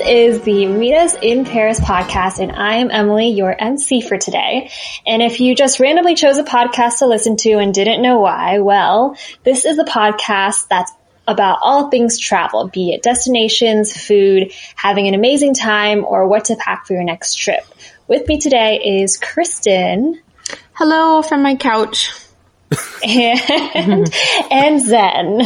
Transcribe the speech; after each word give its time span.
This 0.00 0.08
is 0.08 0.42
the 0.44 0.64
Meet 0.64 0.94
Us 0.94 1.14
in 1.20 1.44
Paris 1.44 1.78
podcast, 1.78 2.38
and 2.38 2.52
I 2.52 2.76
am 2.76 2.90
Emily, 2.90 3.28
your 3.28 3.54
MC 3.60 4.00
for 4.00 4.16
today. 4.16 4.70
And 5.06 5.20
if 5.20 5.40
you 5.40 5.54
just 5.54 5.78
randomly 5.78 6.14
chose 6.14 6.38
a 6.38 6.42
podcast 6.42 7.00
to 7.00 7.06
listen 7.06 7.36
to 7.38 7.58
and 7.58 7.74
didn't 7.74 8.00
know 8.00 8.18
why, 8.18 8.60
well, 8.60 9.14
this 9.44 9.66
is 9.66 9.78
a 9.78 9.84
podcast 9.84 10.68
that's 10.68 10.90
about 11.28 11.58
all 11.60 11.90
things 11.90 12.18
travel, 12.18 12.68
be 12.68 12.92
it 12.92 13.02
destinations, 13.02 13.94
food, 13.94 14.54
having 14.74 15.06
an 15.06 15.12
amazing 15.12 15.52
time, 15.52 16.06
or 16.06 16.26
what 16.26 16.46
to 16.46 16.56
pack 16.56 16.86
for 16.86 16.94
your 16.94 17.04
next 17.04 17.34
trip. 17.34 17.66
With 18.08 18.26
me 18.26 18.40
today 18.40 19.02
is 19.02 19.18
Kristen. 19.18 20.18
Hello 20.72 21.20
from 21.20 21.42
my 21.42 21.56
couch. 21.56 22.10
And, 23.02 24.14
and 24.50 24.80
Zen. 24.80 25.40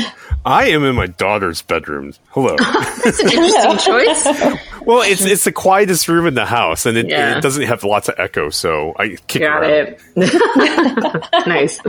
I 0.47 0.67
am 0.71 0.85
in 0.85 0.95
my 0.95 1.07
daughter's 1.07 1.63
bedroom. 1.63 2.13
Hello. 2.31 2.57
That's 3.05 3.19
an 3.21 3.31
interesting 3.31 3.79
choice. 3.79 4.25
well, 4.87 5.01
it's 5.03 5.25
it's 5.25 5.45
the 5.45 5.53
quietest 5.53 6.07
room 6.09 6.27
in 6.27 6.35
the 6.35 6.45
house, 6.45 6.85
and 6.87 6.99
it, 6.99 7.09
Yeah. 7.09 7.39
it 7.39 7.41
doesn't 7.41 7.63
have 7.63 7.83
lots 7.85 8.09
of 8.09 8.17
echo, 8.19 8.51
so 8.51 8.95
I 8.99 9.17
kick 9.27 9.43
Got 9.43 9.63
her 9.65 9.97
it. 10.17 11.47
nice. 11.47 11.81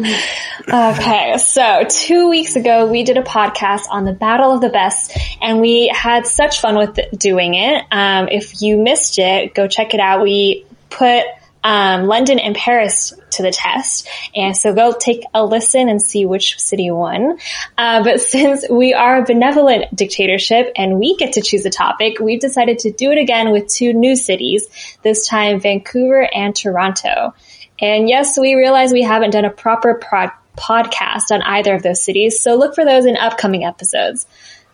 Okay, 0.67 1.37
so 1.37 1.83
two 1.89 2.29
weeks 2.29 2.55
ago 2.55 2.87
we 2.87 3.03
did 3.03 3.17
a 3.17 3.23
podcast 3.23 3.83
on 3.89 4.05
the 4.05 4.13
Battle 4.13 4.53
of 4.53 4.61
the 4.61 4.69
Best, 4.69 5.17
and 5.41 5.59
we 5.59 5.91
had 5.93 6.25
such 6.25 6.61
fun 6.61 6.77
with 6.77 6.97
doing 7.17 7.55
it. 7.55 7.83
Um, 7.91 8.29
if 8.29 8.61
you 8.61 8.77
missed 8.77 9.19
it, 9.19 9.53
go 9.53 9.67
check 9.67 9.93
it 9.93 9.99
out. 9.99 10.21
We 10.23 10.65
put 10.89 11.25
um, 11.65 12.05
London 12.05 12.37
and 12.37 12.55
Paris 12.55 13.11
to 13.31 13.41
the 13.41 13.49
test, 13.49 14.07
and 14.35 14.55
so 14.55 14.71
go 14.71 14.93
take 14.93 15.23
a 15.33 15.43
listen 15.43 15.89
and 15.89 15.99
see 15.99 16.23
which 16.23 16.59
city 16.59 16.91
won. 16.91 17.39
Uh, 17.75 18.03
but 18.03 18.21
since 18.35 18.69
we 18.69 18.93
are 18.93 19.17
a 19.17 19.25
benevolent 19.25 19.93
dictatorship 19.95 20.71
and 20.75 20.99
we 20.99 21.17
get 21.17 21.33
to 21.33 21.41
choose 21.41 21.65
a 21.65 21.71
topic, 21.71 22.19
we've 22.19 22.39
decided 22.39 22.77
to 22.79 22.91
do 22.91 23.11
it 23.11 23.17
again 23.17 23.51
with 23.51 23.67
two 23.67 23.93
new 23.93 24.15
cities. 24.15 24.67
This 25.01 25.27
time, 25.27 25.59
Vancouver 25.59 26.29
and 26.31 26.55
Toronto. 26.55 27.33
And 27.79 28.07
yes, 28.07 28.37
we 28.37 28.53
realize 28.53 28.93
we 28.93 29.01
haven't 29.01 29.31
done 29.31 29.45
a 29.45 29.49
proper 29.49 29.95
prod- 29.95 30.31
podcast 30.55 31.31
on 31.31 31.41
either 31.41 31.73
of 31.73 31.81
those 31.81 32.03
cities, 32.03 32.39
so 32.39 32.55
look 32.55 32.75
for 32.75 32.85
those 32.85 33.07
in 33.07 33.17
upcoming 33.17 33.65
episodes. 33.65 34.27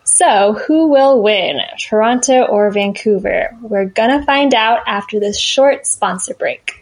So, 0.04 0.52
who 0.52 0.88
will 0.88 1.22
win, 1.22 1.58
Toronto 1.80 2.42
or 2.42 2.70
Vancouver? 2.70 3.56
We're 3.62 3.86
gonna 3.86 4.22
find 4.26 4.52
out 4.52 4.80
after 4.86 5.18
this 5.18 5.38
short 5.38 5.86
sponsor 5.86 6.34
break. 6.34 6.81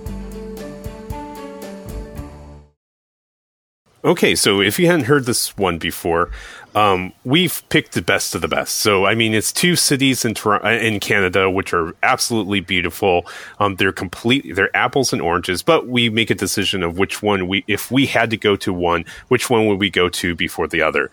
Okay, 4.03 4.33
so 4.33 4.61
if 4.61 4.79
you 4.79 4.87
hadn't 4.87 5.05
heard 5.05 5.25
this 5.25 5.55
one 5.57 5.77
before, 5.77 6.31
um, 6.73 7.13
we've 7.23 7.61
picked 7.69 7.91
the 7.91 8.01
best 8.01 8.33
of 8.33 8.41
the 8.41 8.47
best. 8.47 8.77
So, 8.77 9.05
I 9.05 9.13
mean, 9.13 9.35
it's 9.35 9.51
two 9.51 9.75
cities 9.75 10.25
in 10.25 10.33
Tor- 10.33 10.65
uh, 10.65 10.71
in 10.71 10.99
Canada 10.99 11.51
which 11.51 11.71
are 11.71 11.93
absolutely 12.01 12.61
beautiful. 12.61 13.27
Um, 13.59 13.75
they're 13.75 13.91
complete, 13.91 14.55
they're 14.55 14.75
apples 14.75 15.13
and 15.13 15.21
oranges. 15.21 15.61
But 15.61 15.87
we 15.87 16.09
make 16.09 16.31
a 16.31 16.35
decision 16.35 16.81
of 16.81 16.97
which 16.97 17.21
one 17.21 17.47
we, 17.47 17.63
if 17.67 17.91
we 17.91 18.07
had 18.07 18.31
to 18.31 18.37
go 18.37 18.55
to 18.55 18.73
one, 18.73 19.05
which 19.27 19.51
one 19.51 19.67
would 19.67 19.79
we 19.79 19.91
go 19.91 20.09
to 20.09 20.33
before 20.33 20.67
the 20.67 20.81
other? 20.81 21.11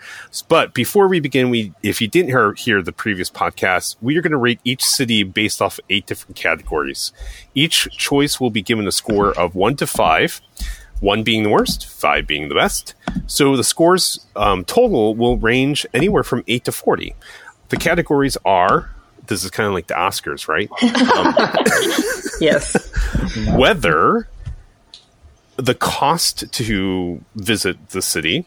But 0.48 0.72
before 0.72 1.09
we 1.09 1.21
begin, 1.21 1.50
we, 1.50 1.75
if 1.82 2.00
you 2.00 2.09
didn't 2.09 2.31
hear, 2.31 2.54
hear 2.54 2.81
the 2.81 2.93
previous 2.93 3.31
podcast, 3.31 3.97
we 4.00 4.16
are 4.16 4.22
going 4.22 4.31
to 4.31 4.38
rate 4.38 4.60
each 4.65 4.82
city 4.82 5.25
based 5.25 5.60
off 5.60 5.78
eight 5.91 6.06
different 6.06 6.37
categories. 6.37 7.12
Each 7.54 7.87
choice 7.91 8.41
will 8.41 8.50
be 8.50 8.62
given 8.62 8.87
a 8.87 8.93
score 8.93 9.38
of 9.38 9.54
one 9.54 9.77
to 9.77 9.87
five 9.87 10.41
one 11.00 11.22
being 11.22 11.42
the 11.42 11.50
worst, 11.50 11.86
five 11.86 12.26
being 12.26 12.48
the 12.48 12.54
best. 12.54 12.94
So 13.26 13.56
the 13.56 13.64
scores 13.64 14.26
um, 14.36 14.64
total 14.64 15.14
will 15.14 15.36
range 15.36 15.86
anywhere 15.94 16.22
from 16.25 16.44
eight 16.48 16.64
to 16.64 16.72
forty. 16.72 17.14
The 17.69 17.76
categories 17.76 18.36
are. 18.44 18.91
This 19.26 19.44
is 19.44 19.50
kind 19.50 19.66
of 19.66 19.75
like 19.75 19.88
the 19.88 19.94
Oscars, 19.94 20.48
right? 20.48 20.70
Yes. 22.41 22.92
Weather, 23.48 24.28
the 25.56 25.75
cost 25.75 26.50
to 26.53 27.25
visit 27.34 27.91
the 27.91 28.00
city 28.00 28.47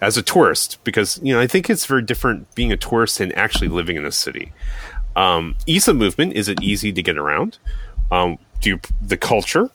as 0.00 0.16
a 0.16 0.22
tourist, 0.22 0.78
because 0.84 1.20
you 1.22 1.32
know 1.32 1.40
I 1.40 1.46
think 1.46 1.70
it's 1.70 1.86
very 1.86 2.02
different 2.02 2.54
being 2.54 2.72
a 2.72 2.76
tourist 2.76 3.20
and 3.20 3.32
actually 3.36 3.68
living 3.68 3.96
in 3.96 4.04
a 4.04 4.12
city. 4.12 4.52
Um, 5.16 5.56
ease 5.66 5.88
of 5.88 5.96
movement 5.96 6.34
is 6.34 6.48
it 6.48 6.62
easy 6.62 6.92
to 6.92 7.02
get 7.02 7.16
around? 7.16 7.58
Um, 8.10 8.38
do 8.60 8.70
you, 8.70 8.80
the 9.00 9.16
culture? 9.16 9.70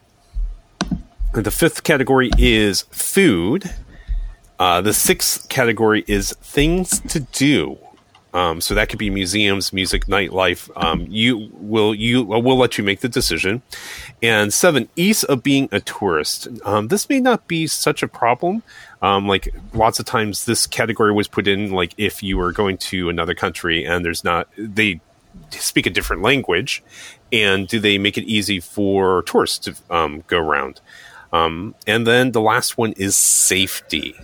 The 1.36 1.52
fifth 1.52 1.84
category 1.84 2.32
is 2.38 2.84
food. 2.92 3.70
Uh, 4.58 4.80
the 4.80 4.94
sixth 4.94 5.50
category 5.50 6.06
is 6.08 6.32
things 6.42 7.02
to 7.02 7.20
do. 7.20 7.78
Um, 8.34 8.62
so 8.62 8.74
that 8.74 8.88
could 8.88 9.00
be 9.00 9.10
museums, 9.10 9.74
music, 9.74 10.06
nightlife. 10.06 10.70
Um, 10.82 11.06
you 11.10 11.50
will 11.54 11.94
you 11.94 12.34
uh, 12.34 12.40
will 12.40 12.58
let 12.58 12.78
you 12.78 12.86
make 12.86 13.02
the 13.02 13.10
decision. 13.10 13.64
And 14.24 14.54
seven, 14.54 14.88
ease 14.96 15.26
of 15.26 15.44
being 15.44 15.68
a 15.74 15.82
tourist. 15.82 16.48
Um, 16.64 16.88
this 16.88 17.10
may 17.10 17.20
not 17.20 17.50
be 17.50 17.68
such 17.68 18.02
a 18.02 18.08
problem. 18.08 18.64
Um, 19.02 19.28
like 19.28 19.54
lots 19.74 20.00
of 20.00 20.06
times, 20.06 20.46
this 20.46 20.66
category 20.66 21.12
was 21.12 21.28
put 21.28 21.50
in 21.50 21.72
like 21.72 21.94
if 21.98 22.24
you 22.24 22.38
were 22.38 22.54
going 22.54 22.78
to 22.78 23.10
another 23.10 23.34
country 23.34 23.86
and 23.86 24.06
there's 24.06 24.24
not 24.24 24.48
they 24.58 25.02
speak 25.50 25.86
a 25.86 25.90
different 25.90 26.22
language, 26.22 26.82
and 27.34 27.68
do 27.68 27.78
they 27.80 27.98
make 27.98 28.18
it 28.18 28.24
easy 28.24 28.62
for 28.62 29.22
tourists 29.24 29.60
to 29.60 29.76
um, 29.94 30.24
go 30.28 30.38
around? 30.38 30.80
Um, 31.36 31.76
and 31.86 32.08
then 32.08 32.32
the 32.32 32.42
last 32.42 32.78
one 32.78 32.94
is 32.94 33.16
safety. 33.16 34.16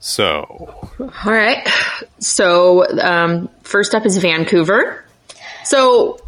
So 0.00 0.88
All 1.00 1.32
right. 1.32 1.66
So, 2.20 2.86
um, 3.00 3.48
first 3.62 3.94
up 3.94 4.06
is 4.06 4.16
Vancouver. 4.18 5.04
So, 5.64 6.20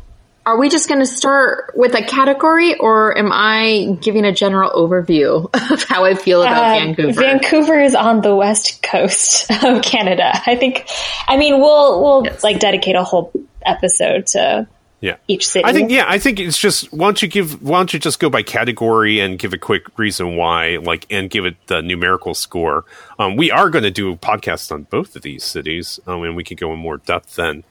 are 0.46 0.58
we 0.58 0.68
just 0.68 0.88
going 0.88 1.00
to 1.00 1.06
start 1.06 1.72
with 1.76 1.94
a 1.94 2.02
category 2.02 2.76
or 2.76 3.16
am 3.16 3.30
I 3.30 3.96
giving 4.00 4.24
a 4.24 4.32
general 4.32 4.70
overview 4.72 5.48
of 5.70 5.82
how 5.84 6.04
I 6.04 6.14
feel 6.14 6.42
about 6.42 6.64
Uh, 6.64 6.78
Vancouver? 6.84 7.20
Vancouver 7.20 7.78
is 7.80 7.94
on 7.94 8.22
the 8.22 8.34
west 8.34 8.82
coast 8.82 9.50
of 9.64 9.82
Canada. 9.82 10.32
I 10.47 10.56
think. 10.56 10.88
I 11.28 11.36
mean, 11.36 11.60
we'll 11.60 12.02
we'll 12.02 12.24
Yes. 12.24 12.42
like 12.42 12.58
dedicate 12.58 12.97
a 12.97 13.04
whole 13.04 13.30
episode 13.64 14.26
to 14.28 14.66
yeah, 15.00 15.16
each 15.28 15.49
city. 15.49 15.65
I 15.65 15.72
think 15.72 15.91
yeah, 15.91 16.05
I 16.06 16.19
think 16.19 16.38
it's 16.38 16.59
just 16.59 16.93
why 16.93 17.06
don't 17.06 17.22
you 17.22 17.28
give 17.28 17.62
why 17.62 17.78
don't 17.78 17.93
you 17.93 17.99
just 17.99 18.21
go 18.21 18.28
by 18.28 18.43
category 18.43 19.19
and 19.21 19.38
give 19.38 19.55
a 19.55 19.59
quick 19.59 19.99
reason 19.99 20.37
why, 20.37 20.77
like, 20.77 21.06
and 21.11 21.31
give 21.31 21.47
it 21.47 21.56
the 21.69 21.81
numerical 21.81 22.34
score. 22.34 22.84
Um, 23.19 23.37
we 23.37 23.50
are 23.50 23.71
going 23.71 23.84
to 23.84 23.91
do 23.91 24.12
a 24.12 24.16
podcast 24.16 24.71
on 24.71 24.83
both 24.84 25.16
of 25.16 25.22
these 25.22 25.43
cities, 25.43 26.00
um, 26.06 26.22
and 26.25 26.37
we 26.37 26.44
can 26.44 26.56
go 26.56 26.72
in 26.72 26.78
more 26.78 26.99
depth 26.99 27.37
then. 27.37 27.65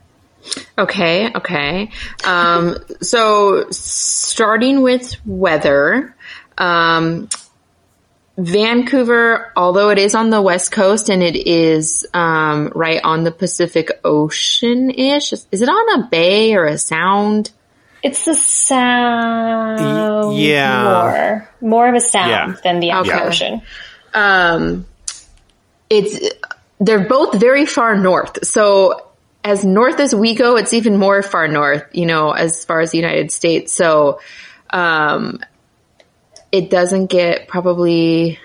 Okay, 0.77 1.31
okay. 1.35 1.91
Um, 2.25 2.77
so 3.01 3.69
starting 3.69 4.81
with 4.81 5.15
weather, 5.25 6.15
um, 6.57 7.29
Vancouver, 8.39 9.51
although 9.55 9.89
it 9.89 9.97
is 9.97 10.15
on 10.15 10.29
the 10.29 10.41
west 10.41 10.71
coast 10.71 11.09
and 11.09 11.21
it 11.21 11.35
is 11.35 12.07
um, 12.13 12.71
right 12.73 13.01
on 13.03 13.23
the 13.23 13.31
Pacific 13.31 13.89
Ocean 14.03 14.89
ish, 14.91 15.33
is 15.33 15.61
it 15.61 15.69
on 15.69 16.01
a 16.01 16.07
bay 16.07 16.55
or 16.55 16.65
a 16.65 16.77
sound? 16.77 17.51
it's 18.01 18.23
the 18.23 18.33
sound. 18.33 20.37
Yeah. 20.37 21.41
more 21.59 21.69
more 21.69 21.89
of 21.89 21.95
a 21.95 21.99
sound 21.99 22.29
Yeah. 22.29 22.55
than 22.63 22.79
the 22.79 22.93
Okay. 22.93 23.19
ocean. 23.19 23.61
Um, 24.13 24.85
it's 25.89 26.17
they're 26.79 27.07
both 27.09 27.37
very 27.39 27.65
far 27.65 27.97
north. 27.97 28.45
So 28.45 29.05
as 29.43 29.65
north 29.65 29.99
as 29.99 30.15
we 30.15 30.33
go, 30.33 30.55
it's 30.55 30.73
even 30.73 30.97
more 30.97 31.21
far 31.21 31.49
north. 31.49 31.83
You 31.91 32.05
know, 32.05 32.31
as 32.31 32.63
far 32.63 32.79
as 32.79 32.91
the 32.91 32.97
United 32.97 33.33
States. 33.33 33.73
So 33.73 34.21
um, 34.69 35.39
it 36.51 36.69
doesn't 36.69 37.07
get 37.07 37.47
probably 37.47 38.39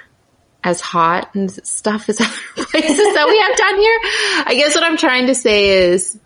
as 0.62 0.80
hot 0.80 1.34
and 1.34 1.50
stuff 1.50 2.08
as 2.08 2.20
other 2.20 2.66
places 2.66 3.14
that 3.14 3.26
we 3.28 3.38
have 3.38 3.56
down 3.56 3.78
here. 3.78 4.00
I 4.46 4.54
guess 4.56 4.74
what 4.74 4.84
I'm 4.84 4.96
trying 4.96 5.26
to 5.26 5.34
say 5.34 5.88
is, 5.90 6.18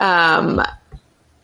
um, 0.00 0.60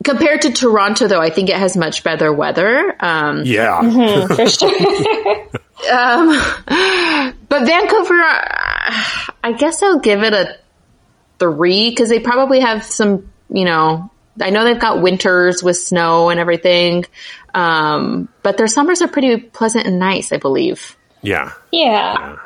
compared 0.02 0.42
to 0.42 0.52
Toronto, 0.52 1.06
though, 1.08 1.20
I 1.20 1.30
think 1.30 1.48
it 1.48 1.56
has 1.56 1.76
much 1.76 2.04
better 2.04 2.32
weather. 2.32 2.96
Um, 3.00 3.42
Yeah, 3.44 4.26
For 4.26 4.46
sure. 4.48 5.48
But 7.48 7.66
Vancouver, 7.66 8.20
uh, 8.20 9.02
I 9.44 9.52
guess 9.56 9.82
I'll 9.82 10.00
give 10.00 10.22
it 10.24 10.32
a 10.32 10.56
three 11.38 11.90
because 11.90 12.08
they 12.08 12.18
probably 12.18 12.60
have 12.60 12.82
some, 12.82 13.30
you 13.48 13.64
know, 13.64 14.10
I 14.40 14.50
know 14.50 14.64
they've 14.64 14.78
got 14.78 15.02
winters 15.02 15.62
with 15.62 15.76
snow 15.76 16.30
and 16.30 16.40
everything, 16.40 17.04
um, 17.54 18.28
but 18.42 18.56
their 18.56 18.66
summers 18.66 19.00
are 19.02 19.08
pretty 19.08 19.36
pleasant 19.38 19.86
and 19.86 19.98
nice, 19.98 20.32
I 20.32 20.36
believe. 20.38 20.96
Yeah. 21.22 21.52
Yeah. 21.72 22.36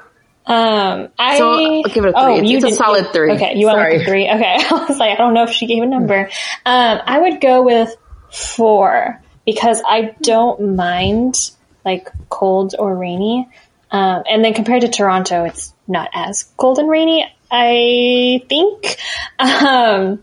Um, 0.47 1.09
I 1.19 1.37
So, 1.39 1.51
I'll 1.53 1.83
give 1.83 2.05
it 2.05 2.09
a 2.09 2.13
three. 2.13 2.15
Oh, 2.15 2.33
It's- 2.37 2.49
you 2.51 2.57
it's 2.59 2.65
a 2.65 2.69
did- 2.69 2.77
solid 2.77 3.13
three. 3.13 3.33
Okay, 3.33 3.55
you 3.57 3.67
went 3.67 3.79
with 3.79 4.03
a 4.03 4.05
three. 4.05 4.29
Okay, 4.31 4.57
I 4.71 4.87
was 4.89 4.99
like, 4.99 5.11
I 5.13 5.17
don't 5.17 5.35
know 5.35 5.43
if 5.45 5.51
she 5.51 5.67
gave 5.67 5.83
a 5.83 5.87
number. 5.87 6.31
Um, 6.65 6.99
I 7.05 7.19
would 7.21 7.41
go 7.41 7.63
with 7.63 7.95
four 8.31 9.21
because 9.45 9.83
I 9.87 10.15
don't 10.23 10.77
mind 10.77 11.51
like 11.85 12.11
cold 12.29 12.75
or 12.79 12.95
rainy. 12.97 13.49
Um, 13.91 14.23
and 14.31 14.45
then 14.45 14.53
compared 14.55 14.83
to 14.83 14.89
Toronto, 14.89 15.45
it's 15.45 15.73
not 15.87 16.11
as 16.15 16.45
cold 16.57 16.79
and 16.79 16.89
rainy. 16.89 17.27
I 17.51 18.43
think. 18.49 18.97
Um, 19.41 20.23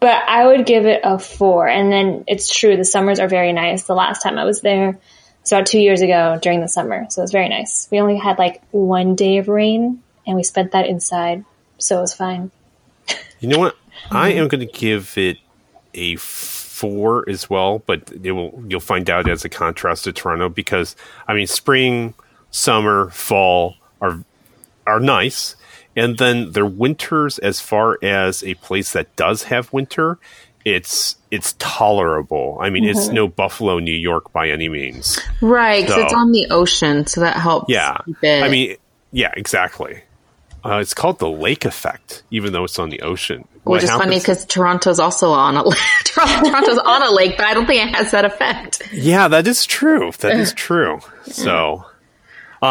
but 0.00 0.22
I 0.26 0.46
would 0.46 0.66
give 0.66 0.86
it 0.86 1.00
a 1.04 1.18
four. 1.18 1.68
And 1.68 1.92
then 1.92 2.24
it's 2.26 2.52
true, 2.52 2.76
the 2.76 2.84
summers 2.84 3.18
are 3.18 3.28
very 3.28 3.52
nice. 3.52 3.84
The 3.84 3.94
last 3.94 4.22
time 4.22 4.38
I 4.38 4.44
was 4.44 4.60
there, 4.60 4.90
it 4.90 4.98
was 5.42 5.52
about 5.52 5.66
two 5.66 5.80
years 5.80 6.02
ago 6.02 6.38
during 6.40 6.60
the 6.60 6.68
summer, 6.68 7.06
so 7.08 7.20
it 7.20 7.24
was 7.24 7.32
very 7.32 7.48
nice. 7.48 7.88
We 7.90 8.00
only 8.00 8.16
had 8.16 8.38
like 8.38 8.62
one 8.70 9.14
day 9.14 9.38
of 9.38 9.48
rain, 9.48 10.02
and 10.26 10.36
we 10.36 10.42
spent 10.42 10.72
that 10.72 10.86
inside, 10.86 11.44
so 11.78 11.98
it 11.98 12.02
was 12.02 12.14
fine. 12.14 12.50
You 13.38 13.50
know 13.50 13.58
what? 13.58 13.76
I 14.10 14.30
am 14.30 14.48
going 14.48 14.66
to 14.66 14.72
give 14.72 15.18
it 15.18 15.36
a 15.92 16.16
four 16.16 17.28
as 17.28 17.48
well, 17.48 17.80
but 17.80 18.10
it 18.22 18.32
will 18.32 18.62
you'll 18.68 18.80
find 18.80 19.08
out 19.10 19.28
as 19.28 19.44
a 19.44 19.48
contrast 19.48 20.04
to 20.04 20.12
Toronto 20.12 20.48
because 20.48 20.96
I 21.28 21.34
mean 21.34 21.46
spring, 21.46 22.14
summer, 22.50 23.10
fall 23.10 23.76
are 24.00 24.22
are 24.86 25.00
nice, 25.00 25.56
and 25.96 26.18
then 26.18 26.52
their 26.52 26.66
winters 26.66 27.38
as 27.38 27.60
far 27.60 27.98
as 28.02 28.44
a 28.44 28.54
place 28.54 28.92
that 28.92 29.14
does 29.16 29.44
have 29.44 29.72
winter, 29.72 30.18
it's 30.64 31.16
it's 31.30 31.54
tolerable. 31.58 32.58
I 32.60 32.70
mean, 32.70 32.84
it's 32.84 33.08
no 33.08 33.28
Buffalo, 33.28 33.78
New 33.78 33.94
York 33.94 34.32
by 34.32 34.48
any 34.50 34.68
means. 34.68 35.18
Right, 35.40 35.84
because 35.86 36.04
it's 36.04 36.14
on 36.14 36.32
the 36.32 36.46
ocean, 36.50 37.06
so 37.06 37.20
that 37.22 37.36
helps. 37.36 37.70
Yeah. 37.70 37.98
keep 38.04 38.16
it- 38.22 38.42
I 38.42 38.48
mean, 38.48 38.76
yeah, 39.12 39.32
exactly. 39.36 40.02
Uh, 40.64 40.78
it's 40.78 40.94
called 40.94 41.20
the 41.20 41.28
lake 41.30 41.64
effect, 41.64 42.24
even 42.32 42.52
though 42.52 42.64
it's 42.64 42.78
on 42.80 42.90
the 42.90 43.00
ocean. 43.02 43.46
which 43.62 43.84
is 43.84 43.90
funny 43.90 44.18
because 44.18 44.44
Toronto's 44.46 44.98
also 44.98 45.30
on 45.30 45.56
a 45.56 45.62
Toronto's 46.04 46.78
on 46.78 47.02
a 47.02 47.10
lake, 47.12 47.36
but 47.36 47.46
I 47.46 47.54
don't 47.54 47.66
think 47.66 47.88
it 47.88 47.94
has 47.94 48.10
that 48.10 48.24
effect. 48.24 48.82
Yeah, 48.92 49.28
that 49.28 49.46
is 49.46 49.64
true. 49.64 50.10
That 50.18 50.36
is 50.36 50.52
true. 50.66 50.98
So, 51.26 51.84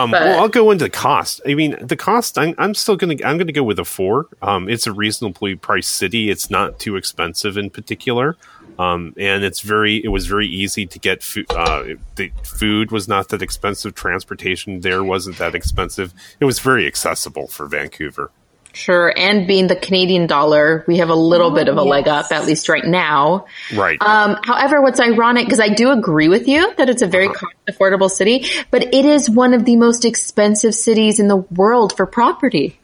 um, 0.03 0.11
But- 0.11 0.21
well, 0.23 0.39
I'll 0.39 0.49
go 0.49 0.71
into 0.71 0.85
the 0.85 0.89
cost. 0.89 1.41
I 1.47 1.53
mean, 1.55 1.75
the 1.81 1.95
cost. 1.95 2.37
I'm, 2.37 2.53
I'm 2.57 2.73
still 2.73 2.95
gonna. 2.95 3.15
I'm 3.23 3.37
gonna 3.37 3.51
go 3.51 3.63
with 3.63 3.79
a 3.79 3.85
four. 3.85 4.27
Um, 4.41 4.69
it's 4.69 4.87
a 4.87 4.93
reasonably 4.93 5.55
priced 5.55 5.93
city. 5.93 6.29
It's 6.29 6.49
not 6.49 6.79
too 6.79 6.95
expensive 6.95 7.57
in 7.57 7.69
particular. 7.69 8.37
Um, 8.77 9.13
and 9.17 9.43
it's 9.43 9.61
very. 9.61 10.03
It 10.03 10.09
was 10.09 10.25
very 10.27 10.47
easy 10.47 10.85
to 10.85 10.99
get 10.99 11.23
food. 11.23 11.45
Uh, 11.49 11.95
the 12.15 12.31
food 12.43 12.91
was 12.91 13.07
not 13.07 13.29
that 13.29 13.41
expensive. 13.41 13.95
Transportation 13.95 14.81
there 14.81 15.03
wasn't 15.03 15.37
that 15.37 15.55
expensive. 15.55 16.13
It 16.39 16.45
was 16.45 16.59
very 16.59 16.85
accessible 16.85 17.47
for 17.47 17.67
Vancouver. 17.67 18.31
Sure, 18.75 19.13
and 19.15 19.47
being 19.47 19.67
the 19.67 19.75
Canadian 19.77 20.27
dollar, 20.27 20.83
we 20.85 20.97
have 20.97 21.09
a 21.09 21.15
little 21.15 21.49
bit 21.51 21.69
of 21.69 21.77
a 21.77 21.81
leg 21.81 22.09
up, 22.09 22.29
at 22.33 22.45
least 22.45 22.67
right 22.67 22.83
now. 22.83 23.45
Right. 23.73 23.97
Um, 24.01 24.37
however, 24.43 24.81
what's 24.81 24.99
ironic, 24.99 25.45
because 25.45 25.61
I 25.61 25.69
do 25.69 25.91
agree 25.91 26.27
with 26.27 26.45
you 26.49 26.73
that 26.75 26.89
it's 26.89 27.01
a 27.01 27.07
very 27.07 27.27
Uh-huh. 27.29 27.47
cost 27.67 27.79
affordable 27.79 28.09
city, 28.11 28.45
but 28.71 28.83
it 28.93 29.05
is 29.05 29.29
one 29.29 29.53
of 29.53 29.63
the 29.63 29.77
most 29.77 30.03
expensive 30.03 30.75
cities 30.75 31.21
in 31.21 31.29
the 31.29 31.37
world 31.37 31.95
for 31.95 32.05
property. 32.05 32.77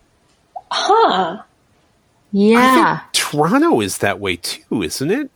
Huh. 0.71 1.41
Yeah, 2.31 3.01
Toronto 3.11 3.81
is 3.81 3.97
that 3.97 4.21
way 4.21 4.37
too, 4.37 4.81
isn't 4.83 5.11
it? 5.11 5.29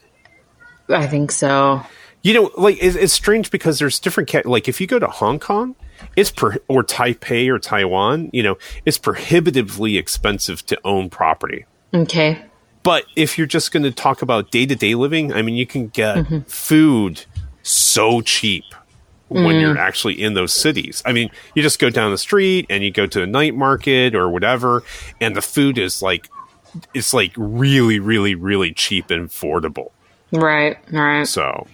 I 0.87 1.07
think 1.07 1.31
so. 1.33 1.81
You 2.21 2.33
know, 2.33 2.51
like 2.55 2.77
it's, 2.81 2.95
it's 2.95 3.11
strange 3.11 3.51
because 3.51 3.77
there's 3.79 3.99
different 3.99 4.29
ca- 4.31 4.43
like 4.45 4.69
if 4.69 4.79
you 4.79 4.87
go 4.87 4.99
to 4.99 5.07
Hong 5.07 5.37
Kong, 5.39 5.75
it's 6.15 6.31
or 6.67 6.83
Taipei 6.83 7.49
or 7.49 7.59
Taiwan, 7.59 8.29
you 8.33 8.43
know, 8.43 8.57
it's 8.85 8.97
prohibitively 8.97 9.97
expensive 9.97 10.65
to 10.67 10.79
own 10.83 11.09
property. 11.09 11.65
Okay. 11.93 12.43
But 12.83 13.05
if 13.15 13.37
you're 13.37 13.47
just 13.47 13.71
going 13.71 13.83
to 13.83 13.91
talk 13.91 14.21
about 14.21 14.51
day 14.51 14.65
to 14.65 14.75
day 14.75 14.95
living, 14.95 15.33
I 15.33 15.41
mean, 15.41 15.55
you 15.55 15.65
can 15.65 15.87
get 15.87 16.17
Mm-hmm. 16.17 16.39
food 16.41 17.25
so 17.63 18.21
cheap 18.21 18.63
when 19.27 19.59
you're 19.59 19.77
actually 19.77 20.21
in 20.21 20.35
those 20.35 20.53
cities. 20.53 21.01
I 21.03 21.11
mean, 21.11 21.31
you 21.55 21.63
just 21.63 21.79
go 21.79 21.89
down 21.89 22.11
the 22.11 22.17
street 22.17 22.67
and 22.69 22.83
you 22.83 22.91
go 22.91 23.07
to 23.07 23.23
a 23.23 23.25
night 23.25 23.55
market 23.55 24.13
or 24.13 24.29
whatever, 24.29 24.83
and 25.19 25.35
the 25.35 25.41
food 25.41 25.79
is 25.79 26.01
like 26.01 26.29
it's 26.93 27.13
like 27.13 27.31
really, 27.35 27.99
really, 27.99 28.35
really 28.35 28.71
cheap 28.71 29.09
and 29.09 29.29
affordable. 29.29 29.91
Right, 30.31 30.77
right. 30.91 31.27
So 31.27 31.67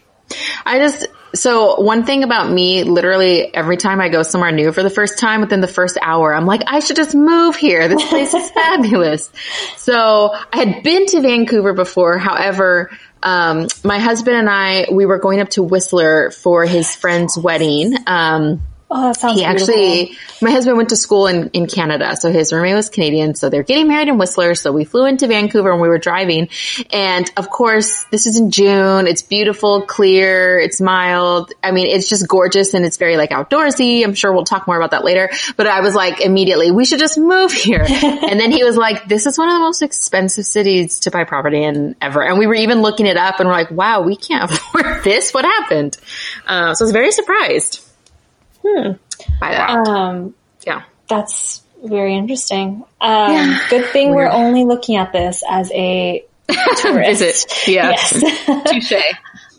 I 0.66 0.80
just, 0.80 1.08
so 1.33 1.80
one 1.80 2.06
thing 2.06 2.24
about 2.24 2.50
me, 2.51 2.83
literally 2.83 3.54
every 3.54 3.78
time 3.78 4.01
I 4.01 4.10
go 4.10 4.24
somewhere 4.24 4.51
new 4.51 4.72
for 4.72 4.83
the 4.83 4.89
first 4.89 5.18
time 5.19 5.42
within 5.42 5.62
the 5.62 5.68
first 5.68 5.98
hour, 6.01 6.33
I'm 6.33 6.45
like, 6.45 6.62
I 6.68 6.80
should 6.80 6.95
just 6.95 7.16
move 7.16 7.56
here. 7.56 7.88
This 7.88 8.07
place 8.07 8.33
is 8.33 8.51
fabulous. 8.56 9.31
So 9.78 10.33
I 10.33 10.57
had 10.57 10.83
been 10.83 11.06
to 11.07 11.22
Vancouver 11.22 11.74
before. 11.74 12.18
However, 12.18 12.92
um, 13.24 13.68
my 13.83 14.00
husband 14.00 14.38
and 14.38 14.50
I, 14.50 14.88
we 14.92 15.06
were 15.06 15.19
going 15.19 15.39
up 15.39 15.50
to 15.50 15.63
Whistler 15.63 16.31
for 16.31 16.66
his 16.66 16.95
friend's 16.95 17.38
wedding. 17.38 17.95
Um, 18.07 18.62
Oh, 18.94 19.08
that 19.08 19.16
sounds 19.16 19.40
he 19.40 19.48
beautiful. 19.48 19.74
actually, 19.74 20.18
my 20.42 20.52
husband 20.52 20.76
went 20.76 20.90
to 20.90 20.98
school 20.98 21.28
in, 21.28 21.50
in 21.52 21.66
Canada, 21.66 22.18
so 22.18 22.30
his 22.30 22.52
roommate 22.52 22.76
was 22.76 22.90
Canadian, 22.90 23.36
so 23.36 23.50
they're 23.50 23.64
getting 23.64 23.88
married 23.88 24.10
in 24.10 24.18
Whistler, 24.18 24.54
so 24.54 24.74
we 24.74 24.84
flew 24.84 25.06
into 25.06 25.28
Vancouver 25.28 25.72
and 25.72 25.82
we 25.82 25.88
were 25.88 25.98
driving. 25.98 26.50
And 26.92 27.32
of 27.38 27.50
course, 27.50 28.04
this 28.12 28.28
is 28.28 28.38
in 28.38 28.52
June, 28.52 29.08
it's 29.08 29.22
beautiful, 29.22 29.84
clear, 29.84 30.60
it's 30.60 30.82
mild. 30.82 31.54
I 31.64 31.72
mean, 31.72 31.88
it's 31.88 32.10
just 32.10 32.28
gorgeous 32.28 32.74
and 32.74 32.86
it's 32.86 32.98
very 32.98 33.16
like 33.16 33.30
outdoorsy. 33.30 34.04
I'm 34.04 34.14
sure 34.14 34.34
we'll 34.34 34.44
talk 34.44 34.68
more 34.68 34.76
about 34.76 34.92
that 34.92 35.06
later. 35.06 35.30
But 35.56 35.68
I 35.68 35.80
was 35.80 35.96
like 35.96 36.20
immediately, 36.20 36.72
we 36.72 36.84
should 36.84 37.00
just 37.00 37.18
move 37.18 37.54
here. 37.54 37.86
and 37.90 38.38
then 38.42 38.52
he 38.52 38.66
was 38.66 38.76
like, 38.76 39.08
this 39.08 39.26
is 39.26 39.38
one 39.38 39.48
of 39.48 39.54
the 39.54 39.60
most 39.60 39.82
expensive 39.84 40.46
cities 40.46 41.00
to 41.02 41.12
buy 41.12 41.24
property 41.24 41.64
in 41.64 41.96
ever. 42.02 42.24
And 42.24 42.38
we 42.38 42.46
were 42.46 42.56
even 42.56 42.82
looking 42.82 43.06
it 43.06 43.16
up 43.16 43.40
and 43.40 43.48
we're 43.48 43.56
like, 43.56 43.72
wow, 43.72 44.02
we 44.02 44.18
can't 44.18 44.52
afford 44.52 45.06
this. 45.06 45.34
What 45.34 45.46
happened? 45.46 45.96
Uh, 46.46 46.74
so 46.74 46.84
I 46.84 46.86
was 46.88 46.92
very 46.92 47.14
surprised. 47.14 47.88
By 48.63 49.52
that. 49.52 49.69
Um, 49.88 50.34
Yeah. 50.66 50.84
that's 51.10 51.62
very 51.84 52.16
interesting. 52.16 52.84
Um, 53.02 53.58
good 53.69 53.86
thing 53.88 54.13
we're 54.13 54.30
only 54.30 54.66
looking 54.66 54.96
at 54.98 55.12
this 55.13 55.44
as 55.50 55.72
a 55.72 56.24
tourist. 56.78 57.19
Visit. 57.21 57.68
Yeah. 57.68 57.90
Yes. 57.92 58.12
Touche. 58.71 59.02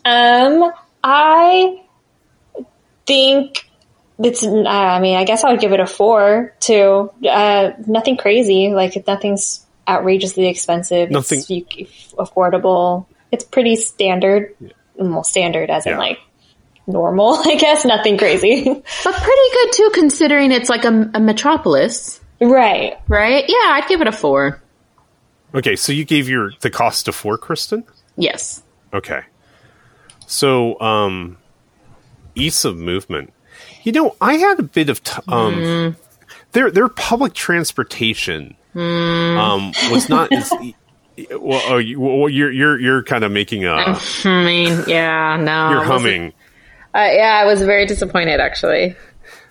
um, 0.05 0.71
I 1.03 1.81
think 3.05 3.69
it's. 4.23 4.43
Uh, 4.43 4.63
I 4.67 4.99
mean, 4.99 5.17
I 5.17 5.23
guess 5.25 5.43
I 5.43 5.51
would 5.51 5.59
give 5.59 5.73
it 5.73 5.79
a 5.79 5.87
four 5.87 6.53
too. 6.59 7.11
Uh, 7.27 7.71
nothing 7.87 8.15
crazy. 8.17 8.69
Like 8.69 9.05
nothing's 9.07 9.65
outrageously 9.87 10.47
expensive. 10.47 11.09
Nothing- 11.11 11.43
It's 11.49 12.13
affordable. 12.13 13.05
It's 13.31 13.43
pretty 13.43 13.75
standard. 13.75 14.55
Well, 14.95 15.23
standard 15.23 15.69
as 15.71 15.85
in 15.87 15.97
like 15.97 16.19
normal. 16.87 17.35
I 17.45 17.55
guess 17.55 17.85
nothing 17.85 18.17
crazy. 18.17 18.63
But 19.03 19.13
pretty 19.15 19.49
good 19.53 19.71
too, 19.73 19.91
considering 19.93 20.51
it's 20.51 20.69
like 20.69 20.85
a, 20.85 21.09
a 21.13 21.19
metropolis, 21.19 22.19
right. 22.41 22.97
right? 23.07 23.45
Yeah, 23.47 23.55
I'd 23.71 23.87
give 23.87 24.01
it 24.01 24.07
a 24.07 24.11
four. 24.11 24.61
okay, 25.53 25.75
so 25.75 25.91
you 25.93 26.05
gave 26.05 26.27
your 26.29 26.51
the 26.61 26.69
cost 26.69 27.05
to 27.05 27.11
four, 27.11 27.37
Kristen. 27.37 27.83
Yes. 28.15 28.63
Okay. 28.93 29.21
So, 30.27 30.79
um, 30.79 31.37
ease 32.35 32.63
of 32.65 32.77
movement. 32.77 33.33
You 33.83 33.91
know, 33.91 34.15
I 34.21 34.35
had 34.35 34.59
a 34.59 34.63
bit 34.63 34.89
of 34.89 35.03
t- 35.03 35.21
um, 35.27 35.95
their 36.53 36.71
their 36.71 36.87
public 36.89 37.33
transportation 37.33 38.55
um 38.75 39.71
was 39.91 40.09
not 40.09 40.31
as. 40.33 40.51
e- 40.61 40.75
Well, 41.31 41.61
oh, 41.65 41.77
you, 41.77 41.99
well, 41.99 42.29
you're 42.29 42.51
you're 42.51 42.79
you're 42.79 43.03
kind 43.03 43.23
of 43.23 43.31
making 43.31 43.65
a 43.65 43.73
I 44.25 44.45
mean, 44.45 44.83
yeah, 44.87 45.37
no. 45.37 45.69
you're 45.71 45.83
humming. 45.83 46.33
Uh, 46.95 47.09
yeah, 47.11 47.39
I 47.41 47.45
was 47.45 47.61
very 47.61 47.85
disappointed 47.85 48.39
actually. 48.39 48.95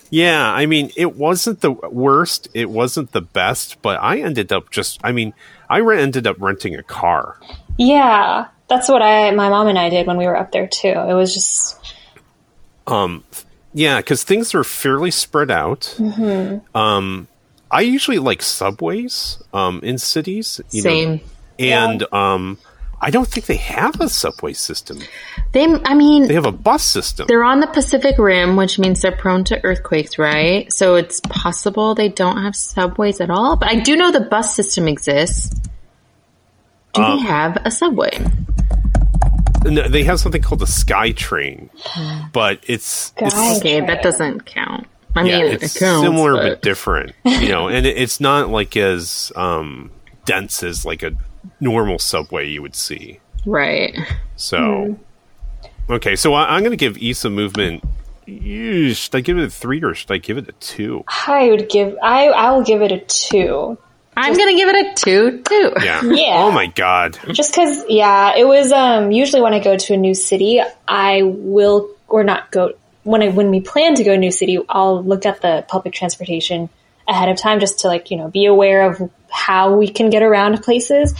Yeah, 0.09 0.47
I 0.53 0.67
mean, 0.67 0.91
it 0.95 1.15
wasn't 1.15 1.61
the 1.61 1.71
worst, 1.71 2.47
it 2.53 2.69
wasn't 2.69 3.13
the 3.13 3.21
best, 3.21 3.81
but 3.81 3.99
I 3.99 4.19
ended 4.19 4.51
up 4.53 4.69
just. 4.69 4.99
I 5.03 5.11
mean, 5.11 5.33
I 5.69 5.77
re- 5.79 5.99
ended 6.01 6.27
up 6.27 6.35
renting 6.39 6.75
a 6.75 6.83
car. 6.83 7.39
Yeah, 7.79 8.45
that's 8.67 8.87
what 8.89 9.01
I, 9.01 9.31
my 9.31 9.49
mom 9.49 9.67
and 9.67 9.79
I 9.79 9.89
did 9.89 10.05
when 10.05 10.17
we 10.17 10.25
were 10.25 10.37
up 10.37 10.51
there 10.51 10.67
too. 10.67 10.89
It 10.89 11.13
was 11.13 11.33
just, 11.33 11.95
um, 12.85 13.23
Yeah, 13.73 13.97
because 13.97 14.23
things 14.23 14.53
are 14.53 14.63
fairly 14.63 15.09
spread 15.09 15.49
out. 15.49 15.97
Um, 16.75 17.27
I 17.71 17.81
usually 17.81 18.19
like 18.19 18.43
subways 18.43 19.41
um, 19.51 19.79
in 19.81 19.97
cities. 19.97 20.61
you 20.69 20.83
know, 20.83 20.89
Same. 20.91 21.21
and 21.57 22.13
um, 22.13 22.59
I 23.05 23.09
don't 23.09 23.27
think 23.27 23.47
they 23.47 23.57
have 23.57 23.99
a 23.99 24.07
subway 24.07 24.53
system. 24.53 24.99
They, 25.51 25.65
I 25.65 25.93
mean, 25.93 26.27
They 26.27 26.33
have 26.35 26.45
a 26.45 26.51
bus 26.53 26.83
system. 26.83 27.27
they're 27.27 27.43
on 27.43 27.59
the 27.59 27.67
Pacific 27.67 28.17
Rim, 28.17 28.55
which 28.55 28.79
means 28.79 29.01
they're 29.01 29.11
prone 29.11 29.43
to 29.45 29.63
earthquakes, 29.63 30.17
right? 30.17 30.71
So 30.71 30.95
it's 30.95 31.19
possible 31.19 31.95
they 31.95 32.07
don't 32.09 32.41
have 32.41 32.55
subways 32.55 33.19
at 33.19 33.29
all. 33.29 33.57
But 33.57 33.69
I 33.69 33.75
do 33.81 33.95
know 33.97 34.11
the 34.11 34.21
bus 34.21 34.55
system 34.55 34.87
exists. 34.87 35.53
Do 36.93 37.01
Um, 37.03 37.17
they 37.17 37.23
have 37.23 37.57
a 37.65 37.71
subway? 37.71 38.17
no, 39.65 39.87
they 39.87 40.03
have 40.03 40.19
something 40.19 40.41
called 40.41 40.59
the 40.59 40.67
Sky 40.67 41.11
Train, 41.11 41.69
but 42.33 42.59
it's 42.67 43.13
it's 43.17 43.57
Okay, 43.59 43.79
that 43.81 44.01
doesn't 44.03 44.45
count. 44.45 44.87
I 45.15 45.23
yeah, 45.23 45.39
mean, 45.43 45.45
it's 45.53 45.75
it 45.75 45.79
counts, 45.79 46.05
similar 46.07 46.33
but 46.33 46.49
but- 46.49 46.61
different, 46.61 47.13
you 47.23 47.49
know, 47.49 47.67
and 47.67 47.85
it, 47.85 47.97
it's 47.97 48.19
not 48.19 48.49
like 48.49 48.75
as 48.77 49.31
um, 49.35 49.91
dense 50.25 50.63
as 50.63 50.85
like 50.85 51.03
a 51.03 51.11
normal 51.59 51.99
subway 51.99 52.47
you 52.49 52.61
would 52.61 52.75
see. 52.75 53.19
right. 53.45 53.97
So, 54.35 54.97
okay, 55.89 56.15
so 56.15 56.33
I, 56.33 56.55
I'm 56.55 56.61
going 56.61 56.71
to 56.71 56.77
give 56.77 56.97
Issa 56.97 57.29
Movement. 57.29 57.83
Should 58.27 59.15
I 59.15 59.19
give 59.21 59.37
it 59.37 59.43
a 59.43 59.49
three 59.49 59.81
or 59.83 59.93
should 59.93 60.11
I 60.11 60.17
give 60.17 60.37
it 60.37 60.47
a 60.47 60.53
two? 60.53 61.03
I 61.27 61.49
would 61.49 61.67
give. 61.69 61.97
I 62.01 62.27
I 62.27 62.51
will 62.51 62.63
give 62.63 62.81
it 62.81 62.91
a 62.91 62.99
two. 62.99 63.77
I'm 64.15 64.37
gonna 64.37 64.53
give 64.53 64.69
it 64.69 64.75
a 64.75 64.93
two, 64.95 65.41
too. 65.41 65.73
Yeah. 65.83 66.01
Yeah. 66.03 66.43
Oh 66.45 66.51
my 66.51 66.67
god. 66.67 67.17
Just 67.31 67.51
because, 67.51 67.83
yeah, 67.89 68.33
it 68.37 68.45
was. 68.47 68.71
Um, 68.71 69.11
usually 69.11 69.41
when 69.41 69.53
I 69.53 69.59
go 69.59 69.75
to 69.75 69.93
a 69.93 69.97
new 69.97 70.13
city, 70.13 70.61
I 70.87 71.23
will 71.23 71.89
or 72.07 72.23
not 72.23 72.49
go 72.51 72.73
when 73.03 73.21
I 73.21 73.29
when 73.29 73.49
we 73.49 73.59
plan 73.59 73.95
to 73.95 74.03
go 74.03 74.11
to 74.11 74.15
a 74.15 74.19
new 74.19 74.31
city. 74.31 74.57
I'll 74.69 75.03
look 75.03 75.25
at 75.25 75.41
the 75.41 75.65
public 75.67 75.93
transportation 75.93 76.69
ahead 77.07 77.29
of 77.29 77.37
time 77.37 77.59
just 77.59 77.79
to 77.79 77.87
like 77.87 78.11
you 78.11 78.17
know 78.17 78.29
be 78.29 78.45
aware 78.45 78.89
of 78.89 79.11
how 79.29 79.75
we 79.75 79.87
can 79.87 80.09
get 80.09 80.21
around 80.23 80.61
places. 80.63 81.13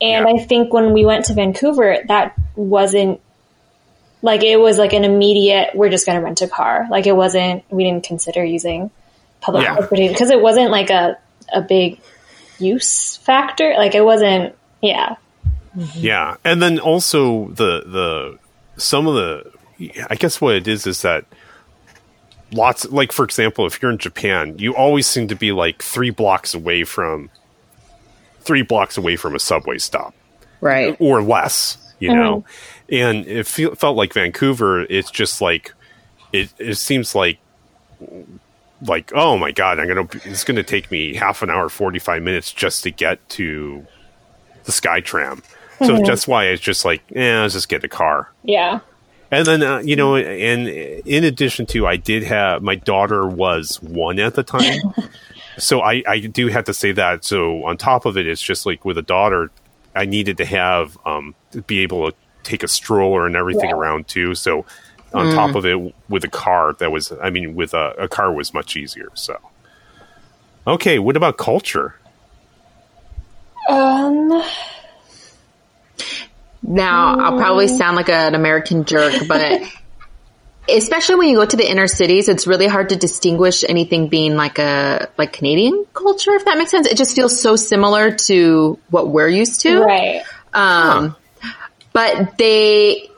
And 0.00 0.26
Yeah. 0.26 0.34
I 0.34 0.44
think 0.44 0.72
when 0.72 0.92
we 0.92 1.04
went 1.04 1.26
to 1.26 1.34
Vancouver, 1.34 1.98
that 2.08 2.34
wasn't 2.56 3.20
like 4.22 4.42
it 4.42 4.58
was 4.58 4.76
like 4.78 4.92
an 4.92 5.04
immediate. 5.04 5.70
We're 5.74 5.88
just 5.88 6.04
going 6.04 6.18
to 6.18 6.24
rent 6.24 6.42
a 6.42 6.48
car. 6.48 6.86
Like 6.90 7.06
it 7.06 7.16
wasn't. 7.16 7.64
We 7.70 7.84
didn't 7.84 8.04
consider 8.04 8.44
using 8.44 8.90
public 9.40 9.64
Yeah. 9.64 9.74
transportation 9.74 10.12
because 10.12 10.30
it 10.30 10.40
wasn't 10.42 10.70
like 10.70 10.90
a 10.90 11.16
a 11.52 11.62
big 11.62 12.00
use 12.58 13.16
factor. 13.18 13.74
Like 13.78 13.94
it 13.94 14.04
wasn't. 14.04 14.54
Yeah. 14.82 15.16
Mm-hmm. 15.76 16.00
Yeah, 16.00 16.36
and 16.44 16.60
then 16.60 16.80
also 16.80 17.48
the 17.48 17.82
the 17.86 18.38
some 18.76 19.06
of 19.06 19.14
the 19.14 19.52
I 20.10 20.16
guess 20.16 20.40
what 20.40 20.56
it 20.56 20.66
is 20.66 20.86
is 20.86 21.02
that 21.02 21.24
lots 22.52 22.84
like 22.90 23.12
for 23.12 23.24
example, 23.24 23.66
if 23.66 23.80
you're 23.80 23.90
in 23.90 23.98
Japan, 23.98 24.56
you 24.58 24.74
always 24.74 25.06
seem 25.06 25.28
to 25.28 25.36
be 25.36 25.52
like 25.52 25.82
three 25.82 26.10
blocks 26.10 26.54
away 26.54 26.84
from 26.84 27.30
three 28.40 28.62
blocks 28.62 28.96
away 28.96 29.16
from 29.16 29.34
a 29.34 29.38
subway 29.38 29.78
stop 29.78 30.14
Right. 30.60 30.96
or 30.98 31.22
less, 31.22 31.76
you 32.00 32.14
know. 32.14 32.44
And 32.90 33.26
it 33.26 33.46
feel, 33.46 33.74
felt 33.74 33.96
like 33.96 34.12
Vancouver. 34.14 34.82
It's 34.82 35.10
just 35.10 35.40
like 35.40 35.72
it. 36.32 36.52
It 36.58 36.74
seems 36.76 37.14
like 37.14 37.38
like 38.86 39.12
oh 39.14 39.36
my 39.38 39.52
god, 39.52 39.78
I'm 39.78 39.86
gonna. 39.88 40.08
It's 40.24 40.44
gonna 40.44 40.62
take 40.62 40.90
me 40.90 41.14
half 41.14 41.42
an 41.42 41.50
hour, 41.50 41.68
forty 41.68 41.98
five 41.98 42.22
minutes 42.22 42.52
just 42.52 42.82
to 42.84 42.90
get 42.90 43.26
to 43.30 43.86
the 44.64 44.72
SkyTrain. 44.72 45.42
So 45.86 45.98
that's 45.98 46.28
why 46.28 46.44
it's 46.46 46.60
just 46.60 46.84
like, 46.84 47.00
eh, 47.14 47.40
let's 47.40 47.54
just 47.54 47.70
get 47.70 47.82
a 47.84 47.88
car. 47.88 48.30
Yeah. 48.42 48.80
And 49.32 49.46
then, 49.46 49.62
uh, 49.62 49.78
you 49.78 49.94
know, 49.94 50.16
and 50.16 50.66
in 50.68 51.24
addition 51.24 51.66
to, 51.66 51.86
I 51.86 51.96
did 51.96 52.24
have 52.24 52.62
my 52.62 52.74
daughter 52.74 53.26
was 53.28 53.76
one 53.80 54.18
at 54.18 54.34
the 54.34 54.42
time, 54.42 54.80
so 55.58 55.80
I, 55.82 56.02
I 56.06 56.18
do 56.18 56.48
have 56.48 56.64
to 56.64 56.74
say 56.74 56.92
that. 56.92 57.24
So 57.24 57.64
on 57.64 57.76
top 57.76 58.06
of 58.06 58.16
it, 58.16 58.26
it's 58.26 58.42
just 58.42 58.66
like 58.66 58.84
with 58.84 58.98
a 58.98 59.02
daughter, 59.02 59.50
I 59.94 60.06
needed 60.06 60.38
to 60.38 60.44
have 60.46 60.98
um, 61.06 61.34
to 61.52 61.62
be 61.62 61.80
able 61.80 62.10
to 62.10 62.16
take 62.42 62.62
a 62.64 62.68
stroller 62.68 63.26
and 63.26 63.36
everything 63.36 63.70
Yeah. 63.70 63.76
around 63.76 64.08
too. 64.08 64.34
So 64.34 64.66
on 65.12 65.30
top 65.30 65.54
of 65.54 65.64
it, 65.66 65.94
with 66.08 66.24
a 66.24 66.28
car, 66.28 66.74
that 66.78 66.90
was, 66.90 67.12
I 67.22 67.30
mean, 67.30 67.54
with 67.54 67.72
a, 67.74 67.94
a 67.98 68.08
car 68.08 68.32
was 68.32 68.52
much 68.54 68.76
easier. 68.76 69.10
So 69.14 69.36
okay, 70.66 70.98
what 70.98 71.16
about 71.16 71.36
culture? 71.38 71.94
Um. 73.68 74.42
Now, 76.62 77.18
I'll 77.18 77.38
probably 77.38 77.68
sound 77.68 77.96
like 77.96 78.08
an 78.08 78.34
American 78.34 78.84
jerk, 78.84 79.26
but 79.26 79.62
especially 80.68 81.16
when 81.16 81.28
you 81.28 81.36
go 81.36 81.46
to 81.46 81.56
the 81.56 81.68
inner 81.68 81.86
cities, 81.86 82.28
it's 82.28 82.46
really 82.46 82.66
hard 82.66 82.90
to 82.90 82.96
distinguish 82.96 83.64
anything 83.64 84.08
being 84.08 84.36
like 84.36 84.58
a 84.58 85.08
like 85.16 85.32
Canadian 85.32 85.86
culture, 85.94 86.32
if 86.32 86.44
that 86.44 86.58
makes 86.58 86.70
sense. 86.70 86.86
It 86.86 86.96
just 86.96 87.16
feels 87.16 87.40
so 87.40 87.56
similar 87.56 88.12
to 88.12 88.78
what 88.90 89.08
we're 89.08 89.28
used 89.28 89.62
to. 89.62 89.80
Right. 89.80 90.22
Um, 90.52 91.16
but 91.92 92.36
they, 92.38 93.10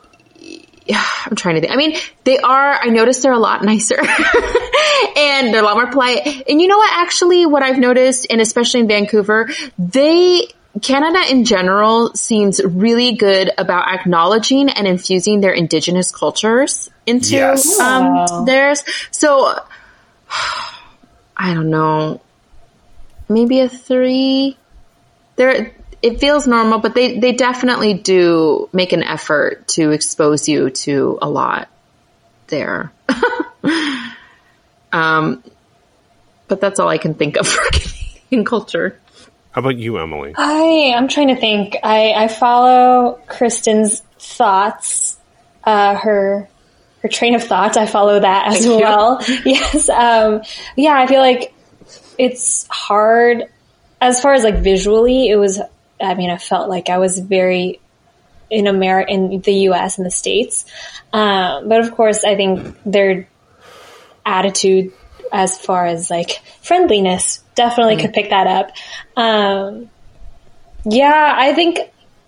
I'm 1.25 1.35
trying 1.35 1.55
to 1.55 1.61
think. 1.61 1.73
I 1.73 1.75
mean, 1.75 1.97
they 2.23 2.37
are, 2.37 2.73
I 2.73 2.87
noticed 2.87 3.23
they're 3.23 3.31
a 3.31 3.39
lot 3.39 3.63
nicer 3.63 3.99
and 5.17 5.53
they're 5.53 5.61
a 5.61 5.65
lot 5.65 5.75
more 5.75 5.87
polite. 5.87 6.43
And 6.47 6.61
you 6.61 6.67
know 6.67 6.77
what, 6.77 6.91
actually, 6.93 7.45
what 7.45 7.63
I've 7.63 7.79
noticed, 7.79 8.27
and 8.29 8.41
especially 8.41 8.81
in 8.81 8.87
Vancouver, 8.87 9.49
they, 9.77 10.47
Canada 10.81 11.21
in 11.29 11.45
general 11.45 12.13
seems 12.15 12.59
really 12.63 13.13
good 13.13 13.51
about 13.57 13.87
acknowledging 13.93 14.69
and 14.69 14.87
infusing 14.87 15.39
their 15.39 15.51
indigenous 15.53 16.11
cultures 16.11 16.89
into 17.05 17.35
Yes. 17.35 17.77
Wow. 17.77 18.25
um, 18.29 18.45
theirs. 18.45 18.83
So, 19.11 19.53
I 21.37 21.53
don't 21.53 21.69
know, 21.69 22.21
maybe 23.29 23.59
a 23.59 23.69
three. 23.69 24.57
There, 25.35 25.71
it 26.01 26.19
feels 26.19 26.47
normal, 26.47 26.79
but 26.79 26.95
they 26.95 27.19
they 27.19 27.33
definitely 27.33 27.93
do 27.93 28.67
make 28.73 28.93
an 28.93 29.03
effort 29.03 29.67
to 29.69 29.91
expose 29.91 30.49
you 30.49 30.69
to 30.71 31.17
a 31.21 31.29
lot 31.29 31.69
there. 32.47 32.91
um, 34.91 35.43
but 36.47 36.61
that's 36.61 36.79
all 36.79 36.89
I 36.89 36.97
can 36.97 37.13
think 37.13 37.37
of 37.37 37.47
for 37.47 37.63
Canadian 37.71 38.45
culture. 38.45 38.99
How 39.53 39.59
about 39.59 39.77
you, 39.77 39.99
Emily? 39.99 40.33
I 40.35 40.93
I'm 40.95 41.07
trying 41.07 41.27
to 41.27 41.35
think. 41.35 41.77
I 41.83 42.13
I 42.13 42.27
follow 42.27 43.21
Kristen's 43.27 44.01
thoughts. 44.19 45.17
Uh, 45.63 45.95
her 45.95 46.49
her 47.03 47.07
train 47.07 47.35
of 47.35 47.43
thought. 47.43 47.77
I 47.77 47.85
follow 47.85 48.19
that 48.19 48.47
as 48.47 48.65
Thank 48.65 48.65
you. 48.65 48.77
well. 48.79 49.23
Yes. 49.45 49.89
Um. 49.89 50.41
Yeah. 50.75 50.93
I 50.95 51.05
feel 51.05 51.21
like 51.21 51.53
it's 52.17 52.65
hard 52.67 53.43
as 54.01 54.19
far 54.21 54.33
as 54.33 54.43
like 54.43 54.57
visually. 54.57 55.29
It 55.29 55.35
was. 55.35 55.61
I 56.01 56.15
mean, 56.15 56.31
I 56.31 56.37
felt 56.37 56.67
like 56.67 56.89
I 56.89 56.97
was 56.97 57.19
very 57.19 57.79
in 58.49 58.65
America, 58.67 59.11
in 59.11 59.39
the 59.41 59.53
U.S. 59.69 59.97
and 59.97 60.05
the 60.05 60.11
states. 60.11 60.65
Um, 61.13 61.69
but 61.69 61.79
of 61.79 61.91
course, 61.91 62.23
I 62.23 62.35
think 62.35 62.75
their 62.85 63.27
attitude 64.25 64.93
as 65.31 65.57
far 65.57 65.85
as 65.85 66.09
like 66.09 66.41
friendliness 66.61 67.42
definitely 67.55 67.97
could 67.97 68.13
pick 68.13 68.29
that 68.29 68.47
up. 68.47 68.71
Um, 69.15 69.89
yeah, 70.85 71.33
I 71.35 71.53
think 71.53 71.79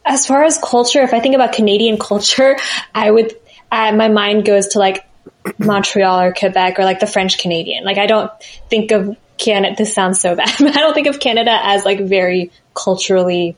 as 0.05 0.27
far 0.27 0.43
as 0.43 0.57
culture, 0.57 1.01
if 1.01 1.13
I 1.13 1.19
think 1.19 1.35
about 1.35 1.53
Canadian 1.53 1.97
culture, 1.99 2.57
I 2.93 3.09
would, 3.09 3.33
uh, 3.71 3.91
my 3.93 4.07
mind 4.07 4.45
goes 4.45 4.69
to 4.69 4.79
like 4.79 5.05
Montreal 5.57 6.21
or 6.21 6.33
Quebec 6.33 6.79
or 6.79 6.83
like 6.83 6.99
the 6.99 7.07
French 7.07 7.37
Canadian. 7.37 7.83
Like 7.83 7.97
I 7.97 8.05
don't 8.05 8.31
think 8.69 8.91
of 8.91 9.17
Canada, 9.37 9.75
this 9.77 9.93
sounds 9.93 10.19
so 10.19 10.35
bad, 10.35 10.51
but 10.59 10.75
I 10.75 10.79
don't 10.79 10.93
think 10.93 11.07
of 11.07 11.19
Canada 11.19 11.57
as 11.61 11.85
like 11.85 11.99
very 12.01 12.51
culturally, 12.73 13.55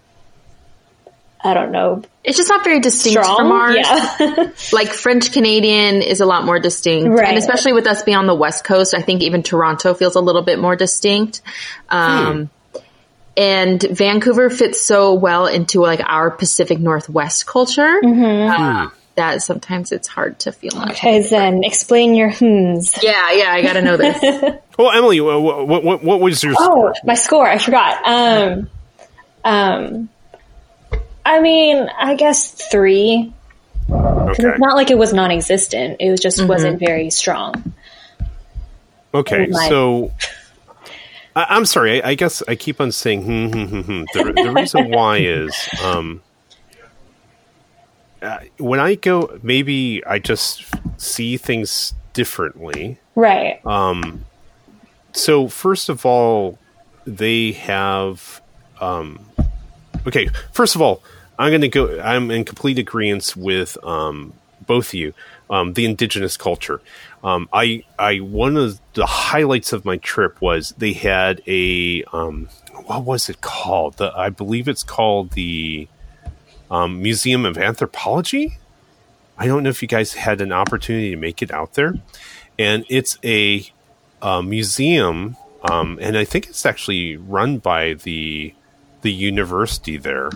I 1.43 1.53
don't 1.53 1.71
know, 1.71 2.03
It's 2.27 2.37
just 2.37 2.49
not 2.49 2.63
very 2.63 2.79
distinct 2.81 3.23
strong. 3.23 3.37
from 3.37 3.51
ours. 3.53 3.75
Yeah. 3.79 4.51
Like 4.73 4.89
French 4.89 5.31
Canadian 5.31 6.01
is 6.01 6.19
a 6.19 6.25
lot 6.25 6.43
more 6.45 6.59
distinct, 6.59 7.09
Right. 7.09 7.29
and 7.29 7.37
especially 7.37 7.71
with 7.73 7.87
us 7.87 8.03
being 8.03 8.17
on 8.17 8.27
the 8.27 8.35
West 8.35 8.63
Coast, 8.65 8.93
I 8.93 9.01
think 9.01 9.21
even 9.23 9.41
Toronto 9.43 9.93
feels 9.93 10.15
a 10.15 10.19
little 10.21 10.41
bit 10.43 10.59
more 10.59 10.75
distinct. 10.75 11.41
Um, 11.89 12.49
And 13.37 13.81
Vancouver 13.81 14.49
fits 14.49 14.81
so 14.81 15.13
well 15.13 15.45
into 15.45 15.79
like 15.81 16.01
our 16.03 16.31
Pacific 16.31 16.79
Northwest 16.79 17.45
culture 17.45 18.01
uh, 18.03 18.89
that 19.15 19.41
sometimes 19.43 19.91
it's 19.91 20.07
hard 20.07 20.39
to 20.39 20.51
feel. 20.51 20.71
like- 20.75 20.91
okay, 20.91 21.21
then 21.21 21.63
explain 21.63 22.15
your 22.15 22.29
hmms. 22.31 23.01
Yeah, 23.03 23.31
yeah, 23.33 23.51
I 23.53 23.61
gotta 23.61 23.81
know 23.83 23.95
this. 23.97 24.19
Well, 24.77 24.91
Emily, 24.91 25.19
what 25.21 25.41
what, 25.67 25.83
what, 25.83 26.03
what 26.03 26.19
was 26.19 26.43
your 26.43 26.53
Oh, 26.57 26.93
my 27.03 27.15
score. 27.15 27.47
I 27.47 27.57
forgot. 27.57 28.05
Um, 28.05 28.69
um, 29.43 30.09
I 31.27 31.41
mean, 31.41 31.89
I 31.99 32.15
guess 32.15 32.51
three. 32.71 33.33
Okay. 33.89 34.31
It's 34.47 34.59
not 34.59 34.75
like 34.75 34.91
it 34.91 34.97
was 34.97 35.13
non-existent. 35.13 35.97
It 35.99 36.09
was 36.11 36.19
just 36.19 36.43
wasn't 36.45 36.79
very 36.79 37.09
strong. 37.09 37.73
Okay, 39.13 39.47
my- 39.47 39.69
so 39.69 40.11
I, 41.35 41.45
I'm 41.49 41.65
sorry. 41.65 42.01
I, 42.01 42.09
I 42.11 42.15
guess 42.15 42.43
I 42.47 42.55
keep 42.55 42.79
on 42.81 42.91
saying 42.91 43.23
hmm, 43.23 43.47
hmm, 43.47 43.65
hmm, 43.65 43.81
hmm. 43.81 44.03
The, 44.13 44.33
the 44.43 44.51
reason 44.51 44.89
why 44.97 45.17
is 45.17 45.53
um, 45.83 46.21
uh, 48.21 48.39
when 48.57 48.79
I 48.79 48.95
go, 48.95 49.37
maybe 49.43 50.03
I 50.05 50.19
just 50.19 50.63
see 50.97 51.37
things 51.37 51.93
differently. 52.13 52.99
Right. 53.15 53.59
Um, 53.65 54.25
So 55.13 55.47
first 55.47 55.89
of 55.89 56.05
all, 56.05 56.57
they 57.05 57.51
have. 57.53 58.41
Um, 58.79 59.25
okay, 60.05 60.29
first 60.51 60.75
of 60.75 60.81
all, 60.81 61.01
I'm 61.39 61.51
going 61.51 61.61
to 61.61 61.67
go. 61.69 61.99
I'm 61.99 62.31
in 62.31 62.45
complete 62.45 62.79
agreement 62.79 63.35
with 63.35 63.77
um, 63.83 64.33
both 64.65 64.89
of 64.89 64.93
you. 64.95 65.13
Um, 65.49 65.73
the 65.73 65.85
indigenous 65.85 66.35
culture. 66.35 66.81
Um, 67.23 67.47
I, 67.53 67.85
I, 67.97 68.17
one 68.17 68.57
of 68.57 68.81
the 68.95 69.05
highlights 69.05 69.71
of 69.71 69.85
my 69.85 69.95
trip 69.95 70.41
was 70.41 70.73
they 70.77 70.91
had 70.91 71.41
a, 71.47 72.03
um, 72.11 72.49
what 72.85 73.05
was 73.05 73.29
it 73.29 73.39
called? 73.39 73.95
The, 73.95 74.11
I 74.13 74.29
believe 74.29 74.67
it's 74.67 74.83
called 74.83 75.31
the 75.31 75.87
um, 76.69 77.01
Museum 77.01 77.45
of 77.45 77.57
Anthropology. 77.57 78.57
I 79.37 79.47
don't 79.47 79.63
know 79.63 79.69
if 79.69 79.81
you 79.81 79.87
guys 79.87 80.15
had 80.15 80.41
an 80.41 80.51
opportunity 80.51 81.11
to 81.11 81.15
make 81.17 81.41
it 81.41 81.51
out 81.51 81.73
there, 81.75 81.95
and 82.57 82.85
it's 82.89 83.17
a, 83.23 83.65
a 84.21 84.41
museum, 84.41 85.37
um, 85.63 85.99
and 86.01 86.17
I 86.17 86.25
think 86.25 86.47
it's 86.47 86.65
actually 86.65 87.17
run 87.17 87.59
by 87.59 87.93
the 87.93 88.53
the 89.03 89.11
university 89.13 89.95
there, 89.95 90.31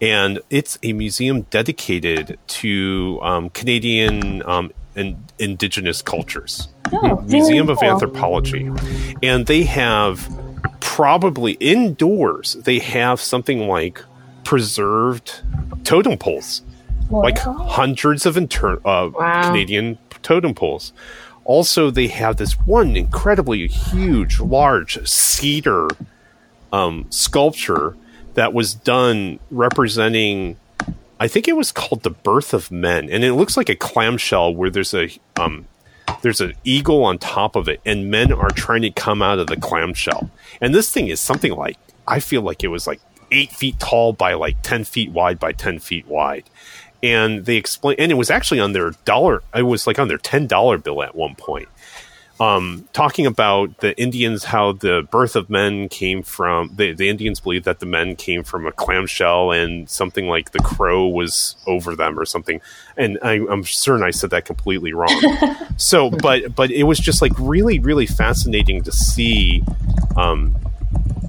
and 0.00 0.40
it's 0.50 0.78
a 0.82 0.92
museum 0.92 1.42
dedicated 1.42 2.38
to 2.48 3.18
um, 3.22 3.50
Canadian 3.50 4.42
um, 4.48 4.72
and 4.94 5.16
indigenous 5.38 6.02
cultures. 6.02 6.68
Oh, 6.92 7.20
Museum 7.22 7.66
very 7.66 7.76
of. 7.78 7.82
Anthropology, 7.82 8.70
and 9.22 9.46
they 9.46 9.64
have 9.64 10.28
probably 10.80 11.52
indoors. 11.52 12.54
They 12.54 12.78
have 12.78 13.20
something 13.20 13.66
like 13.66 14.02
preserved 14.44 15.40
totem 15.84 16.16
poles, 16.16 16.62
like 17.10 17.38
hundreds 17.38 18.24
of 18.26 18.36
inter- 18.36 18.80
uh, 18.84 19.10
Wow. 19.12 19.42
Canadian 19.48 19.98
totem 20.22 20.54
poles. 20.54 20.92
Also, 21.44 21.90
they 21.90 22.06
have 22.08 22.36
this 22.36 22.52
one 22.66 22.96
incredibly 22.96 23.66
huge, 23.68 24.40
large 24.40 24.98
cedar 25.08 25.88
um, 26.72 27.06
sculpture 27.10 27.96
that 28.36 28.52
was 28.52 28.74
done 28.74 29.40
representing. 29.50 30.56
I 31.18 31.26
think 31.28 31.48
it 31.48 31.56
was 31.56 31.72
called 31.72 32.02
the 32.02 32.10
birth 32.10 32.54
of 32.54 32.70
men, 32.70 33.10
and 33.10 33.24
it 33.24 33.32
looks 33.32 33.56
like 33.56 33.68
a 33.68 33.74
clamshell 33.74 34.54
where 34.54 34.70
there's 34.70 34.94
a 34.94 35.10
um, 35.36 35.66
there's 36.22 36.40
an 36.40 36.54
eagle 36.62 37.02
on 37.04 37.18
top 37.18 37.56
of 37.56 37.68
it, 37.68 37.80
and 37.84 38.10
men 38.10 38.32
are 38.32 38.50
trying 38.50 38.82
to 38.82 38.90
come 38.90 39.22
out 39.22 39.38
of 39.38 39.48
the 39.48 39.56
clamshell. 39.56 40.30
And 40.60 40.74
this 40.74 40.92
thing 40.92 41.08
is 41.08 41.20
something 41.20 41.52
like 41.52 41.78
I 42.06 42.20
feel 42.20 42.42
like 42.42 42.62
it 42.62 42.68
was 42.68 42.86
like 42.86 43.00
eight 43.32 43.50
feet 43.50 43.80
tall 43.80 44.12
by 44.12 44.34
like 44.34 44.62
ten 44.62 44.84
feet 44.84 45.10
wide 45.10 45.40
by 45.40 45.52
ten 45.52 45.78
feet 45.78 46.06
wide. 46.06 46.44
And 47.02 47.44
they 47.44 47.56
explain, 47.56 47.96
and 47.98 48.10
it 48.10 48.16
was 48.16 48.30
actually 48.30 48.60
on 48.60 48.72
their 48.72 48.90
dollar. 49.04 49.42
It 49.54 49.62
was 49.62 49.86
like 49.86 49.98
on 49.98 50.08
their 50.08 50.18
ten 50.18 50.46
dollar 50.46 50.78
bill 50.78 51.02
at 51.02 51.14
one 51.14 51.34
point 51.34 51.68
um, 52.38 52.88
talking 52.92 53.26
about 53.26 53.78
the 53.78 53.98
Indians, 53.98 54.44
how 54.44 54.72
the 54.72 55.06
birth 55.10 55.36
of 55.36 55.48
men 55.48 55.88
came 55.88 56.22
from. 56.22 56.70
The, 56.74 56.92
the 56.92 57.08
Indians 57.08 57.40
believe 57.40 57.64
that 57.64 57.80
the 57.80 57.86
men 57.86 58.14
came 58.16 58.42
from 58.42 58.66
a 58.66 58.72
clamshell, 58.72 59.52
and 59.52 59.88
something 59.88 60.28
like 60.28 60.50
the 60.52 60.58
crow 60.58 61.08
was 61.08 61.56
over 61.66 61.96
them 61.96 62.18
or 62.18 62.24
something. 62.24 62.60
And 62.96 63.18
I, 63.22 63.40
I'm 63.48 63.64
certain 63.64 64.04
I 64.04 64.10
said 64.10 64.30
that 64.30 64.44
completely 64.44 64.92
wrong. 64.92 65.20
so, 65.76 66.10
but 66.10 66.54
but 66.54 66.70
it 66.70 66.84
was 66.84 66.98
just 66.98 67.22
like 67.22 67.32
really 67.38 67.78
really 67.78 68.06
fascinating 68.06 68.82
to 68.82 68.92
see. 68.92 69.62
Um, 70.16 70.56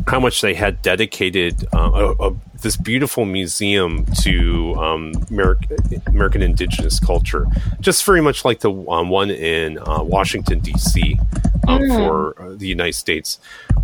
how 0.07 0.19
much 0.19 0.41
they 0.41 0.53
had 0.53 0.81
dedicated 0.81 1.67
uh, 1.73 1.91
a, 2.19 2.29
a, 2.29 2.35
this 2.61 2.77
beautiful 2.77 3.25
museum 3.25 4.05
to 4.21 4.73
um, 4.75 5.11
Ameri- 5.29 6.07
American 6.07 6.41
indigenous 6.41 6.99
culture, 6.99 7.45
just 7.81 8.03
very 8.05 8.21
much 8.21 8.45
like 8.45 8.61
the 8.61 8.71
um, 8.89 9.09
one 9.09 9.29
in 9.29 9.77
uh, 9.79 10.01
Washington 10.03 10.59
D.C. 10.59 11.19
Um, 11.67 11.87
for 11.89 12.41
uh, 12.41 12.55
the 12.55 12.67
United 12.67 12.93
States. 12.95 13.39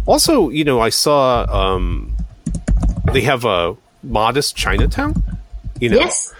Also, 0.05 0.49
you 0.49 0.63
know, 0.63 0.79
I 0.79 0.89
saw 0.89 1.45
um, 1.49 2.15
they 3.11 3.21
have 3.21 3.43
a 3.45 3.75
modest 4.01 4.55
Chinatown. 4.55 5.21
You 5.79 5.89
know, 5.89 5.97
Yes. 5.97 6.33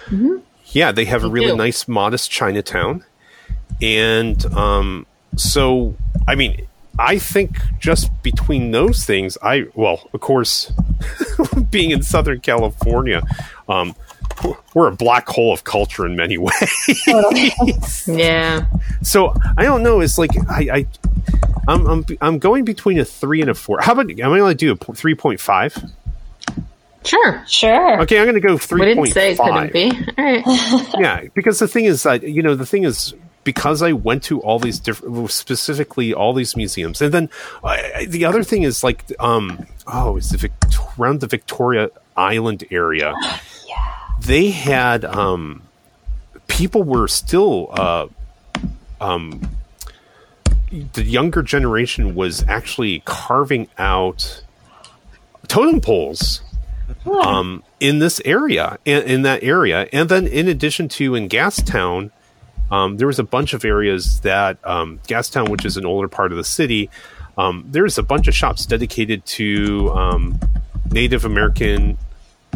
yeah, 0.68 0.92
they 0.94 1.06
have 1.06 1.24
a 1.26 1.28
really 1.28 1.48
do. 1.52 1.58
nice, 1.58 1.88
modest 1.88 2.32
Chinatown, 2.32 3.04
and 3.82 4.44
um, 4.54 5.06
so 5.36 5.96
I 6.28 6.36
mean, 6.36 6.66
I 7.00 7.18
think 7.18 7.58
just 7.80 8.12
between 8.22 8.72
those 8.72 9.06
things, 9.06 9.38
I 9.42 9.66
well, 9.74 10.08
of 10.14 10.20
course, 10.22 10.72
being 11.72 11.92
in 11.92 12.04
Southern 12.04 12.40
California, 12.40 13.24
um, 13.68 13.96
we're 14.74 14.88
a 14.88 14.96
black 14.96 15.28
hole 15.28 15.54
of 15.54 15.64
culture 15.64 16.06
in 16.06 16.16
many 16.16 16.38
ways. 16.40 17.08
Yeah. 18.08 18.66
so 19.02 19.34
I 19.58 19.64
don't 19.64 19.84
know. 19.84 20.02
It's 20.02 20.18
like 20.18 20.32
I. 20.50 20.68
I 20.72 20.88
I'm, 21.66 21.88
I'm 21.88 22.06
I'm 22.20 22.40
going 22.40 22.66
between 22.66 23.00
a 23.00 23.06
three 23.06 23.40
and 23.40 23.50
a 23.50 23.54
four. 23.54 23.80
How 23.80 23.94
about 23.94 24.12
am 24.12 24.34
I 24.34 24.38
going 24.38 24.58
to 24.58 24.66
do 24.66 24.74
a 24.74 24.94
three 24.94 25.16
point 25.16 25.40
five? 25.40 25.74
Sure. 27.06 27.42
Sure. 27.48 28.02
Okay, 28.02 28.18
I'm 28.20 28.26
going 28.26 28.36
to 28.36 28.42
go 28.42 28.54
We 28.54 28.60
three 28.60 28.82
didn't 28.82 28.98
point 28.98 29.14
say 29.14 29.32
it 29.32 29.40
couldn't 29.40 29.72
be. 29.72 29.92
All 30.18 30.24
right. 30.26 30.44
yeah, 31.00 31.24
because 31.34 31.60
the 31.60 31.68
thing 31.70 31.86
is 31.86 32.04
that 32.04 32.24
you 32.24 32.42
know 32.42 32.56
the 32.56 32.66
thing 32.66 32.84
is 32.84 33.14
because 33.44 33.82
I 33.82 33.94
went 33.94 34.24
to 34.24 34.40
all 34.42 34.60
these 34.60 34.80
different, 34.80 35.32
specifically 35.32 36.14
all 36.14 36.34
these 36.34 36.56
museums, 36.56 37.02
and 37.02 37.14
then 37.14 37.30
uh, 37.64 37.78
the 38.08 38.26
other 38.26 38.44
thing 38.44 38.64
is 38.64 38.84
like, 38.84 39.04
um, 39.20 39.66
oh, 39.88 40.18
it's 40.18 40.30
the 40.30 40.50
around 40.98 41.22
the 41.22 41.28
Victoria 41.28 41.90
Island 42.16 42.64
area. 42.72 43.14
Yeah. 43.66 43.96
They 44.20 44.52
had 44.52 45.06
um, 45.06 45.64
people 46.48 46.84
were 46.84 47.08
still 47.08 47.70
uh, 47.72 48.08
um, 49.02 49.50
the 50.94 51.04
younger 51.04 51.44
generation 51.44 52.16
was 52.16 52.44
actually 52.48 53.02
carving 53.06 53.68
out 53.78 54.44
totem 55.48 55.82
poles 55.82 56.42
um, 57.06 57.64
in 57.80 58.00
this 58.00 58.22
area, 58.26 58.78
in, 58.86 59.04
in 59.04 59.22
that 59.24 59.44
area, 59.44 59.88
and 59.94 60.10
then 60.10 60.26
in 60.26 60.48
addition 60.48 60.88
to 60.90 61.16
in 61.16 61.30
Gastown, 61.30 62.12
um, 62.72 62.98
there 62.98 63.08
was 63.08 63.20
a 63.20 63.24
bunch 63.24 63.54
of 63.54 63.66
areas 63.66 64.20
that 64.22 64.58
um, 64.64 65.00
Gastown, 65.08 65.50
which 65.50 65.66
is 65.66 65.78
an 65.78 65.86
older 65.86 66.08
part 66.08 66.32
of 66.32 66.38
the 66.38 66.44
city, 66.44 66.90
um, 67.38 67.66
there's 67.68 67.98
a 67.98 68.04
bunch 68.04 68.28
of 68.28 68.36
shops 68.36 68.66
dedicated 68.66 69.26
to 69.26 69.92
um, 69.92 70.40
Native 70.92 71.26
American. 71.26 71.98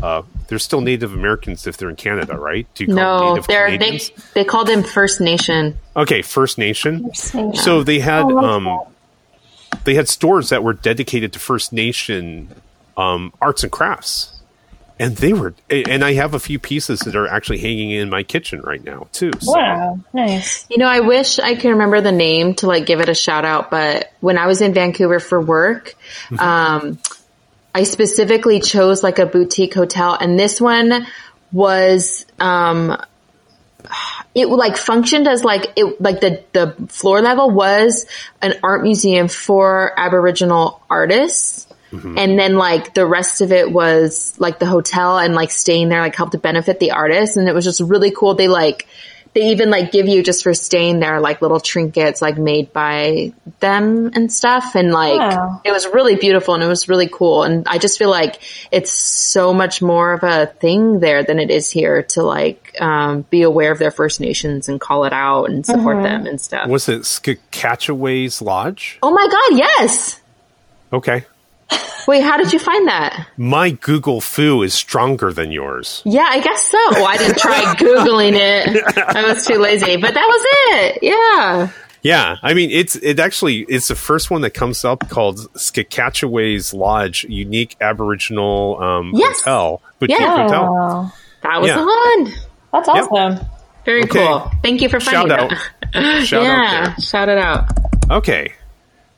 Uh, 0.01 0.21
they're 0.47 0.59
still 0.59 0.81
Native 0.81 1.13
Americans 1.13 1.65
if 1.65 1.77
they're 1.77 1.89
in 1.89 1.95
Canada, 1.95 2.37
right? 2.37 2.67
Do 2.75 2.83
you 2.83 2.93
call 2.93 2.95
them 2.95 3.03
No, 3.25 3.29
Native 3.33 3.47
they're 3.47 3.69
they 3.71 3.77
Canadians? 3.77 4.11
they 4.33 4.43
call 4.43 4.63
them 4.65 4.83
First 4.83 5.19
Nation. 5.19 5.77
Okay, 5.95 6.21
First 6.21 6.57
Nation. 6.59 7.03
Nation. 7.05 7.55
So 7.55 7.83
they 7.83 7.99
had 7.99 8.23
um, 8.31 8.79
they 9.83 9.95
had 9.95 10.07
stores 10.07 10.49
that 10.49 10.63
were 10.63 10.73
dedicated 10.73 11.33
to 11.33 11.39
First 11.39 11.73
Nation 11.73 12.49
um, 12.95 13.33
arts 13.41 13.63
and 13.63 13.71
crafts, 13.71 14.36
and 14.99 15.15
they 15.15 15.33
were. 15.33 15.53
And 15.69 16.03
I 16.03 16.13
have 16.13 16.33
a 16.33 16.39
few 16.39 16.59
pieces 16.59 17.01
that 17.01 17.15
are 17.15 17.27
actually 17.27 17.59
hanging 17.59 17.91
in 17.91 18.09
my 18.09 18.23
kitchen 18.23 18.61
right 18.61 18.83
now 18.83 19.07
too. 19.11 19.31
So, 19.39 19.53
Wow. 19.53 19.99
Nice. 20.13 20.65
You 20.69 20.77
know, 20.77 20.87
I 20.87 21.01
wish 21.01 21.39
I 21.39 21.55
could 21.55 21.69
remember 21.69 22.01
the 22.01 22.11
name 22.11 22.55
to 22.55 22.67
like 22.67 22.85
give 22.85 22.99
it 22.99 23.09
a 23.09 23.15
shout 23.15 23.45
out, 23.45 23.69
but 23.69 24.11
when 24.19 24.37
I 24.37 24.47
was 24.47 24.61
in 24.61 24.73
Vancouver 24.73 25.19
for 25.19 25.39
work, 25.39 25.95
um, 26.39 26.99
I 27.73 27.83
specifically 27.83 28.59
chose 28.59 29.03
like 29.03 29.19
a 29.19 29.25
boutique 29.25 29.73
hotel 29.73 30.17
and 30.19 30.39
this 30.39 30.59
one 30.59 31.05
was, 31.51 32.25
um, 32.39 32.99
it 34.35 34.49
like 34.49 34.77
functioned 34.77 35.27
as 35.27 35.43
like 35.43 35.71
it 35.75 36.01
like 36.01 36.19
the 36.19 36.43
the 36.53 36.87
floor 36.89 37.21
level 37.21 37.49
was 37.49 38.05
an 38.41 38.53
art 38.61 38.83
museum 38.83 39.27
for 39.27 39.93
aboriginal 39.97 40.81
artists 40.89 41.66
and 41.91 42.37
then 42.39 42.55
like 42.57 42.93
the 42.93 43.05
rest 43.05 43.41
of 43.41 43.51
it 43.51 43.71
was 43.71 44.35
like 44.39 44.59
the 44.59 44.65
hotel 44.65 45.17
and 45.19 45.33
like 45.33 45.51
staying 45.51 45.89
there 45.89 46.01
like 46.01 46.15
helped 46.15 46.33
to 46.33 46.37
benefit 46.37 46.79
the 46.79 46.91
artists 46.91 47.37
and 47.37 47.47
it 47.47 47.53
was 47.55 47.63
just 47.65 47.79
really 47.81 48.11
cool. 48.11 48.33
They 48.35 48.47
like 48.47 48.87
they 49.33 49.51
even 49.51 49.69
like 49.69 49.91
give 49.91 50.07
you 50.07 50.23
just 50.23 50.41
for 50.41 50.53
staying 50.55 50.99
there 50.99 51.19
like 51.19 51.41
little 51.43 51.59
trinkets 51.59 52.21
like 52.23 52.37
made 52.39 52.73
by 52.73 53.33
them 53.59 54.09
and 54.15 54.31
stuff. 54.31 54.73
And 54.75 54.91
like 54.91 55.19
Wow. 55.19 55.61
it 55.63 55.71
was 55.71 55.85
really 55.87 56.15
beautiful 56.15 56.55
and 56.55 56.63
it 56.63 56.67
was 56.67 56.89
really 56.89 57.07
cool. 57.07 57.43
And 57.43 57.67
i 57.67 57.77
just 57.77 57.99
feel 57.99 58.09
like 58.09 58.41
it's 58.71 58.91
so 58.91 59.53
much 59.53 59.79
more 59.81 60.13
of 60.13 60.23
a 60.23 60.47
thing 60.47 60.99
there 61.01 61.23
than 61.23 61.37
it 61.39 61.51
is 61.51 61.69
here 61.69 62.01
to 62.03 62.23
like 62.23 62.75
um, 62.81 63.21
be 63.29 63.43
aware 63.43 63.71
of 63.71 63.77
their 63.79 63.91
first 63.91 64.19
nations 64.19 64.69
and 64.69 64.81
call 64.81 65.05
it 65.05 65.13
out 65.13 65.45
and 65.51 65.65
support 65.65 66.01
them 66.03 66.25
and 66.25 66.41
stuff. 66.41 66.67
Was 66.67 66.89
it 66.89 67.01
Skwachàys 67.01 68.41
Lodge? 68.41 68.97
oh 69.03 69.11
my 69.11 69.27
god 69.29 69.57
yes. 69.57 70.19
Okay, 70.91 71.25
wait 72.07 72.21
how 72.21 72.37
did 72.37 72.53
you 72.53 72.59
find 72.59 72.87
that 72.87 73.27
my 73.37 73.71
Google 73.71 74.21
fu 74.21 74.61
is 74.63 74.73
stronger 74.73 75.33
than 75.33 75.51
yours. 75.51 76.01
yeah 76.05 76.27
i 76.29 76.39
guess 76.39 76.61
so 76.63 76.77
oh 76.79 77.03
i 77.05 77.17
didn't 77.17 77.37
try 77.37 77.59
googling 77.77 78.33
it 78.35 78.97
i 79.15 79.23
was 79.27 79.45
too 79.45 79.57
lazy 79.59 79.97
but 79.97 80.13
that 80.13 80.25
was 80.25 80.41
it 80.85 80.99
yeah 81.03 81.69
Yeah, 82.03 82.37
I 82.41 82.53
mean 82.53 82.69
it's 82.71 82.95
it 82.95 83.19
actually 83.19 83.65
it's 83.67 83.89
the 83.89 83.95
first 83.95 84.29
one 84.31 84.41
that 84.41 84.51
comes 84.53 84.85
up 84.85 85.09
called 85.09 85.39
Skwachàys 85.55 86.73
Lodge, 86.73 87.25
unique 87.27 87.75
Aboriginal 87.81 88.81
um, 88.81 89.11
Yes. 89.13 89.41
hotel, 89.41 89.81
boutique 89.99 90.19
Yeah. 90.19 90.43
hotel. 90.43 91.11
That 91.43 91.59
was 91.59 91.67
Yeah. 91.69 91.79
the 91.81 91.85
one 91.85 92.33
That's 92.71 92.87
awesome. 92.87 93.45
very 93.83 94.03
Okay. 94.03 94.25
cool 94.25 94.51
thank 94.63 94.81
you 94.81 94.87
for 94.89 94.99
Shout 95.01 95.27
finding 95.27 95.37
out, 95.51 95.57
that 95.93 96.23
shout 96.29 96.43
yeah 96.43 96.53
out 96.53 96.83
there. 96.85 96.95
shout 97.03 97.29
it 97.29 97.37
out 97.39 97.63
Okay. 98.09 98.53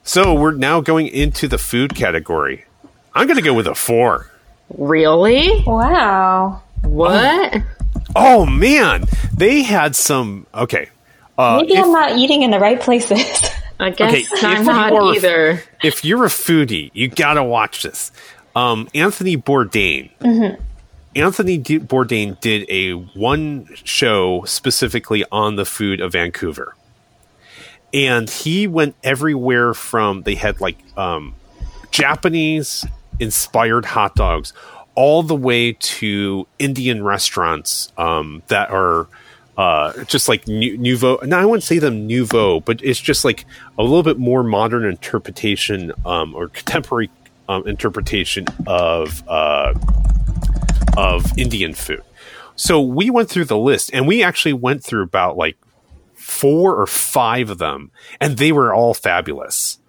So 0.09 0.33
we're 0.33 0.53
now 0.53 0.81
going 0.81 1.05
into 1.05 1.47
the 1.47 1.59
food 1.59 1.93
category. 1.93 2.65
I'm 3.13 3.27
going 3.27 3.37
to 3.37 3.43
go 3.43 3.53
with 3.53 3.67
a 3.67 3.75
four. 3.75 4.31
really 4.75 5.63
Wow. 5.67 6.63
what 6.81 7.61
Oh, 8.15 8.43
man. 8.47 9.03
They 9.37 9.61
had 9.61 9.95
some. 9.95 10.47
Okay. 10.51 10.89
Uh, 11.37 11.59
Maybe 11.61 11.73
if, 11.77 11.85
I'm 11.85 11.91
not 11.91 12.17
eating 12.17 12.41
in 12.41 12.49
the 12.49 12.57
right 12.57 12.81
places. 12.81 13.19
I 13.79 13.91
guess 13.91 14.11
Okay, 14.11 14.25
I'm 14.47 14.61
if 14.61 14.65
not 14.65 14.91
you 14.93 14.97
are- 14.97 15.13
either. 15.15 15.63
if 15.83 16.03
you're 16.03 16.25
a 16.25 16.29
foodie, 16.29 16.89
you 16.95 17.07
got 17.07 17.35
to 17.35 17.43
watch 17.43 17.83
this. 17.83 18.11
Um, 18.55 18.89
Anthony 18.95 19.37
Bourdain. 19.37 20.09
Anthony 21.15 21.57
D- 21.59 21.77
Bourdain 21.79 22.39
did 22.39 22.65
a 22.67 22.93
one 22.93 23.69
show 23.83 24.43
specifically 24.45 25.23
on 25.31 25.55
the 25.55 25.65
food 25.65 26.01
of 26.01 26.13
Vancouver, 26.13 26.75
and 27.93 28.29
he 28.29 28.67
went 28.67 28.95
everywhere 29.03 29.73
from 29.73 30.23
they 30.23 30.35
had 30.35 30.61
like 30.61 30.77
um, 30.97 31.35
Japanese 31.91 32.85
inspired 33.19 33.85
hot 33.85 34.15
dogs 34.15 34.53
all 34.95 35.23
the 35.23 35.35
way 35.35 35.73
to 35.73 36.47
Indian 36.57 37.03
restaurants 37.03 37.91
um, 37.97 38.43
that 38.47 38.69
are 38.69 39.07
uh, 39.57 40.03
just 40.05 40.29
like 40.29 40.47
nouveau. 40.47 41.19
Now 41.23 41.39
I 41.39 41.45
wouldn't 41.45 41.63
say 41.63 41.79
them 41.79 42.07
nouveau, 42.07 42.61
but 42.61 42.81
it's 42.83 42.99
just 42.99 43.25
like 43.25 43.45
a 43.77 43.83
little 43.83 44.03
bit 44.03 44.17
more 44.17 44.43
modern 44.43 44.85
interpretation 44.85 45.91
um, 46.05 46.33
or 46.33 46.47
contemporary 46.47 47.09
um, 47.49 47.67
interpretation 47.67 48.45
of 48.67 49.27
uh, 49.27 49.73
of 50.97 51.37
Indian 51.37 51.73
food. 51.73 52.03
So 52.55 52.81
we 52.81 53.09
went 53.09 53.29
through 53.29 53.45
the 53.45 53.57
list, 53.57 53.89
and 53.93 54.07
we 54.07 54.23
actually 54.23 54.53
went 54.53 54.83
through 54.83 55.03
about 55.03 55.37
like 55.37 55.57
four 56.29 56.75
or 56.79 56.87
five 56.87 57.49
of 57.49 57.57
them, 57.57 57.91
and 58.21 58.37
they 58.37 58.51
were 58.51 58.73
all 58.73 58.93
fabulous. 58.93 59.79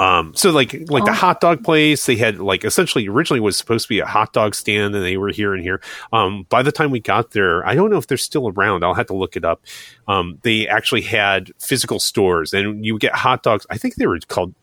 Um, 0.00 0.32
so 0.34 0.50
like 0.50 0.74
like 0.88 1.04
the 1.04 1.12
hot 1.12 1.42
dog 1.42 1.62
place, 1.62 2.06
they 2.06 2.16
had 2.16 2.38
like 2.38 2.64
essentially 2.64 3.06
originally 3.06 3.38
was 3.38 3.58
supposed 3.58 3.84
to 3.84 3.88
be 3.90 4.00
a 4.00 4.06
hot 4.06 4.32
dog 4.32 4.54
stand, 4.54 4.94
and 4.94 5.04
they 5.04 5.18
were 5.18 5.28
here 5.28 5.52
and 5.52 5.62
here. 5.62 5.82
Um, 6.10 6.46
by 6.48 6.62
the 6.62 6.72
time 6.72 6.90
we 6.90 7.00
got 7.00 7.32
there, 7.32 7.66
I 7.66 7.74
don't 7.74 7.90
know 7.90 7.98
if 7.98 8.06
they're 8.06 8.16
still 8.16 8.48
around. 8.48 8.82
I'll 8.82 8.94
have 8.94 9.08
to 9.08 9.14
look 9.14 9.36
it 9.36 9.44
up. 9.44 9.62
Um, 10.08 10.38
they 10.42 10.66
actually 10.66 11.02
had 11.02 11.52
physical 11.58 12.00
stores, 12.00 12.54
and 12.54 12.84
you 12.84 12.94
would 12.94 13.02
get 13.02 13.14
hot 13.14 13.42
dogs. 13.42 13.66
I 13.68 13.76
think 13.76 13.96
they 13.96 14.06
were 14.06 14.18
called 14.26 14.54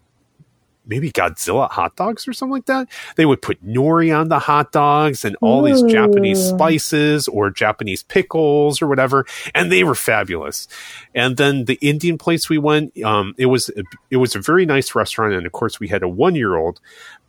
maybe 0.88 1.12
Godzilla 1.12 1.70
hot 1.70 1.96
dogs 1.96 2.28
or 2.28 2.34
something 2.34 2.54
like 2.54 2.66
that. 2.66 2.88
They 3.16 3.26
would 3.26 3.42
put 3.42 3.64
nori 3.66 4.18
on 4.18 4.30
the 4.30 4.40
hot 4.40 4.72
dogs 4.72 5.26
and 5.26 5.36
all 5.42 5.62
these 5.62 5.84
Japanese 5.84 6.40
spices 6.40 7.28
or 7.28 7.50
Japanese 7.50 8.04
pickles 8.04 8.82
or 8.82 8.88
whatever, 8.88 9.26
and 9.54 9.72
they 9.72 9.84
were 9.84 9.96
fabulous. 9.96 10.68
And 11.14 11.38
then 11.38 11.66
the 11.66 11.78
Indian 11.82 12.18
place 12.18 12.50
we 12.50 12.58
went, 12.58 13.00
um, 13.04 13.36
it 13.38 13.48
was 13.48 13.70
it 14.10 14.18
was 14.18 14.36
a 14.36 14.40
very 14.40 14.66
nice 14.66 14.96
restaurant, 14.96 15.34
and 15.34 15.46
of 15.46 15.52
course 15.52 15.80
we 15.80 15.88
had 15.90 16.04
a 16.04 16.08
one 16.08 16.36
year 16.36 16.56
old. 16.56 16.80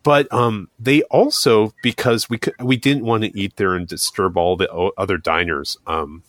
But 0.05 0.33
um, 0.33 0.71
they 0.79 1.03
also 1.03 1.75
because 1.83 2.31
we 2.31 2.39
could, 2.39 2.55
we 2.61 2.77
didn't 2.77 3.05
want 3.05 3.25
to 3.25 3.39
eat 3.39 3.57
there 3.57 3.75
and 3.75 3.87
disturb 3.87 4.37
all 4.37 4.57
the 4.57 4.71
o- 4.71 4.93
other 4.97 5.19
diners. 5.19 5.77
Um, 5.87 6.23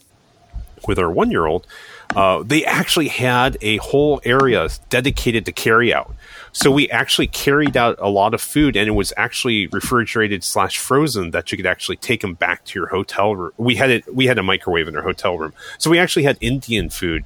with 0.88 1.00
our 1.00 1.12
one 1.12 1.32
year 1.32 1.46
old, 1.46 1.68
uh, 2.16 2.44
they 2.44 2.66
actually 2.66 3.08
had 3.08 3.58
a 3.62 3.78
whole 3.78 4.20
area 4.24 4.68
dedicated 4.90 5.46
to 5.46 5.52
carry 5.52 5.94
out. 5.94 6.14
So 6.52 6.72
we 6.72 6.90
actually 6.90 7.28
carried 7.28 7.78
out 7.78 7.98
a 8.00 8.10
lot 8.10 8.34
of 8.34 8.42
food, 8.42 8.76
and 8.76 8.88
it 8.88 8.92
was 8.92 9.14
actually 9.16 9.68
refrigerated 9.68 10.44
slash 10.44 10.80
frozen 10.80 11.32
that 11.32 11.52
you 11.52 11.58
could 11.58 11.68
actually 11.68 11.98
take 11.98 12.22
them 12.22 12.34
back 12.34 12.66
to 12.66 12.80
your 12.80 12.88
hotel 12.88 13.36
room. 13.36 13.52
We 13.58 13.76
had 13.76 13.92
it. 13.92 14.14
We 14.14 14.26
had 14.26 14.40
a 14.40 14.44
microwave 14.44 14.88
in 14.88 14.96
our 14.96 15.04
hotel 15.04 15.38
room, 15.38 15.54
so 15.78 15.90
we 15.90 16.00
actually 16.00 16.24
had 16.24 16.38
Indian 16.42 16.90
food, 16.90 17.26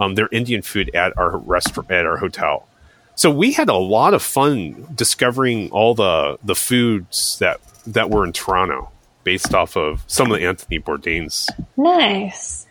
um, 0.00 0.16
their 0.16 0.28
Indian 0.32 0.62
food 0.62 0.92
at 0.94 1.16
our 1.16 1.38
restaurant 1.38 1.90
at 1.90 2.04
our 2.04 2.16
hotel. 2.16 2.66
So 3.14 3.30
we 3.30 3.52
had 3.52 3.68
a 3.68 3.76
lot 3.76 4.12
of 4.12 4.22
fun 4.22 4.88
discovering 4.94 5.70
all 5.70 5.94
the 5.94 6.38
the 6.42 6.56
foods 6.56 7.38
that 7.38 7.60
that 7.86 8.10
were 8.10 8.24
in 8.24 8.32
Toronto, 8.32 8.90
based 9.22 9.54
off 9.54 9.76
of 9.76 10.02
some 10.08 10.32
of 10.32 10.40
the 10.40 10.46
Anthony 10.46 10.80
Bourdain's 10.80 11.48
Nice. 11.76 12.65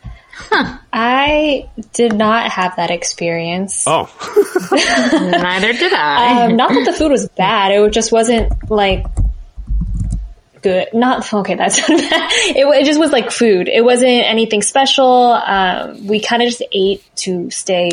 I 0.93 1.69
did 1.93 2.13
not 2.13 2.51
have 2.51 2.75
that 2.77 2.91
experience. 2.91 3.85
Oh, 3.87 4.09
Neither 4.71 5.73
did 5.73 5.93
I. 5.93 6.45
Um, 6.45 6.55
not 6.55 6.69
that 6.69 6.85
the 6.85 6.93
food 6.93 7.11
was 7.11 7.27
bad. 7.29 7.71
It 7.71 7.91
just 7.91 8.11
wasn't 8.11 8.69
like 8.69 9.05
good. 10.61 10.87
Not 10.93 11.31
okay. 11.33 11.55
That's 11.55 11.77
not 11.89 11.99
bad. 11.99 12.31
It, 12.55 12.65
it 12.65 12.85
just 12.85 12.99
was 12.99 13.11
like 13.11 13.31
food. 13.31 13.67
It 13.69 13.83
wasn't 13.83 14.09
anything 14.09 14.61
special. 14.61 15.33
Um, 15.33 16.07
we 16.07 16.19
kind 16.19 16.41
of 16.41 16.49
just 16.49 16.63
ate 16.71 17.03
to 17.17 17.49
stay, 17.51 17.91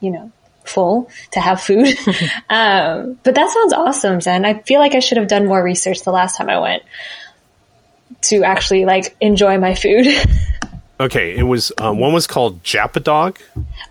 you 0.00 0.10
know, 0.10 0.30
full 0.64 1.10
to 1.32 1.40
have 1.40 1.60
food. 1.60 1.96
um, 2.50 3.18
but 3.22 3.34
that 3.34 3.50
sounds 3.50 3.72
awesome, 3.72 4.20
Zen. 4.20 4.44
I 4.44 4.60
feel 4.60 4.78
like 4.78 4.94
I 4.94 5.00
should 5.00 5.18
have 5.18 5.28
done 5.28 5.46
more 5.46 5.62
research 5.62 6.02
the 6.02 6.12
last 6.12 6.36
time 6.36 6.48
I 6.48 6.58
went 6.58 6.82
to 8.22 8.44
actually 8.44 8.84
like 8.84 9.16
enjoy 9.20 9.58
my 9.58 9.74
food. 9.74 10.06
Okay. 11.02 11.36
It 11.36 11.42
was 11.42 11.72
um, 11.78 11.98
one 11.98 12.12
was 12.12 12.26
called 12.26 12.62
Japadog. 12.62 13.36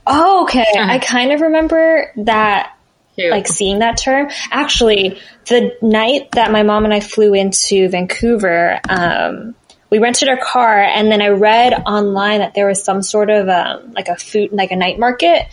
oh, 0.08 0.44
okay. 0.44 0.66
I 0.78 1.00
kind 1.00 1.32
of 1.32 1.42
remember 1.42 2.12
that 2.18 2.76
Cute. 3.16 3.32
like 3.32 3.48
seeing 3.48 3.80
that 3.80 3.98
term. 3.98 4.30
Actually, 4.52 5.20
the 5.48 5.76
night 5.82 6.32
that 6.34 6.52
my 6.52 6.64
mom 6.64 6.86
and 6.86 6.94
I 6.94 7.00
flew 7.00 7.34
into 7.34 7.90
Vancouver, 7.90 8.80
um, 8.88 9.56
we 9.90 10.00
rented 10.00 10.30
a 10.30 10.38
car, 10.38 10.82
and 10.82 11.12
then 11.12 11.22
I 11.22 11.30
read 11.30 11.74
online 11.74 12.40
that 12.40 12.54
there 12.54 12.68
was 12.68 12.84
some 12.84 13.02
sort 13.02 13.30
of 13.30 13.50
um, 13.50 13.92
like 13.92 14.08
a 14.08 14.16
food, 14.16 14.52
like 14.52 14.72
a 14.72 14.76
night 14.76 15.00
market, 15.00 15.48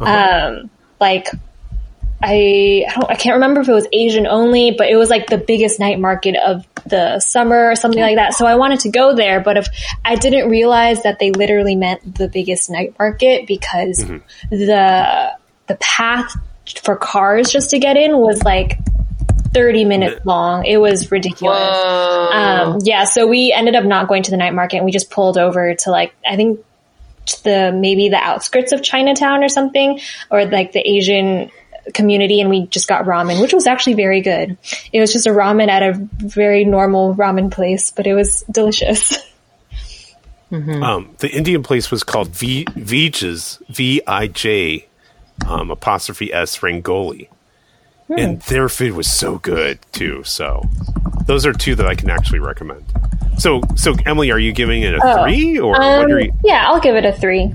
um, 0.00 0.70
like. 1.00 1.28
I 2.22 2.84
I, 2.88 2.94
don't, 2.94 3.10
I 3.10 3.14
can't 3.14 3.34
remember 3.34 3.60
if 3.60 3.68
it 3.68 3.72
was 3.72 3.86
Asian 3.92 4.26
only, 4.26 4.72
but 4.72 4.88
it 4.88 4.96
was 4.96 5.10
like 5.10 5.28
the 5.28 5.38
biggest 5.38 5.80
night 5.80 5.98
market 5.98 6.36
of 6.36 6.66
the 6.86 7.20
summer 7.20 7.70
or 7.70 7.76
something 7.76 8.00
like 8.00 8.16
that. 8.16 8.34
So 8.34 8.46
I 8.46 8.56
wanted 8.56 8.80
to 8.80 8.90
go 8.90 9.14
there, 9.14 9.40
but 9.40 9.56
if 9.56 9.68
I 10.04 10.16
didn't 10.16 10.48
realize 10.48 11.02
that 11.02 11.18
they 11.18 11.30
literally 11.30 11.76
meant 11.76 12.16
the 12.16 12.28
biggest 12.28 12.70
night 12.70 12.94
market 12.98 13.46
because 13.46 14.04
the 14.50 15.32
the 15.66 15.74
path 15.76 16.34
for 16.84 16.96
cars 16.96 17.50
just 17.50 17.70
to 17.70 17.78
get 17.78 17.96
in 17.96 18.16
was 18.16 18.42
like 18.42 18.78
30 19.52 19.84
minutes 19.84 20.24
long. 20.24 20.64
It 20.64 20.78
was 20.78 21.10
ridiculous. 21.10 21.58
Um, 22.32 22.78
yeah, 22.82 23.04
so 23.04 23.26
we 23.26 23.52
ended 23.52 23.74
up 23.74 23.84
not 23.84 24.08
going 24.08 24.22
to 24.24 24.30
the 24.30 24.36
night 24.36 24.54
market 24.54 24.76
and 24.76 24.84
we 24.84 24.92
just 24.92 25.10
pulled 25.10 25.36
over 25.38 25.74
to 25.74 25.90
like, 25.90 26.14
I 26.26 26.36
think 26.36 26.64
the, 27.44 27.72
maybe 27.72 28.08
the 28.08 28.16
outskirts 28.16 28.72
of 28.72 28.82
Chinatown 28.82 29.44
or 29.44 29.48
something, 29.48 30.00
or 30.30 30.46
like 30.46 30.72
the 30.72 30.80
Asian 30.80 31.50
community 31.94 32.40
and 32.40 32.48
we 32.50 32.66
just 32.66 32.86
got 32.88 33.04
ramen, 33.04 33.40
which 33.40 33.52
was 33.52 33.66
actually 33.66 33.94
very 33.94 34.20
good. 34.20 34.56
It 34.92 35.00
was 35.00 35.12
just 35.12 35.26
a 35.26 35.30
ramen 35.30 35.68
at 35.68 35.82
a 35.82 35.92
very 36.18 36.64
normal 36.64 37.14
ramen 37.14 37.50
place, 37.50 37.90
but 37.90 38.06
it 38.06 38.14
was 38.14 38.42
delicious. 38.50 39.16
Um, 40.52 41.14
the 41.20 41.30
Indian 41.30 41.62
place 41.62 41.90
was 41.90 42.02
called 42.02 42.28
v- 42.28 42.66
Vij's 42.66 43.58
V 43.70 44.02
I 44.06 44.26
J 44.26 44.84
um, 45.46 45.70
apostrophe 45.70 46.30
S 46.30 46.58
Rangoli, 46.58 47.28
and 48.10 48.38
their 48.42 48.68
food 48.68 48.92
was 48.92 49.10
so 49.10 49.38
good 49.38 49.78
too. 49.92 50.22
So 50.24 50.62
those 51.26 51.46
are 51.46 51.54
two 51.54 51.74
that 51.76 51.86
I 51.86 51.94
can 51.94 52.10
actually 52.10 52.40
recommend. 52.40 52.84
So, 53.38 53.62
so 53.76 53.94
Emily, 54.04 54.30
are 54.30 54.38
you 54.38 54.52
giving 54.52 54.82
it 54.82 54.94
a 54.94 55.22
three 55.24 55.58
or 55.58 55.70
what 55.72 55.80
Um, 55.80 56.10
are 56.12 56.20
you? 56.20 56.32
yeah, 56.44 56.64
I'll 56.68 56.80
give 56.80 56.96
it 56.96 57.06
a 57.06 57.12
three. 57.14 57.54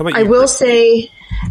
How 0.00 0.06
about 0.08 0.18
I 0.18 0.22
will 0.22 0.40
Chris? 0.40 0.56
say 0.56 1.10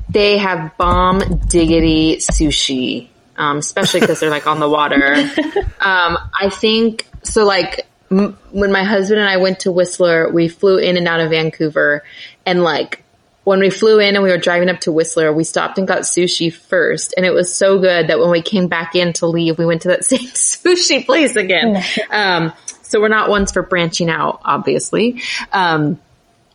they 0.09 0.39
have 0.39 0.75
bomb 0.75 1.19
diggity 1.47 2.15
sushi, 2.17 3.09
um, 3.37 3.59
especially 3.59 3.99
because 3.99 4.19
they're 4.19 4.31
like 4.31 4.47
on 4.47 4.59
the 4.59 4.67
water. 4.67 5.13
um, 5.79 6.17
I 6.33 6.49
think 6.51 7.07
so. 7.21 7.45
Like 7.45 7.85
m- 8.09 8.35
when 8.49 8.71
my 8.71 8.83
husband 8.83 9.19
and 9.19 9.29
I 9.29 9.37
went 9.37 9.59
to 9.61 9.71
Whistler, 9.71 10.31
we 10.31 10.47
flew 10.47 10.79
in 10.79 10.97
and 10.97 11.07
out 11.07 11.19
of 11.19 11.29
Vancouver, 11.29 12.03
and 12.43 12.63
like 12.63 13.03
when 13.43 13.59
we 13.59 13.69
flew 13.69 13.99
in 13.99 14.15
and 14.15 14.23
we 14.23 14.31
were 14.31 14.39
driving 14.39 14.67
up 14.69 14.79
to 14.81 14.91
Whistler, 14.91 15.31
we 15.31 15.43
stopped 15.43 15.77
and 15.77 15.87
got 15.87 15.99
sushi 15.99 16.51
first, 16.51 17.13
and 17.15 17.27
it 17.27 17.31
was 17.35 17.53
so 17.53 17.77
good 17.77 18.07
that 18.07 18.17
when 18.17 18.31
we 18.31 18.41
came 18.41 18.67
back 18.67 18.95
in 18.95 19.13
to 19.13 19.27
leave, 19.27 19.59
we 19.59 19.65
went 19.67 19.83
to 19.83 19.89
that 19.89 20.03
same 20.05 20.21
sushi 20.21 21.05
place 21.05 21.35
again. 21.35 21.83
um, 22.09 22.51
so 22.81 22.99
we're 22.99 23.09
not 23.09 23.29
ones 23.29 23.51
for 23.51 23.61
branching 23.61 24.09
out, 24.09 24.41
obviously. 24.43 25.21
Um, 25.51 25.99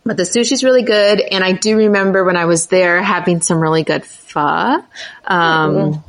but 0.05 0.17
the 0.17 0.25
sushi's 0.25 0.63
really 0.63 0.83
good, 0.83 1.21
and 1.21 1.43
I 1.43 1.53
do 1.53 1.77
remember 1.77 2.25
when 2.25 2.37
I 2.37 2.45
was 2.45 2.67
there 2.67 3.03
having 3.03 3.41
some 3.41 3.59
really 3.59 3.83
good 3.83 4.05
pho. 4.05 4.85
Um, 5.25 6.05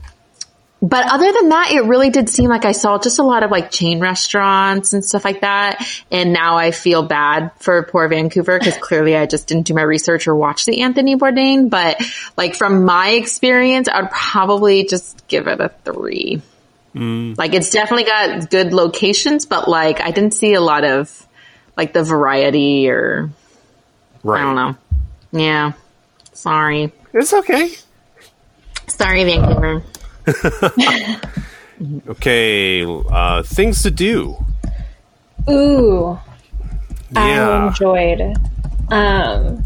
but 0.81 1.11
other 1.11 1.31
than 1.31 1.49
that, 1.49 1.71
it 1.71 1.85
really 1.85 2.11
did 2.11 2.29
seem 2.29 2.49
like 2.49 2.65
I 2.65 2.73
saw 2.73 2.99
just 2.99 3.17
a 3.17 3.23
lot 3.23 3.41
of 3.41 3.49
like 3.49 3.71
chain 3.71 3.99
restaurants 3.99 4.93
and 4.93 5.03
stuff 5.03 5.25
like 5.25 5.41
that. 5.41 5.83
And 6.11 6.31
now 6.31 6.57
I 6.57 6.71
feel 6.71 7.01
bad 7.01 7.51
for 7.57 7.81
poor 7.83 8.07
Vancouver 8.07 8.59
because 8.59 8.77
clearly 8.77 9.15
I 9.15 9.25
just 9.25 9.47
didn't 9.47 9.65
do 9.65 9.73
my 9.73 9.81
research 9.81 10.27
or 10.27 10.35
watch 10.35 10.65
the 10.65 10.81
Anthony 10.81 11.15
Bourdain. 11.15 11.69
But 11.69 12.03
like 12.37 12.55
from 12.55 12.85
my 12.85 13.09
experience, 13.11 13.87
I 13.87 14.01
would 14.01 14.11
probably 14.11 14.85
just 14.85 15.27
give 15.27 15.47
it 15.47 15.59
a 15.59 15.69
three. 15.85 16.41
Like 17.35 17.53
it's 17.53 17.71
definitely 17.71 18.05
got 18.05 18.49
good 18.51 18.71
locations, 18.71 19.45
but 19.45 19.67
like 19.67 20.01
I 20.01 20.11
didn't 20.11 20.33
see 20.33 20.53
a 20.53 20.61
lot 20.61 20.83
of 20.83 21.27
like 21.75 21.93
the 21.93 22.03
variety 22.03 22.89
or 22.89 23.31
right? 24.25 24.41
I 24.41 24.43
don't 24.43 24.55
know. 24.55 24.75
Yeah. 25.39 25.71
Sorry. 26.33 26.91
It's 27.13 27.33
okay. 27.33 27.71
Sorry, 28.87 29.23
Vancouver. 29.23 29.83
Okay, 32.07 32.85
uh, 32.85 33.43
things 33.43 33.83
to 33.83 33.91
do. 33.91 34.37
Ooh. 35.49 36.17
I 37.15 37.29
Yeah. 37.29 37.67
enjoyed. 37.67 38.33
Um, 38.89 39.61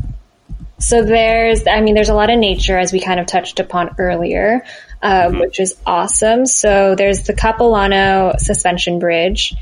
so 0.80 1.04
there's, 1.04 1.68
I 1.68 1.82
mean, 1.82 1.94
there's 1.94 2.10
a 2.10 2.16
lot 2.16 2.32
of 2.32 2.40
nature 2.40 2.80
as 2.80 2.92
we 2.92 3.00
kind 3.00 3.20
of 3.20 3.28
touched 3.28 3.60
upon 3.60 3.94
earlier. 4.00 4.64
uh, 5.02 5.30
which 5.32 5.62
is 5.62 5.78
awesome. 5.86 6.46
So 6.46 6.94
there's 6.96 7.24
the 7.24 7.34
Capilano 7.34 8.34
suspension 8.38 9.00
bridge, 9.00 9.56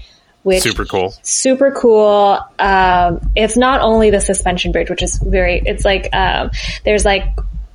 which 0.48 0.64
Super 0.64 0.86
cool. 0.86 1.14
super 1.24 1.72
cool. 1.72 2.40
Um, 2.58 3.20
it's 3.36 3.58
not 3.58 3.82
only 3.82 4.12
the 4.12 4.22
suspension 4.22 4.72
bridge, 4.72 4.90
which 4.90 5.04
is 5.04 5.18
very, 5.18 5.62
it's 5.66 5.84
like, 5.84 6.08
um, 6.16 6.52
there's 6.86 7.04
like 7.04 7.26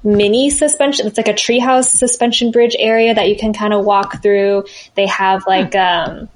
mini 0.03 0.49
suspension. 0.49 1.07
It's 1.07 1.19
like 1.19 1.29
a 1.29 1.35
treehouse 1.35 1.91
suspension 1.95 2.51
bridge 2.51 2.75
area 2.79 3.13
that 3.15 3.29
you 3.29 3.37
can 3.37 3.53
kind 3.53 3.75
of 3.75 3.85
walk 3.85 4.23
through. 4.23 4.65
They 4.95 5.07
have 5.09 5.47
like, 5.47 5.77
um, 5.77 6.31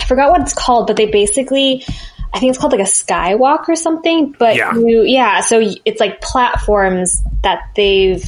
I 0.00 0.04
forgot 0.04 0.30
what 0.30 0.40
it's 0.42 0.54
called, 0.54 0.86
but 0.86 0.96
they 0.96 1.06
basically, 1.06 1.84
I 2.32 2.38
think 2.38 2.50
it's 2.50 2.58
called 2.60 2.70
like 2.70 2.80
a 2.80 2.84
skywalk 2.84 3.68
or 3.68 3.74
something, 3.74 4.36
but 4.38 4.54
Yeah. 4.54 4.72
you, 4.76 5.02
yeah, 5.02 5.40
so 5.40 5.60
it's 5.84 5.98
like 5.98 6.20
platforms 6.20 7.24
that 7.42 7.70
they've, 7.74 8.22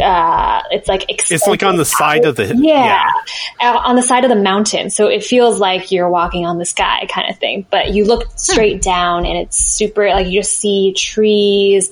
uh, 0.00 0.62
it's 0.70 0.88
like 0.88 1.04
It's 1.08 1.46
like 1.46 1.62
on 1.62 1.76
the 1.76 1.84
side 1.84 2.24
of 2.24 2.36
the 2.36 2.54
yeah, 2.56 3.08
Uh, 3.60 3.80
on 3.84 3.96
the 3.96 4.02
side 4.02 4.24
of 4.24 4.30
the 4.30 4.36
mountain. 4.36 4.90
So 4.90 5.06
it 5.08 5.24
feels 5.24 5.58
like 5.58 5.92
you're 5.92 6.08
walking 6.08 6.46
on 6.46 6.58
the 6.58 6.64
sky 6.64 7.06
kind 7.10 7.30
of 7.30 7.38
thing. 7.38 7.66
But 7.70 7.94
you 7.94 8.04
look 8.04 8.28
straight 8.36 8.82
down 8.82 9.26
and 9.26 9.36
it's 9.38 9.56
super, 9.56 10.08
like 10.08 10.26
you 10.26 10.40
just 10.40 10.58
see 10.58 10.92
trees 10.92 11.90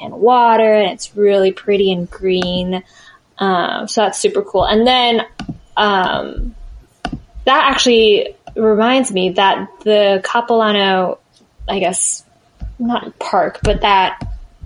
and 0.00 0.12
water 0.14 0.74
and 0.74 0.92
it's 0.92 1.16
really 1.16 1.52
pretty 1.52 1.92
and 1.92 2.10
green. 2.10 2.82
Um, 3.38 3.88
so 3.88 4.02
that's 4.02 4.18
super 4.18 4.42
cool. 4.42 4.64
And 4.64 4.86
then, 4.86 5.22
um, 5.76 6.54
that 7.44 7.70
actually 7.70 8.36
reminds 8.54 9.12
me 9.12 9.30
that 9.30 9.68
the 9.80 10.20
Capilano, 10.24 11.18
I 11.68 11.78
guess, 11.78 12.24
not 12.78 13.18
park, 13.18 13.60
but 13.62 13.82
that 13.82 14.20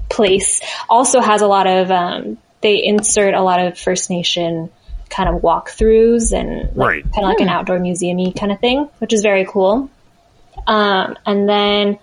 place 0.09 0.61
also 0.89 1.21
has 1.21 1.43
a 1.43 1.47
lot 1.47 1.67
of, 1.67 1.91
um, 1.91 2.39
they 2.61 2.83
insert 2.83 3.35
a 3.35 3.43
lot 3.43 3.61
of 3.65 3.79
First 3.79 4.11
Nation 4.11 4.71
kind 5.11 5.29
of 5.29 5.43
walkthroughs 5.43 6.33
and 6.39 6.77
like, 6.77 6.87
Right. 6.89 7.03
kind 7.05 7.25
of 7.25 7.31
like 7.31 7.41
an 7.41 7.49
outdoor 7.49 7.79
museum 7.79 8.33
kind 8.33 8.53
of 8.53 8.61
thing, 8.61 8.89
which 8.99 9.13
is 9.13 9.23
very 9.23 9.45
cool. 9.47 9.89
Um, 10.67 11.17
and 11.25 11.49
then, 11.49 11.99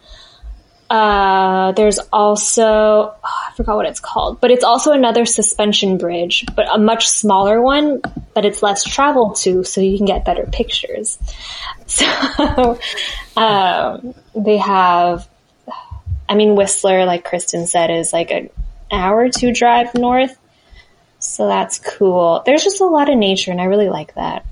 uh, 0.90 1.72
there's 1.74 2.00
also, 2.14 2.64
oh, 2.66 3.16
I 3.24 3.52
forgot 3.56 3.76
what 3.76 3.86
it's 3.86 4.00
called, 4.00 4.40
but 4.40 4.52
it's 4.52 4.64
also 4.64 4.92
another 4.92 5.26
suspension 5.26 5.98
bridge, 5.98 6.46
but 6.56 6.68
a 6.74 6.78
much 6.78 7.08
smaller 7.08 7.62
one, 7.62 8.02
but 8.34 8.46
it's 8.46 8.62
less 8.64 8.84
traveled 8.84 9.36
to, 9.38 9.64
so 9.64 9.82
you 9.82 9.98
can 9.98 10.06
get 10.06 10.26
better 10.26 10.46
pictures. 10.52 11.18
So, 11.88 12.80
um, 13.38 14.16
they 14.36 14.58
have, 14.58 15.28
I 16.28 16.34
mean, 16.34 16.56
Whistler, 16.56 17.06
like 17.06 17.24
Kristen 17.24 17.68
said, 17.68 17.92
is 17.92 18.12
like 18.12 18.32
an 18.32 18.50
hour 18.92 19.20
or 19.20 19.30
two 19.30 19.54
drive 19.54 19.94
north. 19.94 20.36
So 21.26 21.48
that's 21.48 21.80
cool. 21.80 22.44
There's 22.46 22.64
just 22.64 22.82
a 22.82 22.86
lot 22.86 23.10
of 23.10 23.18
nature, 23.18 23.52
and 23.52 23.60
I 23.60 23.66
really 23.66 23.90
like 23.90 24.14
that. 24.16 24.46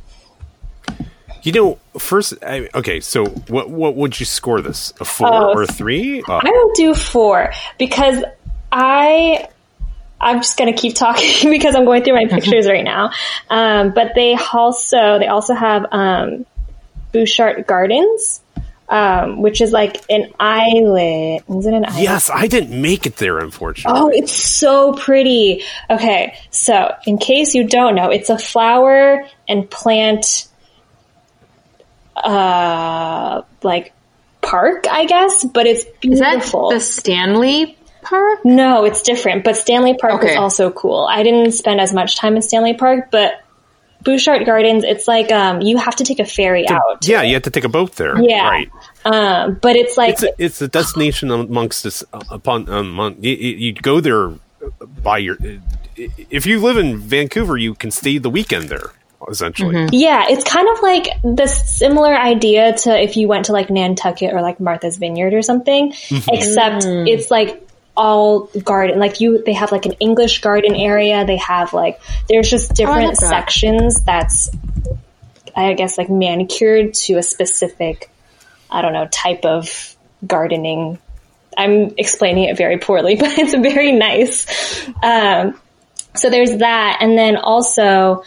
You 1.44 1.52
know, 1.52 1.80
first, 1.98 2.34
I, 2.42 2.70
okay. 2.74 3.00
So, 3.02 3.26
what 3.26 3.70
what 3.70 3.96
would 3.96 4.20
you 4.20 4.26
score 4.26 4.62
this? 4.62 4.94
A 5.00 5.06
four 5.06 5.28
Oh, 5.32 5.54
or 5.54 5.64
a 5.64 5.68
three? 5.68 6.22
Uh, 6.22 6.40
I 6.42 6.50
will 6.50 6.72
do 6.74 6.94
four 6.94 7.52
because 7.78 8.24
I 8.72 9.48
I'm 10.20 10.38
just 10.38 10.58
gonna 10.58 10.74
keep 10.74 10.96
talking 10.96 11.50
because 11.50 11.76
I'm 11.76 11.86
going 11.86 12.04
through 12.04 12.16
my 12.16 12.28
pictures 12.28 12.68
right 12.68 12.84
now. 12.84 13.12
Um, 13.50 13.92
but 13.92 14.14
they 14.16 14.36
also 14.36 15.20
they 15.20 15.28
also 15.28 15.54
have 15.54 15.86
um, 15.92 16.46
Butchart 17.14 17.68
Gardens, 17.68 18.42
um, 18.90 19.42
which 19.42 19.62
is 19.62 19.72
like 19.72 20.02
an 20.10 20.32
island. 20.40 21.42
Is 21.50 21.66
it 21.66 21.74
an 21.74 21.86
island? 21.86 22.04
yes, 22.04 22.30
I 22.34 22.48
didn't 22.48 22.80
make 22.82 23.06
it 23.06 23.18
there, 23.18 23.40
unfortunately. 23.40 24.00
Oh, 24.02 24.10
it's 24.10 24.32
so 24.34 24.94
pretty. 24.94 25.64
Okay, 25.90 26.38
so 26.52 26.94
in 27.08 27.18
case 27.18 27.56
you 27.56 27.68
don't 27.68 27.96
know, 27.96 28.10
it's 28.10 28.30
a 28.30 28.38
flower 28.38 29.26
and 29.48 29.70
plant, 29.70 30.48
uh, 32.16 33.42
like 33.64 33.94
park, 34.42 34.86
I 34.90 35.06
guess, 35.06 35.44
but 35.46 35.66
it's 35.66 35.86
Is 36.04 36.20
that 36.20 36.32
beautiful. 36.34 36.70
the 36.70 36.80
Stanley 36.80 37.78
Park? 38.02 38.44
no, 38.46 38.86
it's 38.86 39.02
different, 39.02 39.44
but 39.44 39.56
Stanley 39.58 39.96
Park 39.96 40.16
Okay. 40.22 40.32
is 40.34 40.38
also 40.38 40.70
cool. 40.72 41.08
I 41.10 41.24
didn't 41.24 41.52
spend 41.54 41.80
as 41.80 41.94
much 41.94 42.18
time 42.18 42.36
in 42.36 42.42
Stanley 42.42 42.74
Park, 42.76 43.10
but 43.12 43.42
Butchart 44.04 44.46
Gardens, 44.46 44.84
it's 44.84 45.08
like, 45.08 45.32
um, 45.32 45.62
you 45.62 45.78
have 45.78 45.96
to 45.98 46.04
take 46.04 46.20
a 46.20 46.26
ferry 46.26 46.68
out. 46.68 47.08
yeah, 47.08 47.22
you 47.22 47.34
have 47.34 47.44
to 47.44 47.50
take 47.50 47.64
a 47.64 47.70
boat 47.70 47.94
there. 47.96 48.20
Yeah. 48.22 48.48
right. 48.50 48.72
Um, 49.06 49.60
but 49.62 49.76
it's 49.76 49.98
like, 49.98 50.14
It's 50.14 50.24
a, 50.24 50.30
it's 50.38 50.62
a 50.62 50.68
destination 50.68 51.32
amongst 51.32 51.86
us. 51.86 52.04
uh, 52.14 52.22
Upon 52.30 52.70
um, 52.70 53.16
you, 53.20 53.32
you 53.34 53.74
go 53.74 54.00
there 54.00 54.32
by 55.02 55.18
your. 55.20 55.38
If 55.96 56.46
you 56.46 56.60
live 56.60 56.78
in 56.78 56.98
Vancouver, 56.98 57.58
you 57.58 57.76
can 57.76 57.92
stay 57.92 58.18
the 58.18 58.30
weekend 58.30 58.70
there. 58.70 58.92
Essentially, 59.30 59.88
Yeah, 59.94 60.26
it's 60.28 60.44
kind 60.44 60.68
of 60.68 60.82
like 60.84 61.08
the 61.24 61.48
similar 61.48 62.14
idea 62.14 62.76
to 62.80 63.02
if 63.02 63.16
you 63.16 63.30
went 63.30 63.46
to 63.46 63.54
like 63.54 63.70
Nantucket 63.70 64.34
or 64.34 64.42
like 64.42 64.60
Martha's 64.60 64.98
Vineyard 64.98 65.34
or 65.34 65.42
something, 65.42 65.94
except 66.28 66.84
it's 66.86 67.32
like 67.32 67.66
all 67.96 68.50
garden. 68.64 69.00
Like 69.00 69.22
you, 69.22 69.44
they 69.44 69.54
have 69.54 69.72
like 69.72 69.86
an 69.86 69.94
English 69.94 70.42
garden 70.42 70.76
area. 70.76 71.26
They 71.26 71.38
have 71.38 71.74
like, 71.74 72.02
there's 72.28 72.50
just 72.50 72.74
different 72.74 73.10
like 73.10 73.18
that. 73.20 73.30
sections 73.30 74.04
that's, 74.04 74.50
I 75.56 75.74
guess, 75.74 75.98
like 75.98 76.10
manicured 76.10 76.94
to 76.96 77.18
a 77.18 77.24
specific, 77.24 78.10
I 78.70 78.82
don't 78.82 78.94
know, 78.94 79.08
type 79.12 79.46
of 79.46 79.96
gardening. 80.26 80.98
I'm 81.56 81.94
explaining 81.98 82.46
it 82.46 82.58
very 82.58 82.80
poorly, 82.80 83.16
but 83.20 83.38
it's 83.38 83.54
very 83.54 83.92
nice. 83.92 84.48
Um, 85.04 85.60
so 86.16 86.30
there's 86.30 86.58
that. 86.58 86.98
And 87.02 87.18
then 87.18 87.38
also, 87.38 88.24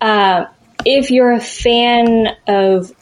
uh, 0.00 0.46
if 0.84 1.10
you're 1.10 1.32
a 1.32 1.40
fan 1.40 2.28
of 2.46 2.92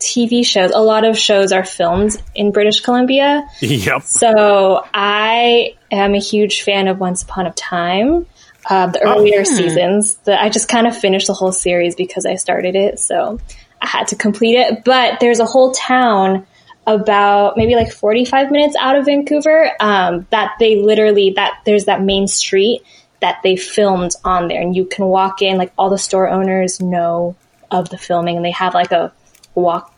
TV 0.00 0.44
shows, 0.44 0.72
a 0.72 0.80
lot 0.80 1.04
of 1.04 1.16
shows 1.16 1.52
are 1.52 1.64
filmed 1.64 2.20
in 2.34 2.50
British 2.52 2.80
Columbia. 2.80 3.46
yep. 3.60 4.02
So 4.02 4.84
I 4.92 5.76
am 5.90 6.14
a 6.14 6.18
huge 6.18 6.62
fan 6.62 6.88
of 6.88 6.98
Once 6.98 7.22
Upon 7.22 7.46
a 7.46 7.52
Time. 7.52 8.26
Uh, 8.68 8.88
the 8.88 9.02
earlier 9.02 9.44
seasons, 9.44 10.16
the, 10.24 10.40
I 10.40 10.48
just 10.48 10.68
kind 10.68 10.86
of 10.86 10.96
finished 10.96 11.28
the 11.28 11.34
whole 11.34 11.52
series 11.52 11.94
because 11.94 12.26
I 12.26 12.34
started 12.34 12.76
it, 12.76 12.98
so 12.98 13.40
I 13.80 13.86
had 13.86 14.08
to 14.08 14.16
complete 14.16 14.56
it. 14.56 14.84
But 14.84 15.20
there's 15.20 15.40
a 15.40 15.46
whole 15.46 15.72
town 15.72 16.46
about 16.86 17.56
maybe 17.56 17.74
like 17.74 17.92
45 17.92 18.50
minutes 18.50 18.76
out 18.78 18.96
of 18.96 19.06
Vancouver 19.06 19.70
um, 19.80 20.26
that 20.30 20.56
they 20.58 20.76
literally 20.82 21.32
that 21.36 21.60
there's 21.64 21.86
that 21.86 22.02
main 22.02 22.26
street 22.26 22.82
that 23.20 23.38
they 23.42 23.56
filmed 23.56 24.12
on 24.24 24.48
there, 24.48 24.60
and 24.60 24.74
you 24.74 24.84
can 24.84 25.06
walk 25.06 25.42
in. 25.42 25.58
Like 25.58 25.72
all 25.76 25.90
the 25.90 25.98
store 25.98 26.28
owners 26.28 26.80
know 26.80 27.36
of 27.70 27.88
the 27.88 27.98
filming, 27.98 28.36
and 28.36 28.44
they 28.44 28.50
have 28.50 28.74
like 28.74 28.92
a 28.92 29.12
walk 29.54 29.94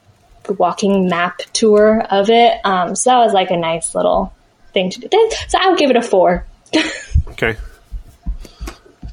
walking 0.59 1.09
map 1.09 1.38
tour 1.53 2.01
of 2.11 2.29
it. 2.31 2.55
Um, 2.65 2.97
so 2.97 3.11
that 3.11 3.19
was 3.19 3.33
like 3.33 3.51
a 3.51 3.57
nice 3.57 3.95
little 3.95 4.33
thing 4.73 4.91
to 4.91 5.01
do. 5.01 5.31
So 5.49 5.59
I 5.61 5.69
would 5.71 5.79
give 5.79 5.91
it 5.91 5.97
a 5.97 6.03
four. 6.03 6.47
Okay. 7.29 7.57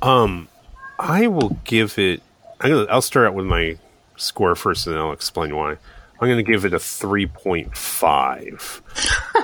Um, 0.02 0.50
I 1.00 1.28
will 1.28 1.58
give 1.64 1.98
it. 1.98 2.22
I'm 2.60 2.70
gonna. 2.72 2.86
I'll 2.86 3.02
start 3.02 3.28
out 3.28 3.34
with 3.34 3.46
my 3.46 3.78
score 4.18 4.56
first, 4.56 4.86
and 4.88 4.96
then 4.96 5.02
I'll 5.02 5.14
explain 5.14 5.56
why. 5.56 5.78
I'm 6.22 6.28
going 6.28 6.44
to 6.44 6.52
give 6.52 6.66
it 6.66 6.74
a 6.74 6.80
three 6.80 7.28
point 7.28 7.78
five. 7.78 8.82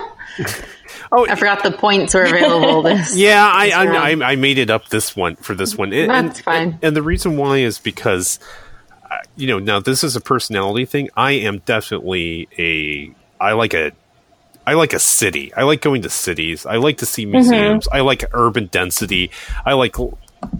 oh, 1.11 1.25
I 1.29 1.35
forgot 1.35 1.63
the 1.63 1.71
points 1.71 2.13
were 2.13 2.23
available. 2.23 2.83
This 2.83 3.15
yeah, 3.15 3.49
I, 3.51 3.69
I. 3.69 4.11
I 4.11 4.31
I 4.31 4.35
made 4.35 4.57
it 4.57 4.69
up 4.69 4.89
this 4.89 5.15
one 5.15 5.37
for 5.37 5.55
this 5.55 5.75
one. 5.77 5.93
And, 5.93 6.09
That's 6.09 6.39
and- 6.39 6.45
fine. 6.45 6.79
And, 6.81 6.95
the 6.95 7.01
reason 7.01 7.37
why 7.37 7.59
is 7.59 7.79
because, 7.79 8.39
you 9.35 9.47
know, 9.47 9.59
now 9.59 9.79
this 9.79 10.03
is 10.03 10.15
a 10.15 10.21
personality 10.21 10.85
thing. 10.85 11.09
I 11.15 11.31
am 11.33 11.59
definitely 11.59 12.47
a. 12.57 13.13
I 13.39 13.53
like 13.53 13.73
a. 13.73 13.91
I 14.67 14.73
like 14.73 14.93
a 14.93 14.99
city. 14.99 15.53
I 15.53 15.63
like 15.63 15.81
going 15.81 16.01
to 16.01 16.09
cities. 16.09 16.65
I 16.65 16.77
like 16.77 16.97
to 16.97 17.05
see 17.05 17.25
museums. 17.25 17.87
I 17.87 18.01
like 18.01 18.23
urban 18.33 18.67
density. 18.67 19.31
I 19.65 19.73
like. 19.73 19.95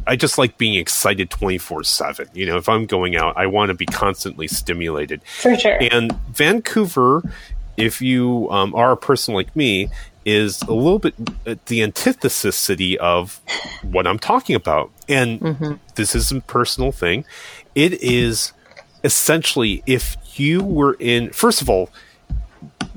I 0.08 0.16
just 0.16 0.38
like 0.38 0.58
being 0.58 0.76
excited 0.76 1.30
twenty 1.30 1.58
four 1.58 1.84
seven. 1.84 2.28
You 2.34 2.46
know, 2.46 2.58
if 2.58 2.70
I'm 2.70 2.86
going 2.86 3.16
out, 3.16 3.38
I 3.38 3.48
want 3.48 3.70
to 3.70 3.74
be 3.74 3.86
constantly 3.86 4.48
stimulated. 4.48 5.22
For 5.24 5.58
sure. 5.58 5.78
And 5.92 6.12
Vancouver, 6.30 7.24
if 7.78 8.02
you 8.02 8.50
um, 8.52 8.76
are 8.76 8.92
a 8.92 8.98
person 8.98 9.34
like 9.34 9.56
me, 9.56 9.90
is 10.26 10.62
a 10.64 10.74
little 10.74 11.00
bit 11.00 11.14
uh, 11.46 11.56
the 11.68 11.84
antithesis 11.84 12.56
city 12.56 12.98
of 12.98 13.40
what 13.84 14.08
I'm 14.08 14.20
talking 14.20 14.56
about. 14.56 14.92
And 15.08 15.80
this 15.96 16.16
is 16.16 16.32
a 16.32 16.42
personal 16.42 16.92
thing. 16.92 17.26
It 17.76 18.02
is 18.02 18.54
essentially 19.06 19.84
if 19.86 20.18
you 20.38 20.64
were 20.64 20.98
in, 21.00 21.30
first 21.30 21.62
of 21.62 21.70
all, 21.70 21.92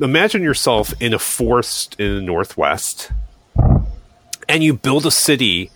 imagine 0.00 0.42
yourself 0.42 0.94
in 1.00 1.12
a 1.12 1.18
forest 1.18 1.94
in 2.00 2.14
the 2.16 2.22
Northwest 2.22 3.12
and 4.48 4.64
you 4.64 4.72
build 4.72 5.04
a 5.04 5.10
city 5.10 5.70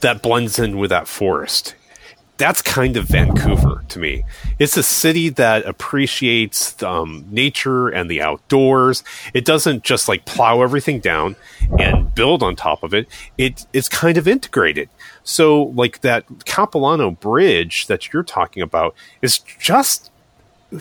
that 0.00 0.22
blends 0.22 0.58
in 0.58 0.78
with 0.78 0.88
that 0.90 1.06
forest. 1.06 1.74
That's 2.36 2.60
kind 2.62 2.96
of 2.96 3.04
Vancouver 3.06 3.84
to 3.88 3.98
me. 3.98 4.24
It's 4.58 4.76
a 4.76 4.82
city 4.82 5.28
that 5.30 5.64
appreciates 5.66 6.82
um, 6.82 7.24
nature 7.30 7.88
and 7.88 8.10
the 8.10 8.20
outdoors. 8.22 9.04
It 9.32 9.44
doesn't 9.44 9.84
just 9.84 10.08
like 10.08 10.24
plow 10.24 10.62
everything 10.62 10.98
down 11.00 11.36
and 11.78 12.12
build 12.14 12.42
on 12.42 12.56
top 12.56 12.82
of 12.82 12.92
it. 12.92 13.06
It 13.38 13.66
it's 13.72 13.88
kind 13.88 14.16
of 14.18 14.26
integrated. 14.26 14.88
So 15.22 15.62
like 15.76 16.00
that 16.00 16.24
Capilano 16.44 17.12
Bridge 17.12 17.86
that 17.86 18.12
you're 18.12 18.24
talking 18.24 18.62
about 18.62 18.94
is 19.22 19.38
just 19.38 20.10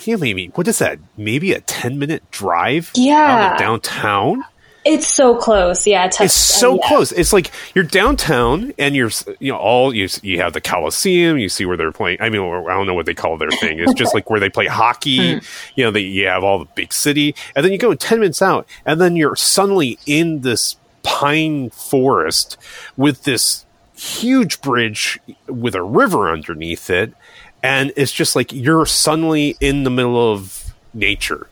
yeah, 0.06 0.16
maybe 0.16 0.48
what 0.56 0.68
is 0.68 0.80
that? 0.80 0.98
Maybe 1.18 1.54
a 1.54 1.62
ten 1.62 2.00
minute 2.00 2.24
drive 2.32 2.92
Yeah. 2.96 3.16
out 3.16 3.52
of 3.54 3.60
downtown. 3.60 4.44
It's 4.86 5.08
so 5.08 5.36
close. 5.36 5.88
Yeah. 5.88 6.08
To, 6.08 6.24
It's 6.24 6.36
uh, 6.36 6.60
so 6.60 6.76
yeah. 6.76 6.88
close. 6.88 7.12
It's 7.12 7.32
like 7.32 7.52
you're 7.74 7.84
downtown 7.84 8.74
and 8.78 8.96
you're 8.96 9.12
you 9.40 9.52
know 9.52 9.58
all 9.58 9.94
you 9.94 10.08
you 10.22 10.42
have 10.42 10.54
the 10.54 10.62
Coliseum. 10.62 11.38
You 11.38 11.50
see 11.50 11.66
where 11.66 11.78
they're 11.78 11.92
playing. 11.92 12.18
I 12.20 12.30
mean, 12.30 12.42
I 12.42 12.74
don't 12.74 12.88
know 12.88 12.94
what 12.94 13.06
they 13.06 13.14
call 13.14 13.38
their 13.38 13.52
thing. 13.52 13.80
It's 13.80 13.94
just 13.94 14.14
like 14.14 14.30
where 14.30 14.40
they 14.40 14.50
play 14.50 14.68
hockey. 14.68 15.36
Hmm. 15.36 15.46
You 15.76 15.86
know, 15.86 15.92
they, 15.92 16.02
you 16.02 16.28
have 16.28 16.44
all 16.44 16.60
the 16.60 16.70
big 16.76 16.92
city, 16.92 17.36
and 17.56 17.64
then 17.64 17.72
you 17.72 17.78
go 17.78 17.94
ten 17.94 18.20
minutes 18.20 18.42
out, 18.42 18.68
and 18.86 19.00
then 19.00 19.16
you're 19.16 19.36
suddenly 19.36 20.00
in 20.06 20.42
this 20.42 20.76
pine 21.04 21.70
forest 21.70 22.58
with 22.98 23.24
this 23.24 23.66
huge 23.96 24.62
bridge 24.62 25.20
with 25.48 25.76
a 25.76 25.84
river 25.84 26.30
underneath 26.30 26.90
it, 26.90 27.14
and 27.62 27.94
it's 27.96 28.12
just 28.12 28.36
like 28.36 28.52
you're 28.52 28.86
suddenly 28.86 29.56
in 29.60 29.84
the 29.84 29.90
middle 29.90 30.32
of 30.34 30.74
nature, 30.94 31.48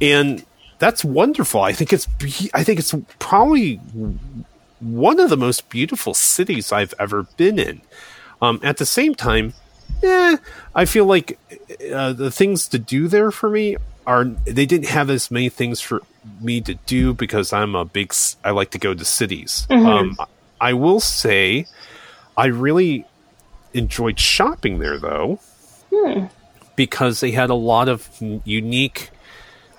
and 0.00 0.44
that's 0.80 1.04
wonderful. 1.04 1.60
I 1.62 1.72
think 1.72 1.92
it's 1.92 2.06
be- 2.06 2.50
I 2.52 2.64
think 2.64 2.80
it's 2.80 2.92
probably 3.20 3.76
one 4.80 5.20
of 5.20 5.30
the 5.30 5.36
most 5.36 5.68
beautiful 5.68 6.14
cities 6.14 6.72
I've 6.72 6.94
ever 6.98 7.24
been 7.36 7.58
in. 7.58 7.82
Um, 8.42 8.58
at 8.64 8.78
the 8.78 8.86
same 8.86 9.14
time, 9.14 9.52
eh, 10.02 10.38
I 10.74 10.84
feel 10.86 11.04
like 11.04 11.38
uh, 11.94 12.14
the 12.14 12.30
things 12.30 12.66
to 12.68 12.78
do 12.78 13.06
there 13.06 13.30
for 13.30 13.50
me 13.50 13.76
are 14.06 14.24
they 14.24 14.64
didn't 14.66 14.88
have 14.88 15.10
as 15.10 15.30
many 15.30 15.50
things 15.50 15.80
for 15.82 16.00
me 16.40 16.60
to 16.62 16.74
do 16.86 17.12
because 17.14 17.52
I'm 17.52 17.74
a 17.74 17.84
big 17.84 18.14
I 18.42 18.50
like 18.50 18.70
to 18.70 18.78
go 18.78 18.94
to 18.94 19.04
cities. 19.04 19.66
Um, 19.86 20.16
I 20.60 20.72
will 20.72 21.00
say 21.00 21.66
I 22.36 22.46
really 22.46 23.04
enjoyed 23.74 24.18
shopping 24.18 24.78
there 24.78 24.98
though 24.98 25.38
because 26.74 27.20
they 27.20 27.32
had 27.32 27.50
a 27.50 27.54
lot 27.54 27.88
of 27.90 28.08
unique 28.44 29.10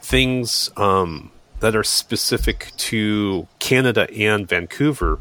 things 0.02 0.70
um, 0.78 1.32
that 1.60 1.76
are 1.76 1.84
specific 1.84 2.72
to 2.78 3.48
Canada 3.60 4.08
and 4.14 4.48
Vancouver. 4.48 5.20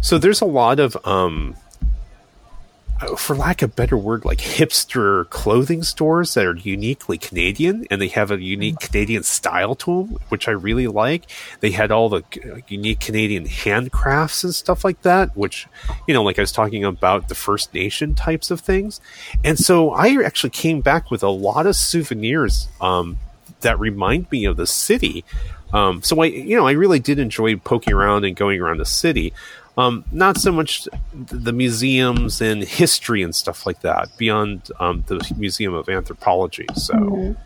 So 0.00 0.18
there's 0.18 0.40
a 0.40 0.46
lot 0.46 0.78
of, 0.78 0.96
um, 1.06 1.56
for 3.18 3.36
lack 3.36 3.60
of 3.60 3.70
a 3.70 3.74
better 3.74 3.96
word, 3.96 4.24
like 4.24 4.38
hipster 4.38 5.28
clothing 5.28 5.82
stores 5.82 6.32
that 6.32 6.46
are 6.46 6.56
uniquely 6.56 7.18
Canadian, 7.18 7.86
and 7.90 8.00
they 8.00 8.08
have 8.08 8.30
a 8.30 8.42
unique 8.42 8.80
Canadian 8.80 9.22
style 9.22 9.74
to 9.74 10.04
them, 10.04 10.18
which 10.30 10.48
I 10.48 10.52
really 10.52 10.86
like. 10.86 11.30
They 11.60 11.72
had 11.72 11.90
all 11.90 12.08
the 12.08 12.22
uh, 12.44 12.60
unique 12.68 13.00
Canadian 13.00 13.44
handcrafts 13.44 14.44
and 14.44 14.54
stuff 14.54 14.82
like 14.82 15.02
that, 15.02 15.36
which, 15.36 15.66
you 16.08 16.14
know, 16.14 16.22
like 16.22 16.38
I 16.38 16.42
was 16.42 16.52
talking 16.52 16.84
about 16.84 17.28
the 17.28 17.34
First 17.34 17.74
Nation 17.74 18.14
types 18.14 18.50
of 18.50 18.60
things. 18.60 19.00
And 19.44 19.58
so 19.58 19.90
I 19.90 20.24
actually 20.24 20.50
came 20.50 20.80
back 20.80 21.10
with 21.10 21.22
a 21.22 21.28
lot 21.28 21.66
of 21.66 21.76
souvenirs 21.76 22.68
um, 22.80 23.18
that 23.60 23.78
remind 23.78 24.30
me 24.30 24.44
of 24.44 24.56
the 24.56 24.66
city. 24.66 25.24
Um, 25.72 26.02
so 26.02 26.20
I, 26.22 26.26
you 26.26 26.56
know, 26.56 26.66
I 26.66 26.72
really 26.72 27.00
did 27.00 27.18
enjoy 27.18 27.56
poking 27.56 27.92
around 27.92 28.24
and 28.24 28.36
going 28.36 28.60
around 28.60 28.78
the 28.78 28.86
city. 28.86 29.32
Um, 29.78 30.04
not 30.10 30.38
so 30.38 30.52
much 30.52 30.88
the 31.12 31.52
museums 31.52 32.40
and 32.40 32.62
history 32.62 33.22
and 33.22 33.34
stuff 33.34 33.66
like 33.66 33.82
that 33.82 34.08
beyond 34.16 34.70
um, 34.80 35.04
the 35.06 35.20
Museum 35.36 35.74
of 35.74 35.90
Anthropology. 35.90 36.66
So 36.74 37.36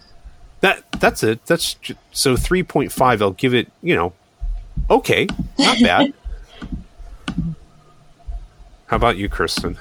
that 0.60 0.84
that's 0.92 1.24
it. 1.24 1.44
That's 1.46 1.74
ju- 1.74 1.96
so 2.12 2.36
three 2.36 2.62
point 2.62 2.92
five. 2.92 3.20
I'll 3.20 3.32
give 3.32 3.52
it. 3.52 3.72
You 3.82 3.96
know, 3.96 4.12
okay, 4.88 5.26
not 5.58 5.80
bad. 5.80 6.14
How 8.86 8.96
about 8.96 9.16
you, 9.16 9.28
Kristen? 9.28 9.78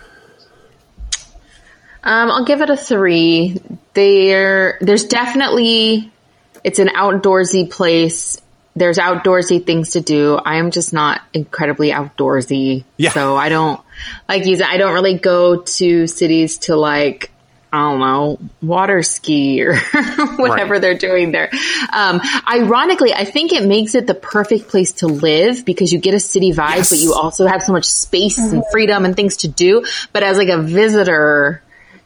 Um, 2.03 2.31
I'll 2.31 2.45
give 2.45 2.61
it 2.61 2.69
a 2.69 2.77
three. 2.77 3.59
There, 3.93 4.77
there's 4.81 5.05
definitely, 5.05 6.11
it's 6.63 6.79
an 6.79 6.87
outdoorsy 6.89 7.69
place. 7.69 8.41
There's 8.75 8.97
outdoorsy 8.97 9.65
things 9.65 9.91
to 9.91 10.01
do. 10.01 10.35
I 10.35 10.55
am 10.57 10.71
just 10.71 10.93
not 10.93 11.21
incredibly 11.33 11.91
outdoorsy. 11.91 12.83
Yeah. 12.97 13.09
So 13.11 13.35
I 13.35 13.49
don't, 13.49 13.81
like 14.27 14.45
you 14.45 14.55
said, 14.57 14.67
I 14.69 14.77
don't 14.77 14.93
really 14.93 15.15
go 15.17 15.61
to 15.61 16.07
cities 16.07 16.59
to 16.59 16.75
like, 16.75 17.31
I 17.73 17.77
don't 17.89 17.99
know, 17.99 18.39
water 18.61 19.03
ski 19.03 19.61
or 19.63 19.75
whatever 20.37 20.73
Right. 20.73 20.81
they're 20.81 20.97
doing 20.97 21.31
there. 21.31 21.49
Um, 21.91 22.21
ironically, 22.51 23.13
I 23.13 23.25
think 23.25 23.51
it 23.53 23.65
makes 23.67 23.95
it 23.95 24.07
the 24.07 24.15
perfect 24.15 24.69
place 24.69 24.93
to 24.93 25.07
live 25.07 25.65
because 25.65 25.91
you 25.91 25.99
get 25.99 26.13
a 26.13 26.19
city 26.19 26.51
vibe, 26.51 26.77
Yes. 26.77 26.89
but 26.89 26.99
you 26.99 27.13
also 27.13 27.47
have 27.47 27.61
so 27.61 27.73
much 27.73 27.85
space 27.85 28.37
and 28.39 28.63
freedom 28.71 29.03
and 29.05 29.15
things 29.15 29.37
to 29.37 29.47
do. 29.49 29.85
But 30.13 30.23
as 30.23 30.37
like 30.37 30.49
a 30.49 30.61
visitor, 30.61 31.61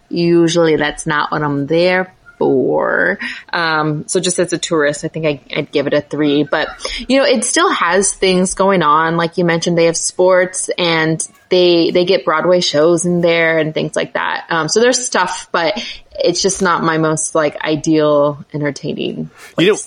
usually 0.09 0.75
that's 0.75 1.05
not 1.05 1.31
what 1.31 1.43
I'm 1.43 1.67
there 1.67 2.13
for. 2.43 3.19
Um, 3.51 4.08
so 4.08 4.19
just 4.19 4.39
as 4.39 4.53
a 4.53 4.58
tourist, 4.58 5.06
I 5.06 5.08
think 5.08 5.25
I, 5.25 5.41
I'd 5.56 5.71
give 5.71 5.88
it 5.88 5.93
a 5.93 6.01
three, 6.01 6.43
but 6.43 6.67
you 7.08 7.17
know, 7.17 7.25
it 7.25 7.43
still 7.43 7.71
has 7.71 8.13
things 8.13 8.53
going 8.53 8.82
on. 8.82 9.17
Like 9.17 9.38
you 9.38 9.45
mentioned, 9.45 9.77
they 9.77 9.86
have 9.86 9.97
sports 9.97 10.69
and 10.77 11.25
they, 11.49 11.91
they 11.91 12.06
get 12.06 12.25
Broadway 12.25 12.60
shows 12.60 13.06
in 13.06 13.21
there 13.21 13.58
and 13.60 13.73
things 13.73 13.95
like 13.95 14.13
that. 14.13 14.47
Um, 14.49 14.67
so 14.67 14.79
there's 14.79 15.03
stuff, 15.03 15.47
but 15.51 15.82
it's 16.19 16.41
just 16.41 16.62
not 16.62 16.84
my 16.84 16.97
most 16.97 17.36
like 17.36 17.62
ideal 17.63 18.43
entertaining. 18.53 19.29
You 19.58 19.73
know, 19.73 19.77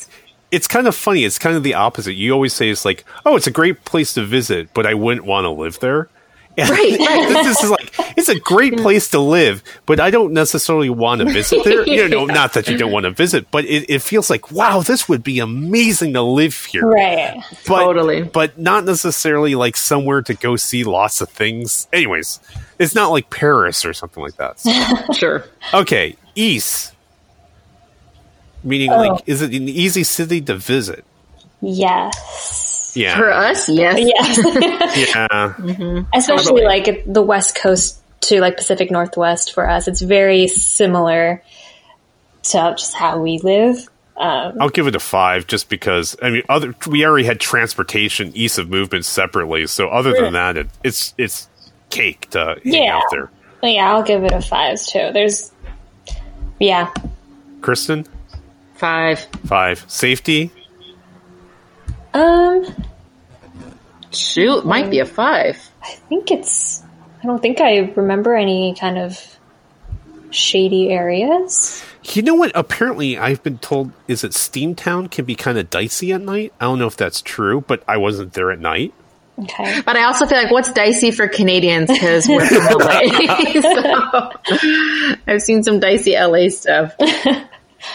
it's 0.51 0.67
kind 0.67 0.87
of 0.87 0.95
funny. 0.95 1.25
It's 1.25 1.39
kind 1.39 1.57
of 1.57 1.63
the 1.63 1.75
opposite. 1.75 2.15
You 2.15 2.33
always 2.33 2.55
say 2.55 2.71
it's 2.71 2.85
like, 2.85 3.05
oh, 3.25 3.37
it's 3.37 3.47
a 3.47 3.53
great 3.53 3.85
place 3.85 4.15
to 4.15 4.25
visit, 4.25 4.73
but 4.73 4.87
I 4.87 4.95
wouldn't 4.95 5.27
want 5.27 5.45
to 5.45 5.51
live 5.51 5.79
there. 5.81 6.09
And 6.57 6.71
Right, 6.71 6.99
right. 6.99 7.45
this 7.45 7.63
is 7.63 7.71
like, 7.71 7.76
it's 8.17 8.29
a 8.29 8.39
great 8.41 8.79
place 8.79 9.11
to 9.11 9.21
live, 9.21 9.63
but 9.85 10.01
I 10.01 10.11
don't 10.11 10.33
necessarily 10.33 10.89
want 10.91 11.21
to 11.21 11.27
visit 11.33 11.63
there. 11.65 11.87
You 11.87 12.09
know, 12.09 12.27
Yeah. 12.27 12.35
not 12.35 12.55
that 12.55 12.69
you 12.69 12.77
don't 12.79 12.91
want 12.91 13.05
to 13.05 13.11
visit, 13.11 13.51
but 13.51 13.65
it, 13.67 13.91
it 13.91 14.01
feels 14.03 14.31
like, 14.31 14.51
wow, 14.51 14.81
this 14.81 15.09
would 15.09 15.23
be 15.23 15.39
amazing 15.39 16.15
to 16.15 16.23
live 16.23 16.55
here. 16.65 16.87
Right. 16.87 17.43
But, 17.69 17.85
Totally. 17.85 18.23
But 18.23 18.59
not 18.59 18.85
necessarily 18.85 19.55
like 19.55 19.77
somewhere 19.77 20.23
to 20.23 20.35
go 20.35 20.57
see 20.57 20.83
lots 20.85 21.21
of 21.21 21.29
things. 21.29 21.87
Anyways, 21.93 22.41
it's 22.79 22.95
not 22.95 23.11
like 23.11 23.29
Paris 23.31 23.85
or 23.85 23.93
something 23.93 24.23
like 24.23 24.37
that. 24.37 24.59
So- 24.61 25.13
sure. 25.13 25.45
okay, 25.75 26.17
East. 26.35 26.93
Meaning, 28.65 28.91
Oh. 28.91 28.97
like, 28.97 29.23
is 29.27 29.43
it 29.43 29.53
an 29.55 29.69
easy 29.69 30.03
city 30.03 30.41
to 30.41 30.57
visit? 30.57 31.05
Yes. 31.61 32.93
Yeah. 32.97 33.17
For 33.19 33.31
us, 33.31 33.69
yes. 33.69 33.99
Yes. 34.01 35.09
Yeah. 35.09 35.27
Mm-hmm. 35.57 36.09
Especially 36.15 36.63
Totally. 36.63 36.65
like 36.65 37.05
the 37.07 37.23
West 37.23 37.55
Coast 37.57 38.01
to 38.23 38.41
like 38.41 38.57
Pacific 38.57 38.91
Northwest 38.91 39.53
for 39.55 39.69
us. 39.69 39.89
It's 39.89 40.01
very 40.01 40.49
similar 40.49 41.43
to 42.45 42.75
just 42.77 42.95
how 42.95 43.21
we 43.21 43.39
live. 43.39 43.89
Um, 44.17 44.57
I'll 44.61 44.71
give 44.71 44.87
it 44.87 44.95
a 44.97 45.01
five 45.01 45.47
just 45.47 45.69
because 45.69 46.17
I 46.23 46.31
mean 46.31 46.43
other 46.49 46.75
we 46.89 47.05
already 47.05 47.27
had 47.27 47.39
transportation 47.39 48.33
east 48.35 48.59
of 48.59 48.71
movement 48.71 49.05
separately, 49.05 49.67
so 49.67 49.89
other 49.89 50.13
than 50.15 50.33
that 50.33 50.57
it, 50.57 50.69
it's 50.83 51.13
it's 51.19 51.49
cake 51.91 52.31
to 52.31 52.57
hang 52.65 52.73
Yeah. 52.85 52.97
out 52.97 53.03
there. 53.11 53.31
yeah, 53.63 53.93
I'll 53.93 54.03
give 54.03 54.25
it 54.25 54.33
a 54.33 54.41
five 54.41 54.81
too. 54.81 55.11
There's, 55.13 55.53
yeah, 56.59 56.93
Kristen? 57.61 58.07
Five. 58.77 59.21
Five. 59.47 59.85
Safety? 59.87 60.51
um, 62.15 62.65
Shoot, 64.13 64.65
might 64.65 64.91
be 64.91 65.01
a 65.01 65.05
five. 65.05 65.59
I 65.83 65.91
think 66.09 66.31
it's. 66.31 66.83
I 67.27 67.29
don't 67.29 67.43
think 67.43 67.61
I 67.61 67.79
remember 67.97 68.37
any 68.37 68.73
kind 68.79 68.99
of 68.99 69.37
shady 70.31 70.91
areas. 70.91 71.83
You 72.05 72.23
know 72.23 72.37
what? 72.37 72.53
Apparently, 72.55 73.19
I've 73.19 73.43
been 73.43 73.59
told 73.59 73.91
is 74.07 74.21
that 74.21 74.31
Steamtown 74.31 75.11
can 75.11 75.25
be 75.25 75.35
kind 75.35 75.59
of 75.59 75.69
dicey 75.69 76.13
at 76.13 76.21
night. 76.21 76.53
I 76.61 76.67
don't 76.67 76.79
know 76.79 76.87
if 76.87 76.97
that's 76.97 77.21
true, 77.21 77.63
but 77.63 77.83
I 77.89 77.97
wasn't 77.97 78.35
there 78.35 78.53
at 78.53 78.61
night. 78.61 78.95
Okay. 79.41 79.81
But 79.85 79.97
I 79.97 80.05
also 80.05 80.25
feel 80.25 80.39
like 80.39 80.53
what's 80.53 80.73
dicey 80.73 81.11
for 81.11 81.27
Canadians 81.27 81.91
because 81.91 82.29
we're 82.29 82.47
from 82.47 82.79
LA. 82.79 83.01
so 83.61 85.17
I've 85.27 85.43
seen 85.43 85.65
some 85.65 85.81
dicey 85.81 86.15
LA 86.15 86.49
stuff. 86.49 86.95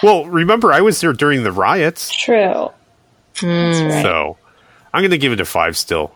Well, 0.04 0.26
remember, 0.26 0.72
I 0.72 0.82
was 0.82 1.02
there 1.02 1.12
during 1.12 1.44
the 1.44 1.52
riots, 1.52 2.12
True. 2.12 2.70
Hmm. 3.36 3.48
That's 3.48 3.82
right. 3.82 4.02
so 4.04 4.38
I'm 4.94 5.02
going 5.02 5.12
to 5.12 5.18
give 5.18 5.34
it 5.34 5.42
a 5.42 5.46
five 5.46 5.76
still. 5.76 6.16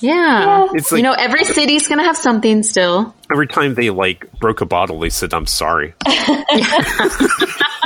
Yeah. 0.00 0.68
It's 0.72 0.92
you 0.92 1.02
know, 1.02 1.12
every 1.12 1.44
city's 1.44 1.88
going 1.88 1.98
to 1.98 2.04
have 2.04 2.16
something 2.16 2.62
still. 2.62 3.14
every 3.30 3.46
time 3.46 3.74
they 3.74 3.90
like 3.90 4.30
broke 4.38 4.60
a 4.60 4.66
bottle, 4.66 5.00
they 5.00 5.10
said, 5.10 5.34
"I'm 5.34 5.46
sorry." 5.46 5.94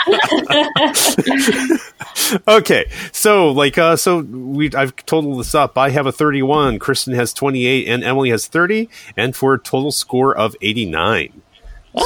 okay, 2.48 2.90
so 3.12 3.50
like, 3.50 3.78
uh, 3.78 3.96
so 3.96 4.18
we 4.20 4.72
I've 4.74 4.94
totaled 5.06 5.40
this 5.40 5.54
up. 5.54 5.78
I 5.78 5.90
have 5.90 6.06
a 6.06 6.12
31, 6.12 6.78
Kristen 6.78 7.14
has 7.14 7.32
28, 7.32 7.88
and 7.88 8.04
Emily 8.04 8.30
has 8.30 8.46
30, 8.46 8.88
and 9.16 9.34
for 9.34 9.54
a 9.54 9.58
total 9.58 9.92
score 9.92 10.36
of 10.36 10.56
89. 10.60 11.42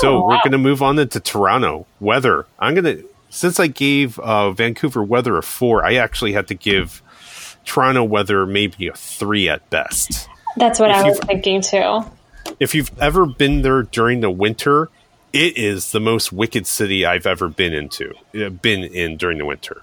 So 0.00 0.16
Oh, 0.16 0.26
we're 0.26 0.38
going 0.38 0.52
to 0.52 0.58
move 0.58 0.82
on 0.82 0.98
into 0.98 1.20
Toronto 1.20 1.86
weather. 2.00 2.46
I'm 2.58 2.74
going 2.74 2.84
to 2.84 3.08
since 3.30 3.60
I 3.60 3.66
gave 3.66 4.18
uh, 4.18 4.50
Vancouver 4.50 5.02
weather 5.02 5.36
a 5.36 5.42
four, 5.42 5.84
I 5.84 5.94
actually 5.94 6.32
had 6.32 6.48
to 6.48 6.54
give 6.54 7.02
Toronto 7.66 8.02
weather 8.04 8.46
maybe 8.46 8.88
a 8.88 8.94
three 8.94 9.48
at 9.50 9.68
best. 9.68 10.28
That's 10.56 10.80
what 10.80 10.90
If 10.90 10.96
I 10.96 11.02
was 11.02 11.18
thinking 11.20 11.60
too. 11.60 12.04
If 12.58 12.74
you've 12.74 12.90
ever 12.98 13.26
been 13.26 13.60
there 13.60 13.82
during 13.82 14.20
the 14.20 14.30
winter, 14.30 14.88
it 15.34 15.58
is 15.58 15.92
the 15.92 16.00
most 16.00 16.32
wicked 16.32 16.66
city 16.66 17.04
I've 17.04 17.26
ever 17.26 17.48
been 17.48 17.74
into. 17.74 18.14
uh, 18.34 18.48
Been 18.48 18.84
in 18.84 19.18
during 19.18 19.36
the 19.36 19.44
winter. 19.44 19.82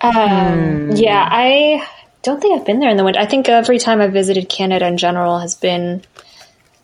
Um, 0.00 0.92
Yeah, 0.92 1.28
I 1.30 1.86
don't 2.22 2.40
think 2.40 2.58
I've 2.58 2.66
been 2.66 2.80
there 2.80 2.90
in 2.90 2.96
the 2.96 3.04
winter. 3.04 3.20
I 3.20 3.26
think 3.26 3.48
every 3.48 3.78
time 3.78 4.00
I've 4.00 4.12
visited 4.12 4.48
Canada 4.48 4.86
in 4.86 4.96
general 4.96 5.38
has 5.40 5.54
been 5.54 6.02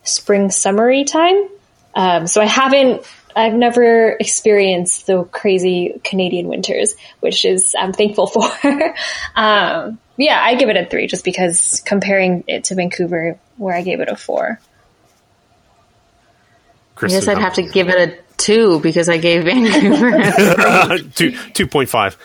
spring, 0.03 0.51
summery 0.51 1.05
time. 1.05 1.47
Um, 1.95 2.27
so 2.27 2.41
I 2.41 2.45
haven't, 2.45 3.03
I've 3.35 3.53
never 3.53 4.11
experienced 4.11 5.07
the 5.07 5.23
crazy 5.23 5.99
Canadian 6.03 6.47
winters, 6.47 6.95
which 7.19 7.43
is 7.43 7.75
I'm 7.77 7.91
thankful 7.91 8.27
for. 8.27 8.43
um, 9.35 9.99
yeah, 10.17 10.39
I 10.41 10.55
give 10.55 10.69
it 10.69 10.77
a 10.77 10.85
three 10.85 11.07
just 11.07 11.25
because 11.25 11.81
comparing 11.85 12.45
it 12.47 12.65
to 12.65 12.75
Vancouver, 12.75 13.37
where 13.57 13.75
I 13.75 13.81
gave 13.81 13.99
it 13.99 14.07
a 14.07 14.15
four. 14.15 14.59
I 17.01 17.07
guess 17.07 17.27
I'd 17.27 17.37
have 17.37 17.55
to 17.55 17.63
give 17.63 17.89
it 17.89 18.09
a 18.09 18.17
two 18.37 18.79
because 18.79 19.09
I 19.09 19.17
gave 19.17 19.43
Vancouver. 19.43 20.15
a 20.15 20.99
two 21.15 21.35
two 21.53 21.67
point 21.67 21.89
five. 21.89 22.17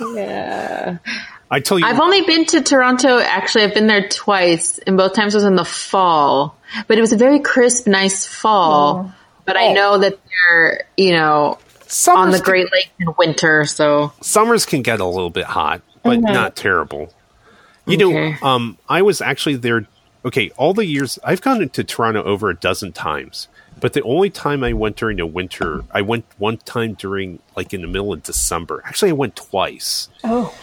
Yeah. 0.00 0.98
I 1.52 1.58
tell 1.58 1.80
you, 1.80 1.84
I've 1.84 1.98
only 1.98 2.22
been 2.22 2.44
to 2.46 2.62
Toronto. 2.62 3.18
Actually, 3.18 3.64
I've 3.64 3.74
been 3.74 3.88
there 3.88 4.08
twice, 4.08 4.78
and 4.78 4.96
both 4.96 5.14
times 5.14 5.34
was 5.34 5.42
in 5.42 5.56
the 5.56 5.64
fall. 5.64 6.56
But 6.86 6.96
it 6.96 7.00
was 7.00 7.12
a 7.12 7.16
very 7.16 7.40
crisp, 7.40 7.88
nice 7.88 8.24
fall. 8.24 9.12
But 9.44 9.56
I 9.56 9.68
Oh. 9.68 9.74
know 9.74 9.98
that 9.98 10.18
they're, 10.48 10.84
you 10.96 11.12
know, 11.12 11.58
on 11.58 11.58
summers 11.88 12.34
the 12.34 12.38
can- 12.44 12.50
Great 12.52 12.72
Lakes 12.72 12.90
in 13.00 13.14
winter. 13.18 13.64
So 13.64 14.12
summers 14.20 14.64
can 14.66 14.82
get 14.82 15.00
a 15.00 15.04
little 15.06 15.30
bit 15.30 15.46
hot, 15.46 15.82
but 16.02 16.20
not 16.20 16.56
terrible. 16.56 17.12
You 17.86 17.94
Okay. 18.06 18.36
know, 18.40 18.46
um, 18.48 18.78
I 18.88 19.02
was 19.02 19.20
actually 19.20 19.56
there. 19.56 19.86
Okay, 20.24 20.50
all 20.58 20.74
the 20.74 20.84
years 20.84 21.18
I've 21.24 21.40
gone 21.40 21.66
to 21.66 21.82
Toronto 21.84 22.22
over 22.22 22.50
a 22.50 22.54
dozen 22.54 22.92
times, 22.92 23.48
but 23.80 23.94
the 23.94 24.02
only 24.02 24.28
time 24.28 24.62
I 24.62 24.74
went 24.74 24.96
during 24.96 25.16
the 25.16 25.24
winter, 25.26 25.82
I 25.92 26.02
went 26.02 26.26
one 26.36 26.58
time 26.58 26.92
during 26.92 27.38
like 27.56 27.72
in 27.72 27.80
the 27.80 27.86
middle 27.88 28.12
of 28.12 28.22
December. 28.22 28.82
Actually, 28.86 29.10
I 29.10 29.14
went 29.14 29.34
twice, 29.34 30.08
Oh, 30.22 30.54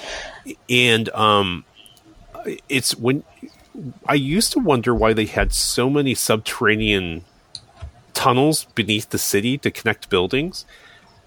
and 0.69 1.09
um, 1.09 1.65
it's 2.69 2.95
when 2.95 3.23
I 4.07 4.13
used 4.13 4.53
to 4.53 4.59
wonder 4.59 4.93
why 4.93 5.13
they 5.13 5.25
had 5.25 5.51
so 5.53 5.89
many 5.89 6.13
subterranean 6.13 7.25
tunnels 8.18 8.65
beneath 8.74 9.11
the 9.11 9.20
city 9.20 9.59
to 9.59 9.70
connect 9.70 10.09
buildings. 10.09 10.65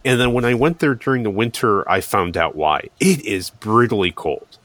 And 0.04 0.20
then 0.20 0.32
when 0.32 0.44
I 0.44 0.54
went 0.54 0.80
there 0.80 0.96
during 0.96 1.22
the 1.22 1.30
winter, 1.30 1.88
I 1.88 2.00
found 2.00 2.36
out 2.36 2.56
why. 2.56 2.88
It 2.98 3.24
is 3.24 3.50
brutally 3.50 4.10
cold. 4.10 4.58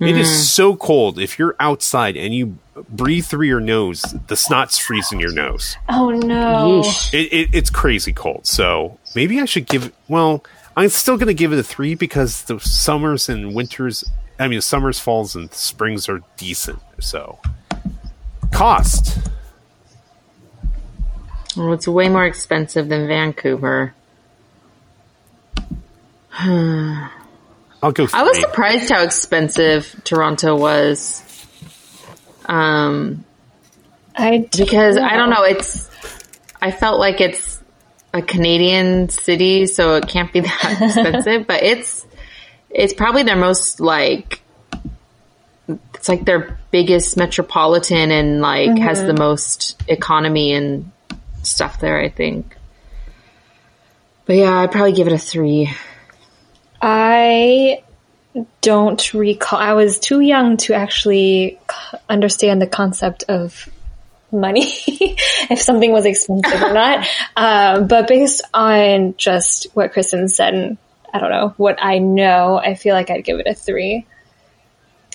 It 0.00 0.16
is 0.16 0.28
hmm. 0.28 0.34
so 0.34 0.74
cold. 0.74 1.20
If 1.20 1.38
you're 1.38 1.54
outside 1.60 2.16
and 2.16 2.34
you 2.34 2.58
breathe 2.88 3.26
through 3.26 3.46
your 3.46 3.60
nose, 3.60 4.02
the 4.26 4.34
snot's 4.34 4.76
freezing 4.76 5.20
your 5.20 5.32
nose. 5.32 5.76
oh 5.88 6.10
no. 6.10 6.82
It, 7.12 7.32
it, 7.32 7.48
it's 7.52 7.70
crazy 7.70 8.12
cold. 8.12 8.44
So 8.44 8.98
maybe 9.14 9.40
I 9.40 9.44
should 9.44 9.66
give. 9.68 9.92
Well, 10.08 10.44
I'm 10.76 10.88
still 10.88 11.16
going 11.16 11.28
to 11.28 11.34
give 11.34 11.52
it 11.52 11.58
a 11.60 11.62
three 11.62 11.94
because 11.94 12.42
the 12.44 12.58
summers 12.58 13.28
and 13.28 13.54
winters. 13.54 14.02
I 14.40 14.48
mean, 14.48 14.58
the 14.58 14.62
summers, 14.62 14.98
falls, 14.98 15.36
and 15.36 15.52
springs 15.54 16.08
are 16.08 16.20
decent. 16.36 16.80
So 16.98 17.38
cost. 18.50 19.20
Well, 21.56 21.72
it's 21.72 21.88
way 21.88 22.08
more 22.08 22.24
expensive 22.24 22.88
than 22.88 23.08
Vancouver. 23.08 23.94
I'll 26.38 27.92
go. 27.92 28.06
I 28.12 28.22
was 28.22 28.38
surprised 28.38 28.90
how 28.90 29.02
expensive 29.02 30.00
Toronto 30.04 30.56
was. 30.56 31.22
Um, 32.46 33.24
I 34.14 34.48
because 34.56 34.96
I 34.96 35.16
don't 35.16 35.30
know, 35.30 35.42
it's. 35.42 35.90
I 36.60 36.70
felt 36.70 37.00
like 37.00 37.20
it's 37.20 37.60
a 38.14 38.22
Canadian 38.22 39.08
city, 39.08 39.66
so 39.66 39.96
it 39.96 40.06
can't 40.06 40.32
be 40.32 40.40
that 40.42 40.78
expensive. 40.80 41.46
but 41.46 41.62
it's 41.62 42.06
it's 42.70 42.94
probably 42.94 43.24
their 43.24 43.36
most 43.36 43.80
like 43.80 44.42
it's 45.94 46.08
like 46.08 46.24
their 46.24 46.58
biggest 46.70 47.16
metropolitan 47.16 48.12
and 48.12 48.40
like 48.40 48.78
has 48.78 49.02
the 49.02 49.14
most 49.14 49.82
economy 49.88 50.52
and 50.52 50.91
stuff 51.42 51.80
there. 51.80 52.00
I 52.00 52.08
think. 52.08 52.56
But 54.26 54.36
yeah, 54.36 54.60
I'd 54.60 54.72
probably 54.72 54.92
give 54.92 55.06
it 55.06 55.12
a 55.12 55.18
three. 55.18 55.72
I 56.80 57.82
don't 58.60 59.14
recall. 59.14 59.58
I 59.58 59.74
was 59.74 59.98
too 59.98 60.20
young 60.20 60.56
to 60.58 60.74
actually 60.74 61.58
understand 62.08 62.62
the 62.62 62.66
concept 62.66 63.24
of 63.28 63.68
money, 64.32 64.64
if 64.86 65.60
something 65.60 65.92
was 65.92 66.06
expensive 66.06 66.62
or 66.62 66.72
not. 66.72 67.06
Um, 67.36 67.86
but 67.88 68.08
based 68.08 68.42
on 68.54 69.14
just 69.16 69.66
what 69.74 69.92
Kristen 69.92 70.28
said, 70.28 70.54
and 70.54 70.78
I 71.12 71.18
don't 71.18 71.30
know 71.30 71.54
what 71.56 71.78
I 71.80 71.98
know, 71.98 72.58
I 72.58 72.74
feel 72.74 72.94
like 72.94 73.10
I'd 73.10 73.24
give 73.24 73.38
it 73.38 73.46
a 73.46 73.54
three. 73.54 74.06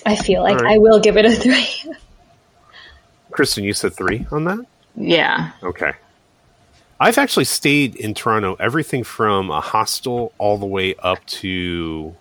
I 0.06 0.14
feel 0.14 0.42
like 0.42 0.58
All 0.58 0.64
right. 0.64 0.74
I 0.74 0.78
will 0.78 1.00
give 1.00 1.16
it 1.16 1.24
a 1.24 1.32
three. 1.32 1.92
Kristen, 3.30 3.64
you 3.64 3.72
said 3.72 3.94
three 3.94 4.26
on 4.30 4.44
that. 4.44 4.60
Yeah. 4.96 5.52
Okay. 5.62 5.92
I've 7.00 7.18
actually 7.18 7.44
stayed 7.44 7.94
in 7.94 8.12
Toronto, 8.14 8.56
everything 8.58 9.04
from 9.04 9.50
a 9.50 9.60
hostel 9.60 10.32
all 10.38 10.58
the 10.58 10.66
way 10.66 10.94
up 10.96 11.24
to. 11.26 12.16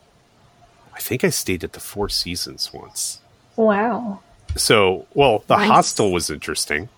I 0.96 1.00
think 1.00 1.24
I 1.24 1.30
stayed 1.30 1.64
at 1.64 1.74
the 1.74 1.80
Four 1.80 2.10
Seasons 2.10 2.72
once. 2.74 3.20
wow. 3.56 4.20
So, 4.56 5.06
well, 5.14 5.44
the 5.48 5.58
Nice. 5.58 5.68
hostel 5.68 6.12
was 6.12 6.30
interesting. 6.30 6.90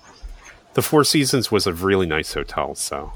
The 0.75 0.81
Four 0.81 1.03
Seasons 1.03 1.51
was 1.51 1.67
a 1.67 1.73
really 1.73 2.05
nice 2.05 2.33
hotel, 2.33 2.75
so. 2.75 3.11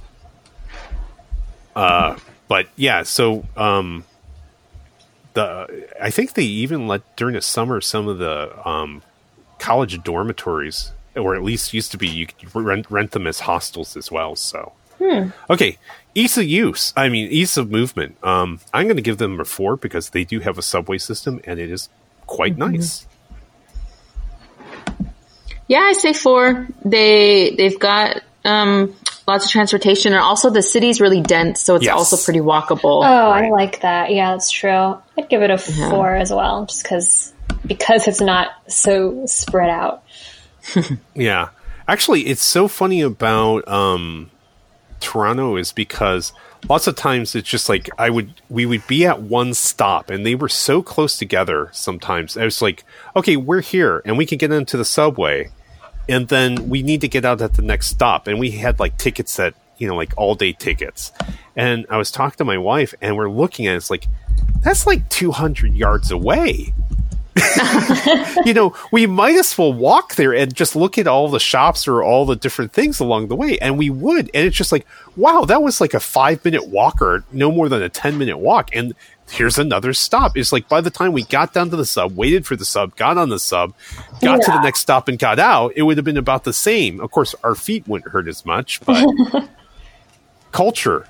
Uh, 1.76 2.18
but 2.48 2.68
yeah, 2.76 3.04
so 3.04 3.46
um, 3.56 4.04
the 5.34 5.88
I 6.02 6.10
think 6.10 6.34
they 6.34 6.44
even 6.44 6.88
let 6.88 7.16
during 7.16 7.36
the 7.36 7.42
summer 7.42 7.80
some 7.80 8.08
of 8.08 8.18
the 8.18 8.52
um, 8.68 9.02
college 9.60 10.04
dormitories, 10.04 10.92
or 11.16 11.36
at 11.36 11.44
least 11.44 11.74
used 11.74 11.92
to 11.92 11.98
be, 11.98 12.08
you 12.08 12.28
could 12.28 12.54
rent 12.56 12.90
rent 12.90 13.12
them 13.12 13.28
as 13.28 13.42
hostels 13.42 13.96
as 13.98 14.12
well. 14.12 14.36
So. 14.36 14.74
Okay, 15.50 15.78
ease 16.16 16.38
of 16.38 16.46
use. 16.46 16.94
I 16.96 17.10
mean, 17.10 17.28
ease 17.30 17.58
of 17.58 17.70
movement. 17.70 18.16
Um, 18.24 18.62
I'm 18.74 18.86
going 18.86 18.96
to 18.96 19.02
give 19.02 19.18
them 19.18 19.38
a 19.40 19.44
four 19.46 19.76
because 19.76 20.12
they 20.12 20.24
do 20.24 20.40
have 20.40 20.58
a 20.58 20.62
subway 20.62 20.98
system 20.98 21.42
and 21.44 21.60
it 21.60 21.70
is 21.70 21.90
quite 22.26 22.58
nice. 22.58 23.06
Yeah, 25.68 25.80
I 25.80 25.94
say 25.94 26.14
four. 26.14 26.68
They 26.86 27.56
they've 27.56 27.80
got 27.80 28.22
um, 28.46 28.96
lots 29.28 29.46
of 29.46 29.52
transportation, 29.52 30.14
and 30.14 30.22
also 30.22 30.50
the 30.50 30.62
city's 30.62 31.00
really 31.00 31.22
dense, 31.22 31.62
so 31.62 31.76
it's 31.76 31.86
Yes. 31.86 31.96
also 31.96 32.18
pretty 32.18 32.42
walkable. 32.42 33.04
Oh, 33.06 33.32
I 33.32 33.50
like 33.50 33.82
that. 33.82 34.12
Yeah, 34.12 34.32
that's 34.32 34.52
true. 34.52 34.98
I'd 35.18 35.30
give 35.30 35.42
it 35.42 35.50
a 35.52 35.58
four 35.58 36.16
as 36.16 36.32
well, 36.32 36.66
just 36.66 36.84
because 36.84 37.34
because 37.66 38.08
it's 38.08 38.22
not 38.22 38.50
so 38.68 39.26
spread 39.26 39.70
out. 39.70 40.03
Yeah. 41.16 41.50
Actually, 41.88 42.28
it's 42.28 42.42
so 42.42 42.68
funny 42.68 43.02
about 43.02 43.68
um, 43.68 44.32
Toronto 45.00 45.58
is 45.58 45.74
because 45.74 46.32
lots 46.70 46.88
of 46.88 46.96
times 46.96 47.36
it's 47.36 47.50
just 47.50 47.68
like 47.68 47.90
I 47.98 48.10
would 48.10 48.42
we 48.50 48.66
would 48.66 48.88
be 48.88 49.06
at 49.06 49.22
one 49.22 49.54
stop 49.54 50.10
and 50.10 50.26
they 50.26 50.34
were 50.34 50.50
so 50.50 50.82
close 50.82 51.18
together 51.18 51.70
sometimes. 51.74 52.38
I 52.38 52.46
was 52.46 52.62
like, 52.62 52.86
okay, 53.16 53.36
we're 53.36 53.62
here 53.62 54.02
and 54.06 54.18
we 54.18 54.26
can 54.26 54.38
get 54.38 54.52
into 54.52 54.78
the 54.78 54.86
subway 54.86 55.50
and 56.08 56.30
then 56.30 56.70
we 56.70 56.84
need 56.84 57.02
to 57.02 57.08
get 57.08 57.26
out 57.26 57.42
at 57.42 57.54
the 57.54 57.62
next 57.62 57.88
stop 57.88 58.28
and 58.28 58.40
we 58.40 58.52
had 58.52 58.80
like 58.80 58.98
tickets 58.98 59.36
that, 59.36 59.54
you 59.78 59.88
know, 59.88 59.96
like 59.96 60.14
all 60.16 60.36
day 60.36 60.54
tickets. 60.54 61.12
And 61.56 61.86
I 61.90 61.98
was 61.98 62.12
talking 62.12 62.38
to 62.38 62.46
my 62.46 62.58
wife 62.58 62.94
and 63.02 63.18
we're 63.18 63.30
looking 63.30 63.68
at 63.68 63.74
it, 63.74 63.78
it's 63.78 63.90
like 63.90 64.08
that's 64.62 64.88
like 64.88 65.10
200 65.10 65.74
yards 65.74 66.12
away 66.12 66.74
you 68.46 68.54
know, 68.54 68.76
we 68.92 69.08
might 69.08 69.36
as 69.36 69.58
well 69.58 69.74
walk 69.74 70.16
there 70.16 70.34
and 70.34 70.54
just 70.54 70.76
look 70.76 70.98
at 70.98 71.08
all 71.08 71.30
the 71.30 71.40
shops 71.40 71.88
or 71.88 72.04
all 72.04 72.26
the 72.26 72.36
different 72.36 72.74
things 72.74 73.00
along 73.00 73.28
the 73.28 73.36
way. 73.36 73.58
And 73.60 73.78
we 73.78 73.90
would. 73.90 74.30
And 74.34 74.46
it's 74.46 74.56
just 74.56 74.72
like, 74.72 74.86
wow, 75.16 75.42
that 75.46 75.62
was 75.62 75.82
like 75.82 75.94
a 75.94 76.00
five 76.00 76.44
minute 76.46 76.68
walk 76.68 77.02
or 77.02 77.24
no 77.32 77.52
more 77.52 77.70
than 77.70 77.82
a 77.82 77.90
10 77.90 78.18
minute 78.18 78.38
walk. 78.38 78.70
And 78.76 78.94
here's 79.32 79.58
another 79.58 79.94
stop. 79.94 80.38
It's 80.38 80.52
like 80.52 80.70
by 80.70 80.82
the 80.82 80.92
time 80.92 81.12
we 81.12 81.24
got 81.24 81.54
down 81.54 81.70
to 81.72 81.76
the 81.76 81.86
sub, 81.86 82.16
waited 82.16 82.46
for 82.46 82.56
the 82.56 82.66
sub, 82.66 82.96
got 82.96 83.18
on 83.18 83.30
the 83.30 83.40
sub, 83.40 83.74
got 84.22 84.42
to 84.42 84.52
the 84.52 84.62
next 84.62 84.80
stop 84.82 85.08
and 85.08 85.18
got 85.18 85.40
out, 85.40 85.74
it 85.76 85.84
would 85.84 85.98
have 85.98 86.06
been 86.06 86.18
about 86.18 86.44
the 86.44 86.54
same. 86.54 87.00
Of 87.00 87.12
course, 87.12 87.34
our 87.44 87.56
feet 87.56 87.88
wouldn't 87.88 88.12
hurt 88.12 88.28
as 88.28 88.46
much, 88.46 88.82
but 88.82 89.08
culture. 90.52 91.08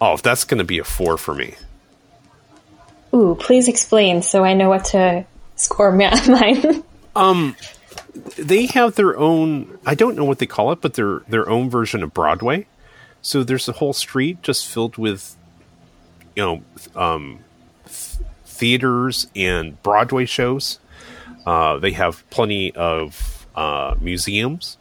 Oh, 0.00 0.16
that's 0.18 0.44
going 0.44 0.58
to 0.58 0.64
be 0.64 0.78
a 0.78 0.84
four 0.84 1.16
for 1.16 1.34
me. 1.34 1.54
Ooh, 3.12 3.36
please 3.38 3.68
explain 3.68 4.22
so 4.22 4.44
I 4.44 4.54
know 4.54 4.68
what 4.68 4.84
to 4.86 5.24
score 5.56 5.92
mine. 5.92 6.84
they 8.38 8.66
have 8.66 8.94
their 8.94 9.16
own. 9.18 9.78
I 9.84 9.94
don't 9.94 10.16
know 10.16 10.24
what 10.24 10.38
they 10.38 10.46
call 10.46 10.72
it, 10.72 10.80
but 10.80 10.94
their 10.94 11.20
their 11.28 11.48
own 11.48 11.70
version 11.70 12.02
of 12.02 12.14
Broadway. 12.14 12.66
So 13.22 13.42
there's 13.42 13.68
a 13.68 13.72
whole 13.72 13.92
street 13.92 14.42
just 14.42 14.66
filled 14.66 14.96
with, 14.96 15.36
you 16.34 16.42
know, 16.42 16.62
um, 16.98 17.40
th- 17.84 18.26
theaters 18.46 19.26
and 19.36 19.80
Broadway 19.82 20.24
shows. 20.24 20.78
Uh, 21.44 21.78
they 21.78 21.92
have 21.92 22.28
plenty 22.30 22.74
of 22.74 23.46
uh, 23.54 23.94
museums. 24.00 24.78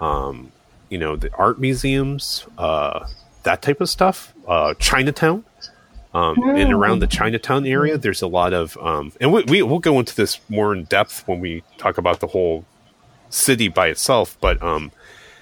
Um, 0.00 0.52
you 0.88 0.96
know, 0.96 1.16
the 1.16 1.32
art 1.34 1.60
museums, 1.60 2.46
uh, 2.56 3.06
that 3.42 3.60
type 3.60 3.80
of 3.80 3.88
stuff. 3.90 4.32
Uh, 4.46 4.74
Chinatown. 4.74 5.44
Um, 6.14 6.42
and 6.42 6.72
around 6.72 7.00
the 7.00 7.06
Chinatown 7.06 7.66
area, 7.66 7.98
there's 7.98 8.22
a 8.22 8.26
lot 8.26 8.54
of, 8.54 8.78
um, 8.78 9.12
and 9.20 9.32
we, 9.32 9.42
we 9.44 9.62
we'll 9.62 9.78
go 9.78 9.98
into 9.98 10.16
this 10.16 10.40
more 10.48 10.74
in 10.74 10.84
depth 10.84 11.26
when 11.28 11.40
we 11.40 11.62
talk 11.76 11.98
about 11.98 12.20
the 12.20 12.26
whole 12.26 12.64
city 13.28 13.68
by 13.68 13.88
itself. 13.88 14.38
But 14.40 14.62
um, 14.62 14.90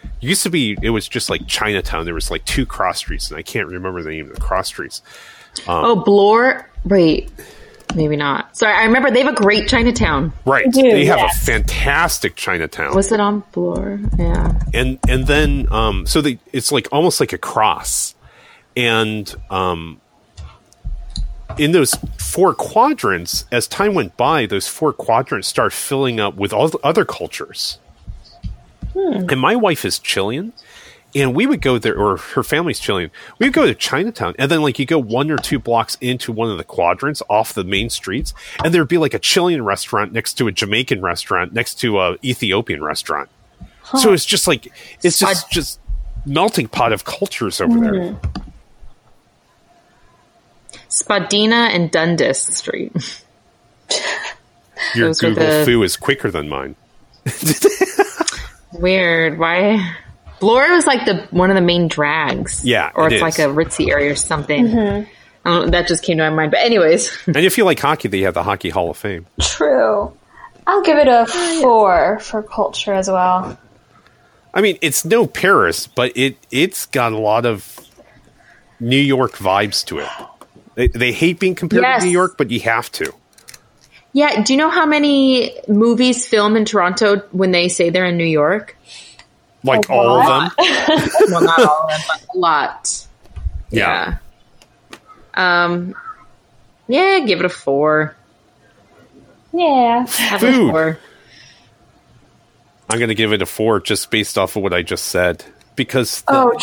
it 0.03 0.27
used 0.27 0.43
to 0.43 0.51
be, 0.51 0.77
it 0.83 0.91
was 0.91 1.09
just 1.09 1.31
like 1.31 1.47
Chinatown. 1.47 2.05
There 2.05 2.15
was 2.15 2.31
like 2.31 2.45
two 2.45 2.67
cross 2.67 2.99
streets, 2.99 3.31
and 3.31 3.39
I 3.39 3.43
can't 3.43 3.69
remember 3.69 4.03
the 4.03 4.11
name 4.11 4.29
of 4.29 4.35
the 4.35 4.41
cross 4.41 4.67
streets. 4.69 5.03
oh, 5.69 5.97
Bloor. 5.97 6.69
Wait, 6.85 7.31
maybe 7.95 8.17
not. 8.17 8.57
Sorry, 8.57 8.75
I 8.75 8.85
remember 8.85 9.11
they 9.11 9.23
have 9.23 9.33
a 9.33 9.37
great 9.37 9.69
Chinatown. 9.69 10.33
Right, 10.45 10.71
do, 10.71 10.83
they 10.83 11.05
have 11.07 11.19
yes. 11.19 11.43
a 11.43 11.47
fantastic 11.47 12.35
Chinatown, 12.35 12.95
Was 12.95 13.13
it 13.13 13.21
on 13.21 13.45
Bloor? 13.53 14.01
Yeah. 14.19 14.59
and 14.75 14.99
and 15.09 15.27
then 15.27 15.69
um, 15.71 16.07
so 16.07 16.21
they 16.21 16.39
it's 16.53 16.73
like 16.73 16.89
almost 16.91 17.21
like 17.21 17.33
a 17.33 17.39
cross, 17.39 18.15
and 18.77 19.33
um, 19.51 20.01
in 21.59 21.73
those 21.73 21.95
four 22.19 22.55
quadrants, 22.55 23.45
as 23.51 23.67
time 23.67 23.95
went 23.95 24.17
by, 24.17 24.47
those 24.47 24.69
four 24.69 24.93
quadrants 24.93 25.49
start 25.49 25.73
filling 25.73 26.21
up 26.21 26.37
with 26.37 26.53
all 26.53 26.69
the 26.69 26.79
other 26.79 27.05
cultures. 27.05 27.79
Hmm. 28.93 29.27
And 29.31 29.41
my 29.41 29.57
wife 29.57 29.85
is 29.85 29.99
Chilean, 29.99 30.53
and 31.15 31.35
we 31.35 31.47
would 31.47 31.63
go 31.63 31.79
there, 31.79 31.99
or 31.99 32.17
her 32.17 32.43
family's 32.43 32.79
Chilean. 32.79 33.11
We 33.39 33.47
would 33.47 33.55
go 33.55 33.67
to 33.67 33.75
Chinatown, 33.75 34.35
and 34.39 34.51
then 34.51 34.63
like 34.63 34.79
you 34.79 34.87
go 34.87 34.99
one 34.99 35.31
or 35.31 35.39
two 35.39 35.59
blocks 35.59 35.97
into 36.01 36.33
one 36.33 36.51
of 36.51 36.59
the 36.59 36.65
quadrants 36.65 37.23
off 37.29 37.55
the 37.55 37.65
main 37.65 37.91
streets, 37.91 38.35
and 38.63 38.73
there'd 38.75 38.89
be 38.89 38.99
like 38.99 39.15
a 39.15 39.19
Chilean 39.19 39.65
restaurant 39.65 40.13
next 40.13 40.35
to 40.35 40.49
a 40.49 40.53
Jamaican 40.53 41.01
restaurant 41.01 41.53
next 41.53 41.77
to 41.81 42.01
a 42.01 42.17
Ethiopian 42.25 42.83
restaurant. 42.83 43.29
So 43.99 44.13
it's 44.13 44.27
just 44.27 44.49
like 44.49 44.73
it's 45.03 45.21
just 45.21 45.51
just 45.51 45.81
melting 46.27 46.69
pot 46.69 46.93
of 46.93 47.05
cultures 47.05 47.61
over 47.61 47.79
there. 47.79 48.13
Hmm. 48.13 48.41
Spadina 50.97 51.69
and 51.73 51.91
Dundas 51.91 52.41
Street. 52.41 53.23
Your 54.95 55.09
Those 55.09 55.21
Google 55.21 55.45
the- 55.45 55.65
fu 55.67 55.83
is 55.83 55.97
quicker 55.97 56.31
than 56.31 56.49
mine. 56.49 56.75
Weird. 58.73 59.39
Why? 59.39 59.95
Bloor 60.41 60.65
is 60.73 60.87
like 60.87 61.07
the 61.07 61.27
one 61.31 61.51
of 61.51 61.55
the 61.57 61.63
main 61.63 61.89
drags. 61.89 62.65
Yeah, 62.65 62.91
Or 62.95 63.07
it 63.07 63.15
it's 63.15 63.23
like 63.23 63.35
is. 63.39 63.41
a 63.41 63.49
ritzy 63.49 63.91
area 63.91 64.13
or 64.13 64.17
something. 64.17 64.67
Mm-hmm. 64.69 65.11
I 65.45 65.51
don't 65.59 65.71
that 65.71 65.87
just 65.89 66.03
came 66.03 66.19
to 66.19 66.25
my 66.31 66.35
mind. 66.35 66.51
But 66.51 66.61
anyways, 66.61 67.17
And 67.27 67.37
if 67.37 67.57
you 67.59 67.65
like 67.65 67.79
hockey, 67.81 68.09
they 68.09 68.21
have 68.23 68.35
the 68.35 68.43
Hockey 68.43 68.71
Hall 68.71 68.91
of 68.91 68.97
Fame. 68.97 69.27
True. 69.41 70.13
I'll 70.67 70.83
give 70.83 70.99
it 70.99 71.09
a 71.09 71.27
oh, 71.29 71.61
four 71.63 72.19
for 72.21 72.43
culture 72.43 72.93
as 72.93 73.09
well. 73.09 73.59
I 74.53 74.61
mean, 74.63 74.79
it's 74.83 75.05
no 75.05 75.27
Paris, 75.27 75.87
but 75.87 76.13
it 76.17 76.37
it's 76.51 76.87
got 76.87 77.13
a 77.13 77.19
lot 77.19 77.47
of 77.47 77.81
New 78.81 78.97
York 78.99 79.33
vibes 79.33 79.85
to 79.87 79.99
it. 80.01 80.09
They, 80.77 80.87
they 80.89 81.13
hate 81.13 81.41
being 81.41 81.55
compared 81.57 81.83
Yes. 81.83 82.03
to 82.03 82.07
New 82.07 82.13
York, 82.13 82.37
but 82.39 82.51
you 82.53 82.61
have 82.61 82.91
to. 82.93 83.13
yeah. 84.13 84.43
Do 84.43 84.53
you 84.53 84.57
know 84.59 84.71
how 84.71 84.87
many 84.87 85.53
movies 85.69 86.25
film 86.27 86.57
in 86.57 86.65
Toronto 86.65 87.17
when 87.33 87.51
they 87.51 87.69
say 87.69 87.91
they're 87.91 88.07
in 88.07 88.17
New 88.17 88.25
York? 88.25 88.77
Like 89.65 89.91
all 89.91 90.21
of 90.21 90.27
them. 90.27 90.51
well, 91.31 91.43
not 91.43 91.59
all 91.59 91.83
of 91.85 91.89
them, 91.91 92.01
but 92.09 92.37
a 92.37 92.39
lot. 92.39 93.07
Yeah. 93.71 94.19
Yeah. 94.93 95.65
Um. 95.65 95.95
Yeah, 96.89 97.19
give 97.27 97.41
it 97.41 97.45
a 97.47 97.49
four. 97.49 98.15
Yeah. 99.53 100.07
Have 100.07 100.43
a 100.43 100.53
Food. 100.53 100.71
four. 100.71 100.99
I'm 102.89 102.99
going 102.99 103.09
to 103.09 103.15
give 103.17 103.33
it 103.33 103.43
a 103.43 103.47
four 103.47 103.81
just 103.81 104.11
based 104.11 104.39
off 104.39 104.55
of 104.55 104.63
what 104.63 104.73
I 104.73 104.83
just 104.83 105.07
said 105.07 105.45
because 105.75 106.21
the- 106.23 106.27
Oh, 106.29 106.59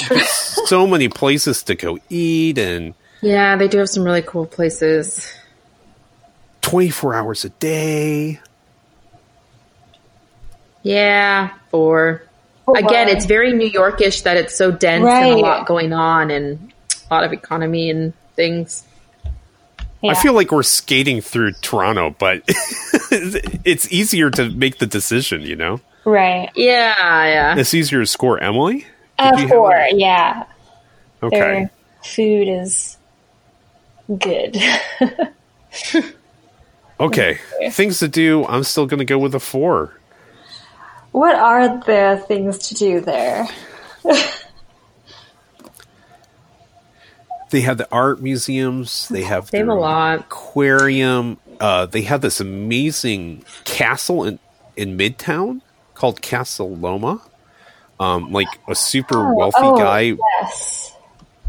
so 0.65 0.87
many 0.87 1.09
places 1.09 1.63
to 1.63 1.75
go 1.75 1.99
eat 2.09 2.57
and 2.57 2.93
Yeah, 3.23 3.55
they 3.55 3.67
do 3.67 3.77
have 3.77 3.89
some 3.89 4.03
really 4.03 4.21
cool 4.21 4.45
places. 4.45 5.33
24 6.61 7.15
hours 7.15 7.45
a 7.45 7.49
day. 7.49 8.39
Yeah, 10.81 11.53
four. 11.69 12.23
Four. 12.65 12.77
Again, 12.77 13.07
it's 13.07 13.25
very 13.25 13.53
New 13.53 13.69
Yorkish 13.69 14.23
that 14.23 14.37
it's 14.37 14.55
so 14.55 14.71
dense 14.71 15.05
and 15.05 15.25
a 15.25 15.37
lot 15.37 15.65
going 15.65 15.93
on 15.93 16.31
and 16.31 16.73
a 17.09 17.13
lot 17.13 17.23
of 17.23 17.31
economy 17.31 17.89
and 17.89 18.13
things. 18.35 18.85
I 20.03 20.15
feel 20.15 20.33
like 20.33 20.51
we're 20.51 20.63
skating 20.63 21.21
through 21.21 21.53
Toronto, 21.53 22.13
but 22.19 22.43
it's 22.47 23.89
easier 23.89 24.29
to 24.31 24.49
make 24.49 24.79
the 24.79 24.85
decision, 24.85 25.43
you 25.43 25.55
know? 25.55 25.79
Right. 26.03 26.49
Yeah, 26.55 26.93
yeah. 27.25 27.57
It's 27.57 27.73
easier 27.73 28.01
to 28.01 28.05
score 28.05 28.37
Emily. 28.37 28.85
Uh, 29.17 29.31
a 29.33 29.41
you 29.41 29.47
four, 29.47 29.73
yeah. 29.91 30.45
Okay. 31.21 31.39
Their 31.39 31.71
food 32.03 32.49
is 32.49 32.97
good. 34.07 34.57
Okay. 36.99 37.39
Things 37.71 37.99
to 37.99 38.07
do. 38.07 38.45
I'm 38.45 38.63
still 38.63 38.85
going 38.85 38.99
to 38.99 39.05
go 39.05 39.17
with 39.17 39.35
a 39.35 39.39
four. 39.39 39.93
what 41.11 41.35
are 41.35 41.79
the 41.79 42.23
things 42.27 42.57
to 42.69 42.75
do 42.75 43.01
there? 43.01 43.47
They 47.49 47.61
have 47.61 47.77
the 47.77 47.87
art 47.91 48.21
museums. 48.21 49.07
They 49.09 49.23
have 49.23 49.51
They 49.51 49.59
have 49.59 49.67
a 49.67 49.75
lot. 49.75 50.19
aquarium. 50.21 51.37
Uh, 51.59 51.85
they 51.85 52.01
have 52.01 52.21
this 52.21 52.39
amazing 52.39 53.43
castle 53.63 54.23
in 54.23 54.39
in 54.75 54.97
Midtown 54.97 55.61
called 55.93 56.21
Casa 56.21 56.63
Loma. 56.63 57.21
Um, 57.99 58.31
like 58.31 58.47
a 58.67 58.73
super 58.73 59.35
wealthy 59.35 59.57
oh, 59.61 59.77
guy. 59.77 60.15
Yes. 60.41 60.95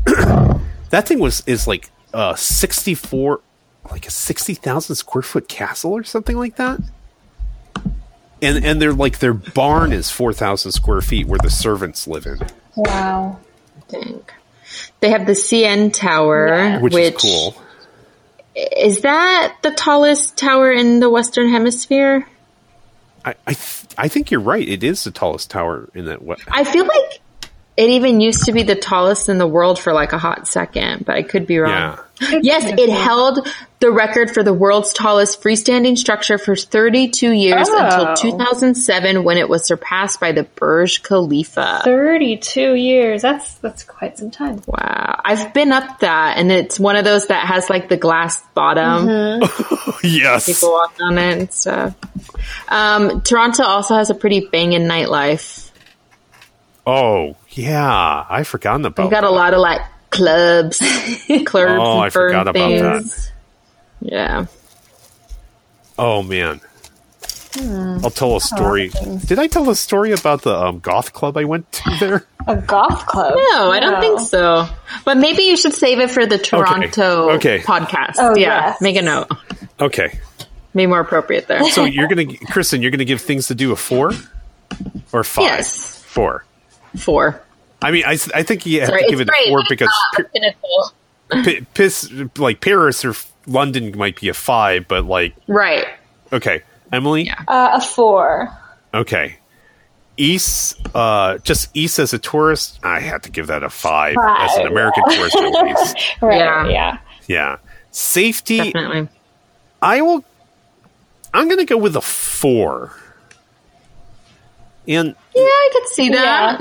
That 0.91 1.09
thing 1.09 1.19
was 1.19 1.43
is 1.47 1.67
like 1.67 1.91
uh 2.15 2.35
sixty 2.37 2.95
four, 2.95 3.41
like 3.91 4.07
a 4.07 4.11
sixty 4.11 4.55
thousand 4.55 4.97
square 4.97 5.23
foot 5.23 5.49
castle 5.49 5.93
or 5.93 6.05
something 6.05 6.39
like 6.39 6.57
that. 6.57 6.81
And 8.41 8.65
and 8.65 8.81
they're 8.81 8.93
like 8.93 9.19
their 9.19 9.35
barn 9.35 9.93
is 9.93 10.11
four 10.11 10.33
thousand 10.33 10.73
square 10.73 11.01
feet 11.01 11.27
where 11.27 11.39
the 11.39 11.51
servants 11.51 12.07
live 12.07 12.27
in, 12.27 12.39
Wow. 12.77 13.39
Dang. 13.89 14.25
They 15.01 15.11
have 15.11 15.27
the 15.27 15.33
CN 15.33 15.93
Tower, 15.93 16.79
which, 16.81 16.95
which, 16.95 17.15
is 17.15 17.21
cool. 17.21 17.57
Is 18.55 19.03
that 19.03 19.57
the 19.63 19.71
tallest 19.71 20.37
tower 20.37 20.73
in 20.73 21.01
the 21.01 21.11
Western 21.11 21.51
Hemisphere? 21.51 22.27
I 23.25 23.35
I, 23.47 23.53
th- 23.53 23.87
I 23.99 24.09
think 24.09 24.31
you're 24.31 24.41
right. 24.41 24.67
It 24.67 24.83
is 24.83 25.05
the 25.05 25.11
tallest 25.11 25.51
tower 25.51 25.89
in 25.95 26.07
that. 26.07 26.23
What? 26.23 26.41
I 26.49 26.65
feel 26.65 26.85
like 26.85 27.21
it 27.77 27.91
even 27.91 28.21
used 28.21 28.45
to 28.45 28.53
be 28.53 28.63
the 28.63 28.77
tallest 28.77 29.29
in 29.29 29.39
the 29.39 29.47
world 29.47 29.79
for 29.79 29.93
like 29.93 30.13
a 30.13 30.19
hot 30.19 30.47
second, 30.47 31.05
but 31.05 31.17
I 31.17 31.23
could 31.23 31.47
be 31.47 31.59
wrong. 31.59 31.73
Yeah. 31.73 31.99
Yes, 32.43 32.65
it 32.79 32.89
held 32.91 33.47
the 33.81 33.91
record 33.91 34.31
for 34.31 34.43
the 34.43 34.53
world's 34.53 34.93
tallest 34.93 35.43
freestanding 35.43 35.99
structure 35.99 36.39
for 36.39 36.55
32 36.57 37.31
years 37.33 37.69
Oh. 37.71 37.77
until 37.85 38.15
2007 38.15 39.25
when 39.25 39.37
it 39.37 39.49
was 39.49 39.67
surpassed 39.67 40.21
by 40.21 40.31
the 40.33 40.45
Burj 40.45 41.03
Khalifa. 41.03 41.81
Thirty-two 41.85 42.75
years. 42.75 43.23
That's 43.23 43.55
that's 43.57 43.83
quite 43.83 44.17
some 44.17 44.31
time. 44.31 44.63
Wow. 44.67 45.21
I've 45.25 45.53
been 45.53 45.73
up 45.73 45.99
that 46.01 46.39
and 46.39 46.53
it's 46.53 46.79
one 46.79 46.97
of 46.97 47.05
those 47.05 47.27
that 47.27 47.47
has 47.47 47.69
like 47.69 47.89
the 47.89 47.97
glass 47.97 48.41
bottom. 48.55 49.09
yes. 50.05 50.47
People 50.47 50.71
walk 50.73 50.95
on 51.01 51.19
it 51.19 51.39
and 51.39 51.53
stuff. 51.53 51.95
Um, 52.69 53.23
Toronto 53.23 53.65
also 53.65 53.95
has 53.97 54.09
a 54.11 54.15
pretty 54.15 54.47
banging 54.53 54.83
nightlife. 54.83 55.71
Oh 56.87 57.35
yeah, 57.51 58.27
I 58.29 58.43
forgot 58.45 58.85
about. 58.85 59.03
We've 59.05 59.11
got 59.11 59.25
a 59.25 59.31
lot 59.31 59.55
of 59.55 59.61
like 59.61 59.81
clubs, 60.15 60.79
clubs 61.47 61.57
Oh, 61.81 61.93
and 61.93 62.01
I 62.05 62.09
fun 62.09 62.11
forgot 62.11 62.49
about 62.49 62.69
things. 63.03 63.33
Yeah. 64.01 64.47
Oh 65.99 66.23
man. 66.23 66.61
Hmm. 67.57 67.99
I'll 68.03 68.11
tell 68.11 68.35
a 68.37 68.41
story. 68.41 68.91
Did 69.27 69.39
I 69.39 69.47
tell 69.47 69.71
a 69.71 69.77
story 69.77 70.11
about 70.11 70.43
the 70.43 70.57
um, 70.57 70.81
goth 70.81 71.13
club 71.13 71.37
I 71.37 71.45
went 71.45 71.71
to 71.71 71.97
there? 72.01 72.27
A 72.49 72.57
golf 72.57 73.07
club? 73.07 73.35
No, 73.37 73.71
I 73.71 73.79
don't 73.79 74.01
think 74.01 74.19
so. 74.21 74.67
But 75.05 75.19
maybe 75.19 75.45
you 75.45 75.57
should 75.57 75.73
save 75.73 76.01
it 76.01 76.11
for 76.11 76.27
the 76.27 76.37
Toronto 76.37 77.31
Okay. 77.35 77.61
podcast. 77.61 78.15
Oh, 78.19 78.35
yeah. 78.37 78.67
yes. 78.71 78.81
Make 78.81 78.97
a 78.97 79.03
note. 79.03 79.29
Okay, 79.81 80.19
Be 80.75 80.87
more 80.87 80.99
appropriate 81.01 81.47
there. 81.47 81.65
so 81.71 81.85
you're 81.85 82.09
gonna, 82.09 82.27
Kristen, 82.51 82.83
you're 82.83 82.91
gonna 82.91 83.05
give 83.05 83.21
things 83.21 83.47
to 83.49 83.55
do 83.55 83.71
a 83.71 83.77
four 83.77 84.13
or 85.13 85.23
five? 85.23 85.45
Yes. 85.45 86.03
Four. 86.03 86.45
Four. 86.97 87.41
I 87.85 87.91
mean, 87.91 88.05
I, 88.07 88.13
I 88.35 88.43
think 88.43 88.65
you 88.67 88.81
have 88.81 88.89
Sorry, 88.89 89.03
to 89.05 89.09
give 89.11 89.21
it's 89.21 89.31
it 89.31 89.47
a 89.47 89.49
four 89.51 89.63
because 89.69 89.89
not. 91.31 91.45
P- 91.45 91.61
piss 91.75 92.11
like 92.39 92.61
Paris 92.61 93.05
or 93.05 93.15
London 93.47 93.97
might 93.97 94.21
be 94.21 94.29
a 94.29 94.35
five, 94.35 94.89
but 94.89 95.05
like 95.07 95.35
Right. 95.47 95.87
okay, 96.33 96.63
Emily, 96.93 97.25
Yeah. 97.25 97.41
Uh, 97.47 97.71
a 97.75 97.81
four. 97.81 98.51
Okay. 98.93 99.37
East, 100.17 100.79
uh, 100.95 101.39
just 101.39 101.69
East 101.75 101.99
as 101.99 102.13
a 102.13 102.19
tourist, 102.19 102.79
I 102.85 103.01
had 103.01 103.25
to 103.25 103.31
give 103.31 103.49
that 103.49 103.63
a 103.65 103.69
five, 103.71 104.17
as 104.17 104.55
an 104.57 104.63
Five. 104.63 104.71
American 104.71 105.03
tourist 105.11 105.35
at 105.37 105.43
least. 105.65 105.97
Right. 106.23 106.39
Yeah. 106.39 106.69
Yeah. 106.69 106.99
Yeah. 107.27 107.57
Safety, 107.91 108.59
Definitely. 108.73 109.09
I 109.83 110.03
will. 110.03 110.25
I'm 111.33 111.47
going 111.49 111.59
to 111.59 111.65
go 111.65 111.77
with 111.77 111.97
a 111.97 112.01
four. 112.01 112.93
And 114.87 115.17
Yeah, 115.35 115.43
I 115.43 115.71
could 115.73 115.89
see 115.89 116.11
that. 116.11 116.61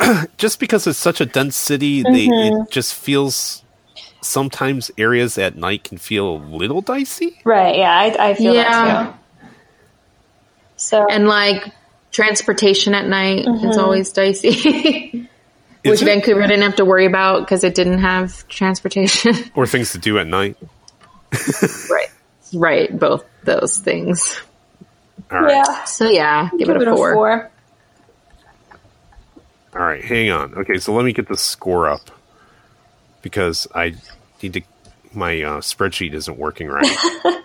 just 0.36 0.60
because 0.60 0.86
it's 0.86 0.98
such 0.98 1.20
a 1.20 1.26
dense 1.26 1.56
city, 1.56 2.02
they 2.02 2.26
it 2.26 2.30
mm-hmm. 2.30 2.70
just 2.70 2.94
feels 2.94 3.62
sometimes 4.22 4.90
areas 4.98 5.38
at 5.38 5.56
night 5.56 5.84
can 5.84 5.98
feel 5.98 6.36
a 6.36 6.38
little 6.38 6.80
dicey. 6.80 7.40
Right. 7.44 7.76
Yeah. 7.76 7.92
I, 7.92 8.30
I 8.30 8.34
feel 8.34 8.54
Yeah. 8.54 8.64
that 8.64 9.12
too. 9.12 9.16
So 10.76 11.06
And 11.10 11.26
like 11.26 11.72
transportation 12.12 12.94
at 12.94 13.06
night 13.06 13.40
is 13.40 13.46
mm-hmm. 13.46 13.80
always 13.80 14.12
dicey. 14.12 14.50
Which 15.84 16.02
it? 16.02 16.04
Vancouver 16.04 16.42
didn't 16.42 16.62
have 16.62 16.76
to 16.76 16.84
worry 16.84 17.06
about 17.06 17.40
because 17.40 17.64
it 17.64 17.74
didn't 17.74 18.00
have 18.00 18.46
transportation. 18.48 19.34
Or 19.54 19.66
things 19.66 19.92
to 19.92 19.98
do 19.98 20.18
at 20.18 20.26
night. 20.26 20.56
right. 21.90 22.10
Right. 22.52 22.98
Both 22.98 23.24
those 23.44 23.78
things. 23.78 24.40
All 25.30 25.40
right. 25.40 25.52
yeah. 25.52 25.84
So 25.84 26.08
yeah, 26.08 26.50
give, 26.58 26.68
it 26.68 26.88
a 26.88 26.94
four. 26.94 27.14
four. 27.14 27.49
All 29.74 29.82
right, 29.82 30.04
hang 30.04 30.30
on. 30.30 30.54
Okay, 30.54 30.78
so 30.78 30.92
let 30.94 31.04
me 31.04 31.12
get 31.12 31.28
the 31.28 31.36
score 31.36 31.88
up 31.88 32.10
because 33.22 33.68
I 33.74 33.94
need 34.42 34.54
to. 34.54 34.62
My 35.12 35.42
uh, 35.42 35.60
spreadsheet 35.60 36.12
isn't 36.14 36.38
working 36.38 36.68
right. 36.68 36.96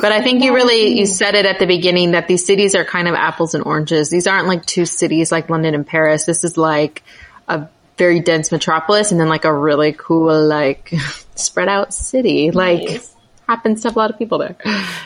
But 0.00 0.10
I 0.10 0.22
think 0.22 0.42
you 0.42 0.52
really 0.52 0.98
you 0.98 1.06
said 1.06 1.36
it 1.36 1.46
at 1.46 1.60
the 1.60 1.66
beginning 1.66 2.10
that 2.12 2.26
these 2.26 2.44
cities 2.44 2.74
are 2.74 2.84
kind 2.84 3.06
of 3.06 3.14
apples 3.14 3.54
and 3.54 3.62
oranges. 3.64 4.10
These 4.10 4.26
aren't 4.26 4.48
like 4.48 4.66
two 4.66 4.84
cities 4.84 5.30
like 5.30 5.48
London 5.48 5.74
and 5.74 5.86
Paris. 5.86 6.24
This 6.24 6.42
is 6.42 6.56
like 6.56 7.04
a 7.46 7.68
very 7.96 8.18
dense 8.18 8.50
metropolis 8.50 9.12
and 9.12 9.20
then 9.20 9.28
like 9.28 9.44
a 9.44 9.54
really 9.54 9.92
cool 9.92 10.44
like 10.44 10.92
spread 11.36 11.68
out 11.68 11.94
city. 11.94 12.50
Like 12.50 12.82
Nice. 12.88 13.14
happens 13.48 13.82
to 13.82 13.88
have 13.88 13.96
a 13.96 13.98
lot 14.00 14.10
of 14.10 14.18
people 14.18 14.38
there. 14.38 14.56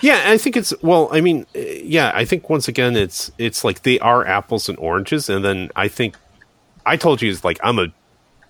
yeah, 0.01 0.23
I 0.27 0.39
think 0.39 0.57
it's 0.57 0.73
well. 0.83 1.09
I 1.13 1.21
mean, 1.21 1.45
uh, 1.55 1.59
yeah, 1.61 2.11
I 2.15 2.25
think 2.25 2.49
once 2.49 2.69
again, 2.69 2.97
it's 2.97 3.31
it's 3.37 3.65
like 3.65 3.83
they 3.83 3.99
are 3.99 4.27
apples 4.27 4.71
and 4.71 4.79
oranges, 4.79 5.29
and 5.29 5.45
then 5.45 5.71
I 5.77 5.89
think 5.89 6.17
I 6.87 6.97
told 6.97 7.23
you 7.23 7.31
it's 7.31 7.45
like 7.45 7.59
I'm 7.63 7.79
a 7.79 7.89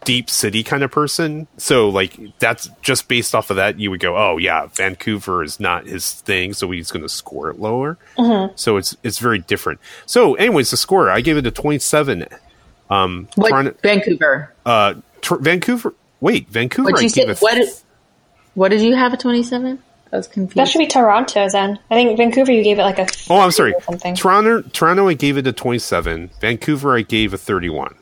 deep 0.04 0.28
city 0.28 0.64
kind 0.64 0.82
of 0.82 0.90
person, 0.90 1.46
so 1.58 1.88
like 1.88 2.16
that's 2.40 2.68
just 2.82 3.06
based 3.08 3.34
off 3.34 3.50
of 3.50 3.56
that. 3.56 3.78
You 3.78 3.90
would 3.90 4.00
go, 4.00 4.16
oh 4.16 4.36
yeah, 4.38 4.66
Vancouver 4.66 5.42
is 5.44 5.60
not 5.60 5.86
his 5.86 6.12
thing, 6.12 6.52
so 6.54 6.70
he's 6.70 6.90
going 6.90 7.02
to 7.02 7.08
score 7.08 7.50
it 7.50 7.58
lower. 7.60 7.98
So 8.56 8.76
it's 8.78 8.96
it's 9.02 9.18
very 9.18 9.38
different. 9.38 9.80
So, 10.06 10.34
anyways, 10.34 10.70
the 10.70 10.76
score 10.76 11.08
I 11.10 11.20
gave 11.20 11.36
it 11.36 11.46
a 11.46 11.50
27. 11.50 12.26
Um, 12.90 13.28
What 13.36 13.48
Toronto- 13.50 13.74
Vancouver? 13.82 14.52
uh, 14.66 14.94
Tr- 15.20 15.36
Vancouver. 15.36 15.94
Wait, 16.20 16.48
Vancouver. 16.48 16.90
What 16.90 16.98
I 16.98 17.02
you 17.02 17.10
gave 17.10 17.26
say? 17.26 17.32
a 17.32 17.36
What? 17.36 17.82
What 18.54 18.68
did 18.70 18.80
you 18.82 18.94
have 18.96 19.12
a 19.12 19.16
twenty 19.16 19.42
seven? 19.42 19.78
I 20.12 20.16
was 20.16 20.28
confused. 20.28 20.56
That 20.56 20.68
should 20.68 20.78
be 20.80 20.86
Toronto 20.88 21.48
then. 21.48 21.78
I 21.90 21.94
think 21.94 22.18
Vancouver 22.18 22.52
you 22.52 22.62
gave 22.62 22.78
it 22.78 22.82
like 22.82 22.98
a 22.98 23.06
Oh, 23.30 23.38
I'm 23.40 23.50
sorry. 23.50 23.72
or 23.72 23.80
something. 23.80 24.14
Toronto, 24.14 24.60
Toronto, 24.60 25.08
I 25.08 25.14
gave 25.14 25.38
it 25.38 25.46
a 25.46 25.52
27. 25.54 26.28
Vancouver, 26.38 26.94
I 26.94 27.00
gave 27.00 27.32
a 27.32 27.38
31. 27.38 27.94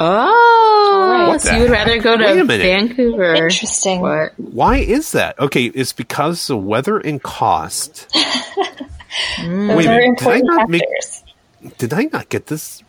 Oh, 0.00 1.26
What 1.28 1.40
so 1.42 1.54
you 1.54 1.62
would 1.62 1.70
rather 1.70 1.98
go 2.00 2.16
to. 2.16 2.44
Vancouver? 2.44 3.34
Interesting. 3.34 4.00
What? 4.00 4.32
Why 4.38 4.78
is 4.78 5.12
that? 5.12 5.38
Okay, 5.38 5.64
it's 5.66 5.92
because 5.92 6.46
the 6.46 6.56
weather 6.56 6.98
and 6.98 7.22
cost. 7.22 8.08
Those 9.38 9.76
Wait 9.76 9.86
a 9.86 9.90
are 9.90 9.98
minute, 10.00 10.18
did 10.18 10.28
I 10.28 10.36
important 10.36 10.44
not 10.46 10.68
make- 10.70 10.82
Did 11.78 11.92
I 11.92 12.04
not 12.04 12.28
get 12.28 12.46
this? 12.46 12.82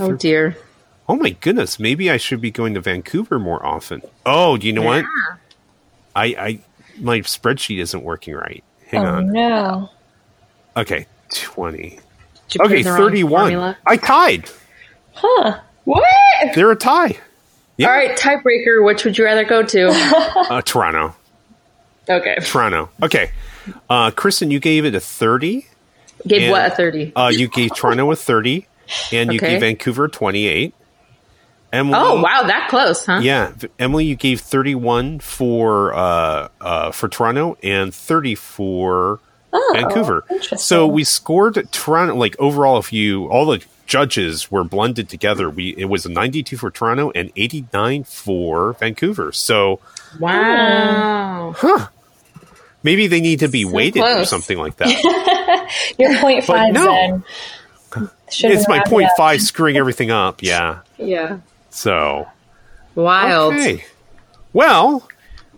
Oh 0.00 0.12
dear. 0.12 0.56
Oh 1.08 1.16
my 1.16 1.30
goodness! 1.30 1.78
Maybe 1.78 2.10
I 2.10 2.16
should 2.16 2.40
be 2.40 2.50
going 2.50 2.72
to 2.74 2.80
Vancouver 2.80 3.38
more 3.38 3.64
often. 3.64 4.00
Oh, 4.24 4.56
do 4.56 4.66
you 4.66 4.72
know 4.72 4.82
what? 4.82 5.04
I, 6.16 6.24
I, 6.26 6.58
my 6.98 7.20
spreadsheet 7.20 7.78
isn't 7.78 8.02
working 8.02 8.34
right. 8.34 8.64
Hang 8.88 9.04
Oh 9.04 9.08
on. 9.16 9.32
no. 9.32 9.90
Okay, 10.76 11.06
20. 11.32 11.82
Did 11.82 11.90
you 11.90 12.00
put 12.60 12.66
Okay, 12.66 12.78
in 12.78 12.84
the 12.84 12.90
wrong 12.90 12.98
31. 13.00 13.76
I 13.86 13.96
tied. 13.98 14.48
Huh. 15.14 15.60
What? 15.84 16.04
They're 16.54 16.70
a 16.70 16.76
tie. 16.76 17.18
Yeah. 17.76 17.88
All 17.88 17.92
right, 17.94 18.16
tiebreaker. 18.16 18.84
Which 18.84 19.04
would 19.04 19.18
you 19.18 19.24
rather 19.24 19.44
go 19.44 19.62
to? 19.62 19.88
Uh, 20.50 20.60
Toronto. 20.62 21.14
okay. 22.08 22.36
Toronto. 22.42 22.90
Okay. 23.02 23.30
Uh, 23.88 24.10
Kristen, 24.10 24.50
you 24.50 24.60
gave 24.60 24.84
it 24.84 24.94
a 24.94 25.00
30. 25.00 25.66
Gave 26.26 26.42
And- 26.42 26.50
what 26.52 26.66
a 26.66 26.74
thirty? 26.74 27.12
Uh, 27.16 27.28
you 27.34 27.48
gave 27.48 27.74
Toronto 27.74 28.10
a 28.10 28.16
30, 28.16 28.66
and 29.12 29.32
you 29.32 29.38
Okay. 29.38 29.50
gave 29.52 29.60
Vancouver 29.60 30.04
a 30.04 30.10
28. 30.10 30.74
Emily, 31.72 31.98
oh 32.00 32.20
wow, 32.22 32.44
that 32.44 32.68
close, 32.70 33.04
huh? 33.04 33.18
Yeah, 33.20 33.50
Emily, 33.80 34.04
you 34.04 34.14
gave 34.14 34.40
31 34.40 35.18
for 35.18 35.92
uh, 35.92 36.48
uh, 36.60 36.92
for 36.92 37.08
Toronto 37.08 37.56
and 37.64 37.92
30 37.92 38.36
for 38.36 39.18
Vancouver. 39.72 40.24
Oh, 40.30 40.34
interesting. 40.34 40.58
So 40.58 40.86
we 40.86 41.02
scored 41.02 41.66
Toronto 41.72 42.14
like 42.14 42.36
overall. 42.38 42.78
If 42.78 42.92
you 42.92 43.26
all 43.26 43.46
the 43.46 43.64
judges 43.86 44.50
were 44.50 44.64
blended 44.64 45.08
together, 45.08 45.48
we 45.50 45.74
it 45.76 45.86
was 45.86 46.06
a 46.06 46.08
92 46.10 46.56
for 46.56 46.70
Toronto 46.70 47.10
and 47.14 47.30
89 47.36 48.04
for 48.04 48.72
Vancouver. 48.74 49.32
So 49.32 49.80
Wow. 50.20 51.54
maybe 52.82 53.06
they 53.06 53.20
need 53.20 53.40
to 53.40 53.48
be 53.48 53.64
weighted 53.64 54.02
or 54.02 54.24
something 54.24 54.58
like 54.58 54.76
that. 54.76 55.70
Your 55.98 56.16
point 56.18 56.44
five 56.44 56.72
no. 56.72 56.84
then. 56.86 57.24
Should've 58.30 58.56
it's 58.58 58.68
my 58.68 58.76
rounded 58.76 58.90
point 58.90 59.06
up. 59.06 59.12
five 59.16 59.40
screwing 59.42 59.76
everything 59.76 60.10
up. 60.10 60.42
Yeah. 60.42 60.80
Yeah. 60.98 61.38
So 61.70 62.26
Wild. 62.94 63.54
okay. 63.54 63.84
Well, 64.52 65.06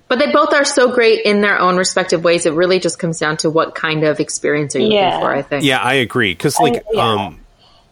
But 0.09 0.19
they 0.19 0.33
both 0.33 0.53
are 0.55 0.65
so 0.65 0.91
great 0.93 1.25
in 1.25 1.41
their 1.43 1.59
own 1.59 1.77
respective 1.77 2.25
ways. 2.25 2.47
It 2.47 2.55
really 2.55 2.79
just 2.81 2.99
comes 2.99 3.19
down 3.19 3.37
to 3.39 3.51
what 3.51 3.75
kind 3.75 4.05
of 4.05 4.21
experience 4.21 4.75
are 4.77 4.81
you 4.81 4.95
Yeah. 4.95 5.07
looking 5.07 5.21
for, 5.21 5.35
I 5.35 5.43
think. 5.43 5.65
Yeah, 5.65 5.79
I 5.79 5.95
agree. 5.95 6.33
Because 6.33 6.59
like, 6.59 6.83
yeah. 6.93 7.03
um, 7.03 7.41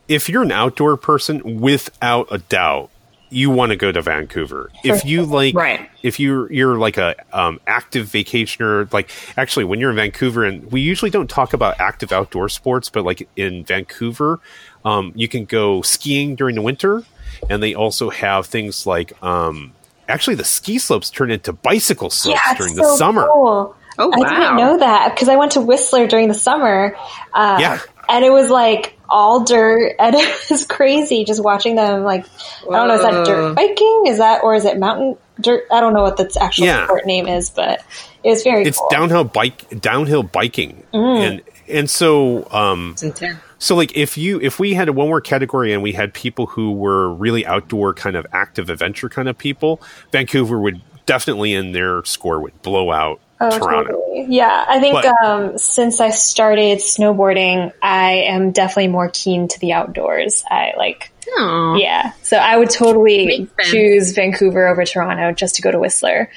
if 0.08 0.28
you're 0.28 0.42
an 0.42 0.52
outdoor 0.52 0.96
person, 0.96 1.60
without 1.60 2.28
a 2.30 2.38
doubt, 2.38 2.90
you 3.30 3.50
want 3.50 3.70
to 3.70 3.76
go 3.76 3.90
to 3.90 4.00
Vancouver. 4.00 4.70
If 4.84 5.04
you 5.04 5.24
like, 5.24 5.54
Right. 5.54 5.90
If 6.02 6.20
you're 6.20 6.52
you're 6.52 6.78
like 6.78 6.98
a 6.98 7.16
um, 7.32 7.58
active 7.66 8.06
vacationer, 8.08 8.92
like 8.92 9.10
actually, 9.36 9.64
when 9.64 9.80
you're 9.80 9.90
in 9.90 9.96
Vancouver, 9.96 10.44
and 10.44 10.70
we 10.70 10.80
usually 10.82 11.10
don't 11.10 11.28
talk 11.28 11.52
about 11.52 11.80
active 11.80 12.12
outdoor 12.12 12.48
sports, 12.48 12.90
but 12.90 13.04
like 13.04 13.28
in 13.36 13.64
Vancouver, 13.64 14.38
um, 14.84 15.12
you 15.16 15.26
can 15.26 15.46
go 15.46 15.82
skiing 15.82 16.36
during 16.36 16.54
the 16.54 16.62
winter, 16.62 17.02
and 17.50 17.62
they 17.62 17.74
also 17.74 18.10
have 18.10 18.46
things 18.46 18.86
like. 18.86 19.12
Um, 19.22 19.72
Actually, 20.06 20.34
the 20.34 20.44
ski 20.44 20.78
slopes 20.78 21.08
turn 21.08 21.30
into 21.30 21.50
bicycle 21.50 22.10
slopes 22.10 22.38
Yeah, 22.44 22.54
during 22.58 22.74
so 22.74 22.82
the 22.82 22.96
summer. 22.96 23.26
Cool. 23.32 23.74
Oh, 23.98 24.12
I 24.12 24.28
didn't 24.28 24.56
know 24.56 24.78
that 24.78 25.14
because 25.14 25.30
I 25.30 25.36
went 25.36 25.52
to 25.52 25.62
Whistler 25.62 26.06
during 26.06 26.28
the 26.28 26.34
summer. 26.34 26.94
Uh, 27.32 27.56
Yeah. 27.58 27.80
And 28.08 28.24
it 28.24 28.30
was 28.30 28.50
like 28.50 28.98
all 29.08 29.44
dirt 29.44 29.94
and 29.98 30.14
it 30.14 30.50
was 30.50 30.66
crazy 30.66 31.24
just 31.24 31.42
watching 31.42 31.76
them 31.76 32.02
like, 32.04 32.26
I 32.62 32.72
don't 32.76 32.88
know, 32.88 32.94
is 32.94 33.02
that 33.02 33.26
dirt 33.26 33.54
biking? 33.54 34.04
Is 34.06 34.18
that, 34.18 34.42
or 34.42 34.54
is 34.54 34.64
it 34.64 34.78
mountain 34.78 35.16
dirt? 35.40 35.64
I 35.72 35.80
don't 35.80 35.92
know 35.94 36.02
what 36.02 36.16
the 36.16 36.30
actual 36.40 36.66
Yeah. 36.66 36.84
sport 36.86 37.06
name 37.06 37.26
is, 37.28 37.50
but 37.50 37.84
it 38.22 38.30
was 38.30 38.42
very 38.42 38.64
It's 38.64 38.78
cool. 38.78 38.88
downhill 38.90 39.24
bike, 39.24 39.80
downhill 39.80 40.22
biking, 40.22 40.82
and 40.92 41.42
and 41.68 41.88
so 41.88 42.46
um, 42.50 42.90
It's 42.92 43.02
intense. 43.02 43.38
So 43.58 43.74
like 43.76 43.96
if 43.96 44.18
you 44.18 44.40
if 44.40 44.58
we 44.58 44.74
had 44.74 44.88
a 44.88 44.92
one 44.92 45.08
more 45.08 45.20
category 45.22 45.72
and 45.72 45.82
we 45.82 45.92
had 45.92 46.12
people 46.12 46.46
who 46.46 46.72
were 46.72 47.12
really 47.14 47.46
outdoor 47.46 47.94
kind 47.94 48.16
of 48.16 48.26
active 48.32 48.68
adventure 48.68 49.08
kind 49.08 49.28
of 49.28 49.38
people, 49.38 49.80
Vancouver 50.12 50.60
would 50.60 50.82
definitely 51.06 51.54
in 51.54 51.72
their 51.72 52.04
score 52.04 52.40
would 52.40 52.60
blow 52.62 52.90
out 52.90 53.20
Oh, 53.52 53.58
Toronto. 53.58 53.92
totally. 53.92 54.26
Yeah, 54.28 54.64
I 54.68 54.80
think 54.80 54.94
But- 54.94 55.06
um, 55.24 55.58
since 55.58 56.00
I 56.00 56.10
started 56.10 56.78
snowboarding, 56.78 57.72
I 57.82 58.12
am 58.26 58.50
definitely 58.52 58.88
more 58.88 59.10
keen 59.12 59.48
to 59.48 59.58
the 59.60 59.72
outdoors. 59.72 60.44
I 60.50 60.72
like, 60.76 61.10
Aw. 61.38 61.76
yeah. 61.76 62.12
So 62.22 62.36
I 62.36 62.56
would 62.56 62.70
totally 62.70 63.48
choose 63.60 64.12
Vancouver 64.12 64.66
over 64.68 64.84
Toronto 64.84 65.32
just 65.32 65.56
to 65.56 65.62
go 65.62 65.70
to 65.70 65.78
Whistler. 65.78 66.30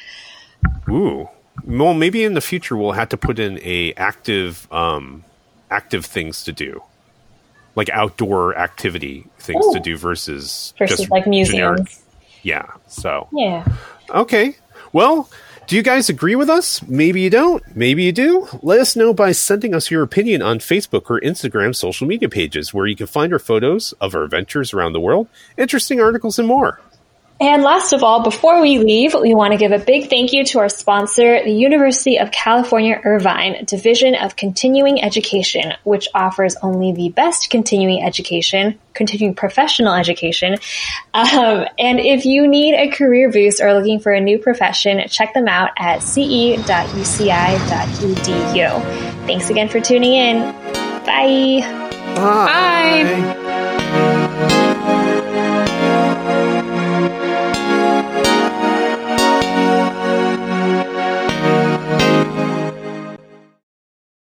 Ooh. 0.89 1.29
Well, 1.65 1.93
maybe 1.93 2.23
in 2.23 2.33
the 2.33 2.41
future 2.41 2.77
we'll 2.77 2.93
have 2.93 3.09
to 3.09 3.17
put 3.17 3.39
in 3.39 3.59
a 3.63 3.93
active 3.97 4.67
um 4.71 5.23
active 5.69 6.05
things 6.05 6.43
to 6.45 6.51
do. 6.53 6.81
Like 7.75 7.89
outdoor 7.89 8.57
activity 8.57 9.25
things 9.39 9.65
to 9.73 9.79
do 9.79 9.97
versus 9.97 10.73
Versus, 10.79 10.97
just 10.99 11.11
like, 11.11 11.27
museums. 11.27 11.79
generic- 11.79 11.95
Yeah. 12.43 12.65
So 12.87 13.27
Yeah. 13.33 13.65
Okay. 14.09 14.55
Well, 14.93 15.29
do 15.67 15.75
you 15.75 15.83
guys 15.83 16.07
agree 16.07 16.35
with 16.35 16.49
us? 16.49 16.81
Maybe 16.87 17.19
you 17.19 17.29
don't. 17.29 17.61
Maybe 17.75 18.03
you 18.03 18.13
do. 18.13 18.47
Let 18.61 18.79
us 18.79 18.95
know 18.95 19.13
by 19.13 19.33
sending 19.33 19.75
us 19.75 19.91
your 19.91 20.01
opinion 20.01 20.41
on 20.41 20.59
Facebook 20.59 21.09
or 21.09 21.19
Instagram 21.19 21.75
social 21.75 22.07
media 22.07 22.29
pages 22.29 22.73
where 22.73 22.87
you 22.87 22.95
can 22.95 23.05
find 23.05 23.33
our 23.33 23.39
photos 23.39 23.93
of 23.99 24.15
our 24.15 24.23
adventures 24.23 24.73
around 24.73 24.93
the 24.93 25.01
world, 25.01 25.27
interesting 25.57 25.99
articles, 25.99 26.39
and 26.39 26.47
more. 26.47 26.79
And 27.39 27.61
last 27.61 27.93
of 27.93 28.03
all, 28.03 28.23
before 28.23 28.61
we 28.61 28.79
leave, 28.79 29.13
we 29.13 29.35
want 29.35 29.51
to 29.51 29.57
give 29.57 29.71
a 29.71 29.77
big 29.77 30.09
thank 30.09 30.33
you 30.33 30.43
to 30.45 30.59
our 30.59 30.69
sponsor, 30.69 31.43
the 31.43 31.51
University 31.51 32.17
of 32.17 32.31
California 32.31 32.99
Irvine 33.03 33.63
Division 33.65 34.15
of 34.15 34.35
Continuing 34.35 35.03
Education, 35.03 35.73
which 35.83 36.07
offers 36.15 36.55
only 36.63 36.93
the 36.93 37.09
best 37.09 37.51
continuing 37.51 38.03
education, 38.03 38.79
continuing 38.93 39.35
professional 39.35 39.93
education. 39.93 40.57
Um, 41.13 41.65
and 41.77 41.99
if 41.99 42.25
you 42.25 42.47
need 42.47 42.73
a 42.73 42.89
career 42.89 43.31
boost 43.31 43.61
or 43.61 43.73
looking 43.73 43.99
for 43.99 44.11
a 44.11 44.19
new 44.19 44.39
profession, 44.39 45.07
check 45.07 45.35
them 45.35 45.47
out 45.47 45.69
at 45.77 46.01
ce.uci.edu. 46.01 46.57
Thanks 49.27 49.49
again 49.51 49.69
for 49.69 49.79
tuning 49.79 50.13
in. 50.13 50.39
Bye. 51.05 51.61
Bye. 52.15 53.03
Bye. 53.03 53.33